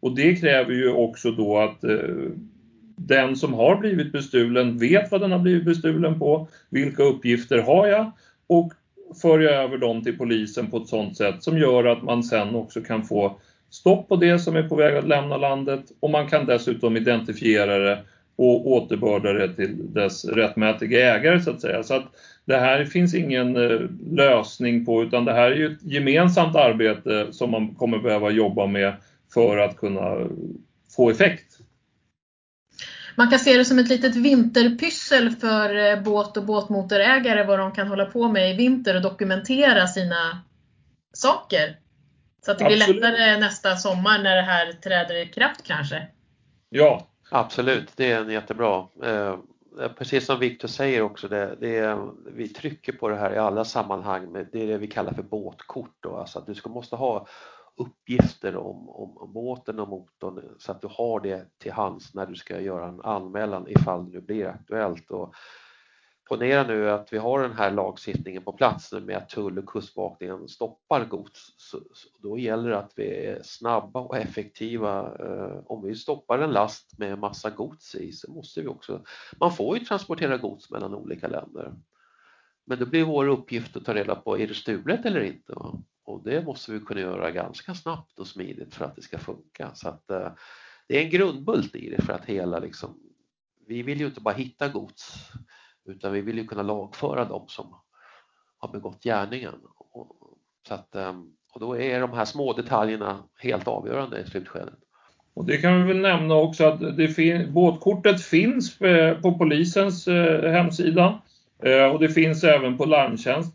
Och 0.00 0.14
det 0.14 0.36
kräver 0.36 0.72
ju 0.72 0.88
också 0.92 1.30
då 1.30 1.58
att 1.58 1.84
eh, 1.84 1.98
den 2.96 3.36
som 3.36 3.54
har 3.54 3.76
blivit 3.76 4.12
bestulen 4.12 4.78
vet 4.78 5.10
vad 5.10 5.20
den 5.20 5.32
har 5.32 5.38
blivit 5.38 5.64
bestulen 5.64 6.18
på, 6.18 6.48
vilka 6.70 7.02
uppgifter 7.02 7.58
har 7.58 7.86
jag 7.86 8.10
och 8.46 8.72
för 9.22 9.40
jag 9.40 9.54
över 9.54 9.78
dem 9.78 10.04
till 10.04 10.18
polisen 10.18 10.70
på 10.70 10.76
ett 10.76 10.88
sådant 10.88 11.16
sätt 11.16 11.42
som 11.42 11.58
gör 11.58 11.84
att 11.84 12.02
man 12.02 12.22
sen 12.22 12.54
också 12.54 12.80
kan 12.80 13.02
få 13.02 13.40
stopp 13.70 14.08
på 14.08 14.16
det 14.16 14.38
som 14.38 14.56
är 14.56 14.68
på 14.68 14.76
väg 14.76 14.96
att 14.96 15.08
lämna 15.08 15.36
landet 15.36 15.84
och 16.00 16.10
man 16.10 16.28
kan 16.28 16.46
dessutom 16.46 16.96
identifiera 16.96 17.78
det 17.78 17.98
och 18.36 18.66
återbörda 18.66 19.32
det 19.32 19.54
till 19.54 19.92
dess 19.94 20.24
rättmätiga 20.24 21.16
ägare 21.16 21.40
så 21.40 21.50
att 21.50 21.60
säga. 21.60 21.82
Så 21.82 21.94
att 21.94 22.04
det 22.44 22.56
här 22.56 22.84
finns 22.84 23.14
ingen 23.14 23.56
eh, 23.56 23.80
lösning 24.10 24.84
på 24.84 25.02
utan 25.02 25.24
det 25.24 25.32
här 25.32 25.50
är 25.50 25.56
ju 25.56 25.72
ett 25.72 25.82
gemensamt 25.82 26.56
arbete 26.56 27.32
som 27.32 27.50
man 27.50 27.74
kommer 27.74 27.98
behöva 27.98 28.30
jobba 28.30 28.66
med 28.66 28.94
för 29.34 29.58
att 29.58 29.76
kunna 29.76 30.28
få 30.96 31.10
effekt. 31.10 31.58
Man 33.16 33.30
kan 33.30 33.38
se 33.38 33.56
det 33.56 33.64
som 33.64 33.78
ett 33.78 33.88
litet 33.88 34.16
vinterpyssel 34.16 35.30
för 35.30 35.90
eh, 35.92 36.02
båt 36.02 36.36
och 36.36 36.44
båtmotorägare 36.44 37.44
vad 37.44 37.58
de 37.58 37.72
kan 37.72 37.88
hålla 37.88 38.06
på 38.06 38.28
med 38.28 38.50
i 38.50 38.56
vinter 38.56 38.96
och 38.96 39.02
dokumentera 39.02 39.86
sina 39.86 40.42
saker. 41.12 41.76
Så 42.46 42.52
att 42.52 42.58
det 42.58 42.64
blir 42.64 42.76
Absolut. 42.76 43.02
lättare 43.02 43.38
nästa 43.38 43.76
sommar 43.76 44.22
när 44.22 44.36
det 44.36 44.42
här 44.42 44.72
träder 44.72 45.22
i 45.22 45.26
kraft 45.26 45.60
kanske. 45.66 46.06
Ja, 46.68 47.13
Absolut, 47.36 47.96
det 47.96 48.12
är 48.12 48.20
en 48.20 48.30
jättebra. 48.30 48.88
Eh, 49.02 49.36
precis 49.98 50.26
som 50.26 50.38
Viktor 50.38 50.68
säger 50.68 51.02
också, 51.02 51.28
det, 51.28 51.56
det 51.60 51.98
vi 52.26 52.48
trycker 52.48 52.92
på 52.92 53.08
det 53.08 53.16
här 53.16 53.34
i 53.34 53.38
alla 53.38 53.64
sammanhang, 53.64 54.32
det 54.32 54.62
är 54.62 54.66
det 54.66 54.78
vi 54.78 54.86
kallar 54.86 55.12
för 55.12 55.22
båtkort. 55.22 55.96
Då, 56.00 56.16
alltså 56.16 56.38
att 56.38 56.46
du 56.46 56.54
ska, 56.54 56.68
måste 56.68 56.96
ha 56.96 57.26
uppgifter 57.76 58.56
om, 58.56 58.88
om, 58.88 59.18
om 59.18 59.32
båten 59.32 59.80
och 59.80 59.88
motorn 59.88 60.54
så 60.58 60.72
att 60.72 60.80
du 60.80 60.88
har 60.90 61.20
det 61.20 61.58
till 61.58 61.72
hands 61.72 62.14
när 62.14 62.26
du 62.26 62.34
ska 62.34 62.60
göra 62.60 62.88
en 62.88 63.00
anmälan 63.00 63.66
ifall 63.68 64.10
det 64.10 64.20
blir 64.20 64.46
aktuellt. 64.46 65.10
Och 65.10 65.34
Ponera 66.28 66.66
nu 66.66 66.90
att 66.90 67.12
vi 67.12 67.18
har 67.18 67.42
den 67.42 67.52
här 67.52 67.70
lagstiftningen 67.70 68.42
på 68.42 68.52
plats 68.52 68.92
med 68.92 69.16
att 69.16 69.28
tull 69.28 69.58
och 69.58 69.66
kustbevakningen 69.66 70.48
stoppar 70.48 71.04
gods. 71.04 71.54
Så, 71.56 71.80
då 72.22 72.38
gäller 72.38 72.70
det 72.70 72.78
att 72.78 72.92
vi 72.96 73.26
är 73.26 73.42
snabba 73.42 74.00
och 74.00 74.16
effektiva. 74.16 75.16
Eh, 75.18 75.60
om 75.66 75.86
vi 75.86 75.94
stoppar 75.94 76.38
en 76.38 76.50
last 76.50 76.98
med 76.98 77.18
massa 77.18 77.50
gods 77.50 77.94
i 77.94 78.12
så 78.12 78.32
måste 78.32 78.60
vi 78.60 78.66
också, 78.66 79.04
man 79.40 79.52
får 79.52 79.78
ju 79.78 79.84
transportera 79.84 80.36
gods 80.36 80.70
mellan 80.70 80.94
olika 80.94 81.28
länder. 81.28 81.74
Men 82.66 82.78
då 82.78 82.86
blir 82.86 83.04
vår 83.04 83.28
uppgift 83.28 83.76
att 83.76 83.84
ta 83.84 83.94
reda 83.94 84.14
på, 84.14 84.38
är 84.38 84.46
det 84.46 84.54
stulet 84.54 85.06
eller 85.06 85.20
inte? 85.20 85.52
Och 86.04 86.24
det 86.24 86.44
måste 86.44 86.72
vi 86.72 86.80
kunna 86.80 87.00
göra 87.00 87.30
ganska 87.30 87.74
snabbt 87.74 88.18
och 88.18 88.26
smidigt 88.26 88.74
för 88.74 88.84
att 88.84 88.96
det 88.96 89.02
ska 89.02 89.18
funka. 89.18 89.74
Så 89.74 89.88
att, 89.88 90.10
eh, 90.10 90.32
det 90.88 90.98
är 90.98 91.04
en 91.04 91.10
grundbult 91.10 91.74
i 91.74 91.90
det 91.90 92.02
för 92.02 92.12
att 92.12 92.24
hela 92.24 92.58
liksom, 92.58 93.00
vi 93.66 93.82
vill 93.82 94.00
ju 94.00 94.06
inte 94.06 94.20
bara 94.20 94.34
hitta 94.34 94.68
gods 94.68 95.32
utan 95.86 96.12
vi 96.12 96.20
vill 96.20 96.38
ju 96.38 96.46
kunna 96.46 96.62
lagföra 96.62 97.24
dem 97.24 97.44
som 97.48 97.74
har 98.58 98.68
begått 98.68 99.02
gärningen. 99.04 99.54
Så 100.68 100.74
att, 100.74 100.94
ehm, 100.94 101.32
och 101.54 101.60
då 101.60 101.76
är 101.78 102.00
de 102.00 102.12
här 102.12 102.24
små 102.24 102.52
detaljerna 102.52 103.22
helt 103.38 103.68
avgörande 103.68 104.20
i 104.20 104.30
slutskedet. 104.30 104.74
Och 105.34 105.44
det 105.44 105.56
kan 105.56 105.82
vi 105.82 105.92
väl 105.92 106.02
nämna 106.02 106.34
också 106.34 106.64
att 106.64 106.96
det 106.96 107.08
fin 107.08 107.52
båtkortet 107.52 108.22
finns 108.22 108.80
eh, 108.80 109.20
på 109.20 109.38
polisens 109.38 110.08
eh, 110.08 110.52
hemsida 110.52 111.22
eh, 111.62 111.84
och 111.84 112.00
det 112.00 112.08
finns 112.08 112.44
även 112.44 112.78
på 112.78 112.84
larmtjänst. 112.84 113.54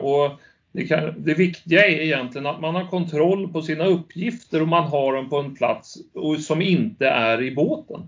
Och 0.00 0.30
det, 0.72 0.86
kan, 0.86 1.14
det, 1.16 1.34
viktiga 1.34 1.86
är 1.86 2.00
egentligen 2.00 2.46
att 2.46 2.60
man 2.60 2.74
har 2.74 2.86
kontroll 2.86 3.52
på 3.52 3.62
sina 3.62 3.84
uppgifter 3.84 4.62
och 4.62 4.68
man 4.68 4.84
har 4.84 5.12
dem 5.12 5.30
på 5.30 5.38
en 5.38 5.54
plats 5.54 5.98
som 6.46 6.62
inte 6.62 7.08
är 7.08 7.42
i 7.42 7.54
båten. 7.54 8.00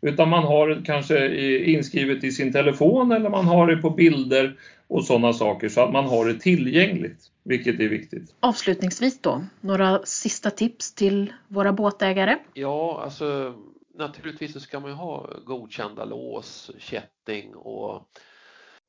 Utan 0.00 0.28
man 0.28 0.44
har 0.44 0.68
det 0.68 0.82
kanske 0.84 1.36
inskrivet 1.64 2.24
i 2.24 2.32
sin 2.32 2.52
telefon 2.52 3.12
eller 3.12 3.30
man 3.30 3.44
har 3.44 3.66
det 3.66 3.76
på 3.76 3.90
bilder 3.90 4.58
och 4.86 5.04
sådana 5.04 5.32
saker 5.32 5.68
så 5.68 5.80
att 5.80 5.92
man 5.92 6.04
har 6.04 6.26
det 6.26 6.34
tillgängligt, 6.34 7.30
vilket 7.44 7.80
är 7.80 7.88
viktigt. 7.88 8.34
Avslutningsvis 8.40 9.20
då, 9.20 9.44
några 9.60 10.00
sista 10.04 10.50
tips 10.50 10.94
till 10.94 11.32
våra 11.48 11.72
båtägare? 11.72 12.38
Ja, 12.54 13.00
alltså 13.04 13.54
naturligtvis 13.94 14.52
så 14.52 14.60
ska 14.60 14.80
man 14.80 14.90
ju 14.90 14.96
ha 14.96 15.30
godkända 15.44 16.04
lås, 16.04 16.70
kätting 16.78 17.54
och 17.54 18.08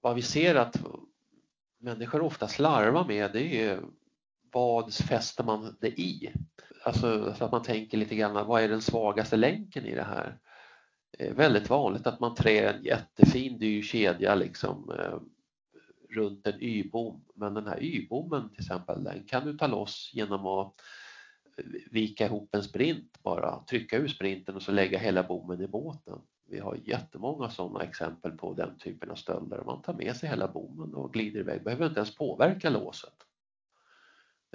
vad 0.01 0.15
vi 0.15 0.21
ser 0.21 0.55
att 0.55 0.75
människor 1.79 2.21
ofta 2.21 2.47
slarvar 2.47 3.05
med 3.07 3.29
det 3.33 3.61
är 3.61 3.79
vad 4.51 4.93
fäster 4.93 5.43
man 5.43 5.75
det 5.81 5.87
i? 5.87 6.31
Alltså 6.83 7.33
så 7.33 7.45
att 7.45 7.51
man 7.51 7.63
tänker 7.63 7.97
lite 7.97 8.15
grann, 8.15 8.47
vad 8.47 8.63
är 8.63 8.67
den 8.67 8.81
svagaste 8.81 9.35
länken 9.35 9.85
i 9.85 9.95
det 9.95 10.03
här? 10.03 10.37
Eh, 11.19 11.33
väldigt 11.33 11.69
vanligt 11.69 12.07
att 12.07 12.19
man 12.19 12.35
trär 12.35 12.73
en 12.73 12.83
jättefin 12.83 13.59
dyr 13.59 13.81
kedja 13.81 14.35
liksom 14.35 14.91
eh, 14.99 15.19
runt 16.15 16.47
en 16.47 16.61
y-bom. 16.61 17.25
Men 17.33 17.53
den 17.53 17.67
här 17.67 17.83
y-bommen 17.83 18.49
till 18.49 18.59
exempel, 18.59 19.03
den 19.03 19.23
kan 19.23 19.45
du 19.45 19.57
ta 19.57 19.67
loss 19.67 20.11
genom 20.13 20.45
att 20.45 20.73
eh, 21.57 21.65
vika 21.91 22.25
ihop 22.25 22.55
en 22.55 22.63
sprint 22.63 23.23
bara, 23.23 23.63
trycka 23.63 23.97
ur 23.97 24.07
sprinten 24.07 24.55
och 24.55 24.61
så 24.61 24.71
lägga 24.71 24.99
hela 24.99 25.23
bommen 25.23 25.61
i 25.61 25.67
båten. 25.67 26.19
Vi 26.49 26.59
har 26.59 26.77
jättemånga 26.85 27.49
sådana 27.49 27.83
exempel 27.83 28.31
på 28.31 28.53
den 28.53 28.77
typen 28.77 29.11
av 29.11 29.15
stölder. 29.15 29.63
Man 29.65 29.81
tar 29.81 29.93
med 29.93 30.15
sig 30.15 30.29
hela 30.29 30.47
bommen 30.47 30.93
och 30.93 31.13
glider 31.13 31.39
iväg, 31.39 31.63
behöver 31.63 31.85
inte 31.85 31.99
ens 31.99 32.15
påverka 32.15 32.69
låset. 32.69 33.26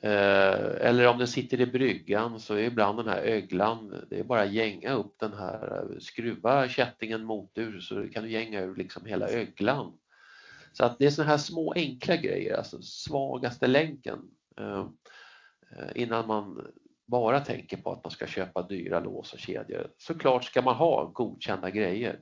Eh, 0.05 0.89
eller 0.89 1.07
om 1.07 1.19
den 1.19 1.29
sitter 1.29 1.61
i 1.61 1.67
bryggan 1.67 2.41
så 2.41 2.55
är 2.55 2.63
ibland 2.63 2.99
den 2.99 3.09
här 3.09 3.23
öglan, 3.23 4.07
det 4.11 4.19
är 4.19 4.25
bara 4.25 4.45
gänga 4.45 4.93
upp 4.93 5.15
den 5.19 5.33
här, 5.33 5.87
skruva 6.01 6.69
kättingen 6.69 7.25
motur 7.25 7.81
så 7.81 8.09
kan 8.09 8.23
du 8.23 8.31
gänga 8.31 8.61
ur 8.61 8.77
liksom 8.77 9.07
hela 9.07 9.29
öglan. 9.29 9.99
Så 10.73 10.85
att 10.85 10.99
det 10.99 11.07
är 11.07 11.11
sådana 11.11 11.31
här 11.31 11.39
små 11.39 11.73
enkla 11.73 12.17
grejer, 12.17 12.57
alltså 12.57 12.83
svagaste 12.83 13.67
länken 13.67 14.19
eh, 14.61 14.87
innan 15.95 16.27
man 16.27 16.73
bara 17.07 17.41
tänker 17.41 17.77
på 17.77 17.93
att 17.93 18.05
man 18.05 18.11
ska 18.11 18.27
köpa 18.27 18.63
dyra 18.63 19.01
lås 19.01 19.33
och 19.33 19.39
kedjor. 19.39 19.91
Såklart 19.99 20.45
ska 20.45 20.63
man 20.63 20.75
ha 20.75 21.05
godkända 21.05 21.71
grejer 21.71 22.21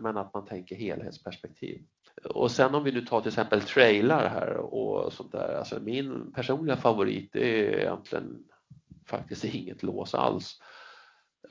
men 0.00 0.16
att 0.16 0.34
man 0.34 0.46
tänker 0.46 0.76
helhetsperspektiv. 0.76 1.82
Och 2.24 2.50
sen 2.50 2.74
om 2.74 2.84
vi 2.84 2.92
nu 2.92 3.00
tar 3.00 3.20
till 3.20 3.28
exempel 3.28 3.60
trailar 3.62 4.28
här 4.28 4.56
och 4.56 5.12
sånt 5.12 5.32
där, 5.32 5.54
alltså 5.58 5.80
min 5.80 6.32
personliga 6.32 6.76
favorit 6.76 7.36
är 7.36 7.78
egentligen 7.78 8.44
faktiskt 9.06 9.44
inget 9.44 9.82
lås 9.82 10.14
alls. 10.14 10.60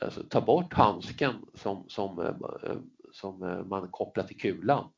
Alltså, 0.01 0.23
ta 0.23 0.41
bort 0.41 0.73
handsken 0.73 1.33
som, 1.53 1.85
som, 1.89 2.19
eh, 2.19 2.75
som 3.11 3.43
eh, 3.43 3.63
man 3.63 3.87
kopplar 3.91 4.23
till 4.23 4.39
kulan. 4.39 4.91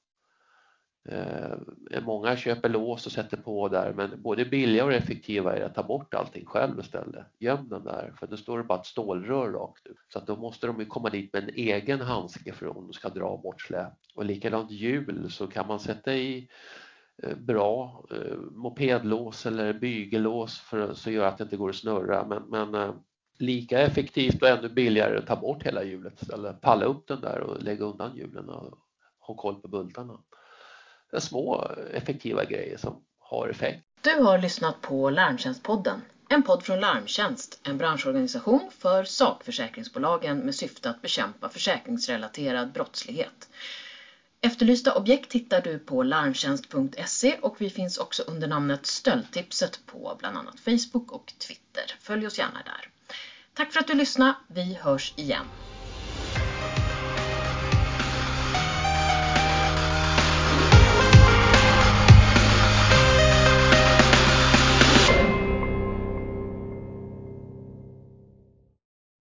Eh, 1.06 1.58
många 2.06 2.36
köper 2.36 2.70
lås 2.70 3.06
och 3.06 3.12
sätter 3.12 3.38
på 3.38 3.68
där 3.68 3.94
men 3.94 4.22
både 4.22 4.46
billigare 4.46 4.88
och 4.88 4.94
effektivare 4.94 5.58
är 5.58 5.66
att 5.66 5.76
ta 5.76 5.84
bort 5.84 6.14
allting 6.14 6.46
själv 6.46 6.80
istället. 6.80 7.26
Göm 7.40 7.70
den 7.70 7.84
där 7.84 8.14
för 8.20 8.28
då 8.28 8.38
står 8.38 8.58
det 8.58 8.64
bara 8.64 8.80
ett 8.80 8.86
stålrör 8.86 9.52
rakt 9.52 9.88
ut. 9.88 9.98
Så 10.10 10.20
att 10.20 10.28
då 10.28 10.36
måste 10.36 10.68
de 10.68 10.80
ju 10.80 10.86
komma 10.86 11.10
dit 11.10 11.34
med 11.34 11.44
en 11.44 11.56
egen 11.56 12.02
handske 12.02 12.54
för 12.54 12.78
om 12.78 12.88
de 12.88 12.94
ska 12.94 13.10
dra 13.10 13.38
bort 13.38 13.62
släp. 13.62 13.94
Och 14.16 14.26
likadant 14.26 14.72
hjul 14.72 15.32
så 15.32 15.48
kan 15.48 15.68
man 15.68 15.80
sätta 15.80 16.14
i 16.14 16.50
eh, 17.24 17.38
bra 17.38 18.06
eh, 18.12 18.38
mopedlås 18.52 19.46
eller 19.46 19.74
bygellås 19.74 20.60
för 20.60 20.94
så 20.94 21.12
gör 21.12 21.26
att 21.26 21.38
det 21.38 21.44
inte 21.44 21.58
går 21.58 21.70
att 21.70 21.76
snurra 21.76 22.28
men, 22.28 22.44
men 22.44 22.76
eh, 22.76 22.96
lika 23.40 23.80
effektivt 23.80 24.42
och 24.42 24.48
ännu 24.48 24.70
billigare 24.70 25.18
att 25.18 25.28
ta 25.28 25.36
bort 25.36 25.64
hela 25.64 25.84
hjulet 25.84 26.22
istället. 26.22 26.62
Palla 26.62 26.86
upp 26.86 27.08
den 27.08 27.22
där 27.22 27.40
och 27.40 27.64
lägga 27.64 27.86
undan 27.86 28.16
hjulen 28.16 28.50
och 28.50 28.78
ha 29.20 29.36
koll 29.36 29.62
på 29.62 29.68
bultarna 29.68 30.14
små 31.22 31.72
effektiva 31.94 32.46
grejer 32.46 32.78
som 32.78 33.04
har 33.20 33.50
effekt. 33.50 33.84
Du 34.02 34.16
har 34.16 34.38
lyssnat 34.38 34.82
på 34.82 35.10
Larmtjänstpodden, 35.10 36.02
en 36.30 36.44
podd 36.44 36.64
från 36.64 36.80
Larmtjänst, 36.80 37.60
en 37.64 37.78
branschorganisation 37.78 38.72
för 38.78 39.04
sakförsäkringsbolagen 39.04 40.38
med 40.38 40.56
syfte 40.56 40.90
att 40.90 41.02
bekämpa 41.02 41.50
försäkringsrelaterad 41.50 42.72
brottslighet. 42.72 43.50
Efterlysta 44.42 44.96
objekt 44.96 45.34
hittar 45.34 45.62
du 45.62 45.80
på 45.80 46.04
larmtjänst.se 46.04 47.38
och 47.42 47.62
vi 47.62 47.70
finns 47.70 47.98
också 47.98 48.24
under 48.28 48.48
namnet 48.48 48.86
Stöldtipset 48.86 49.80
på 49.86 50.16
bland 50.20 50.38
annat 50.38 50.60
Facebook 50.60 51.12
och 51.12 51.34
Twitter. 51.48 51.96
Följ 52.00 52.28
oss 52.28 52.38
gärna 52.38 52.62
där. 52.66 52.90
Tack 53.54 53.74
för 53.74 53.80
att 53.80 53.88
du 53.88 53.94
lyssnade. 53.94 54.36
Vi 54.48 54.74
hörs 54.74 55.14
igen. 55.18 55.46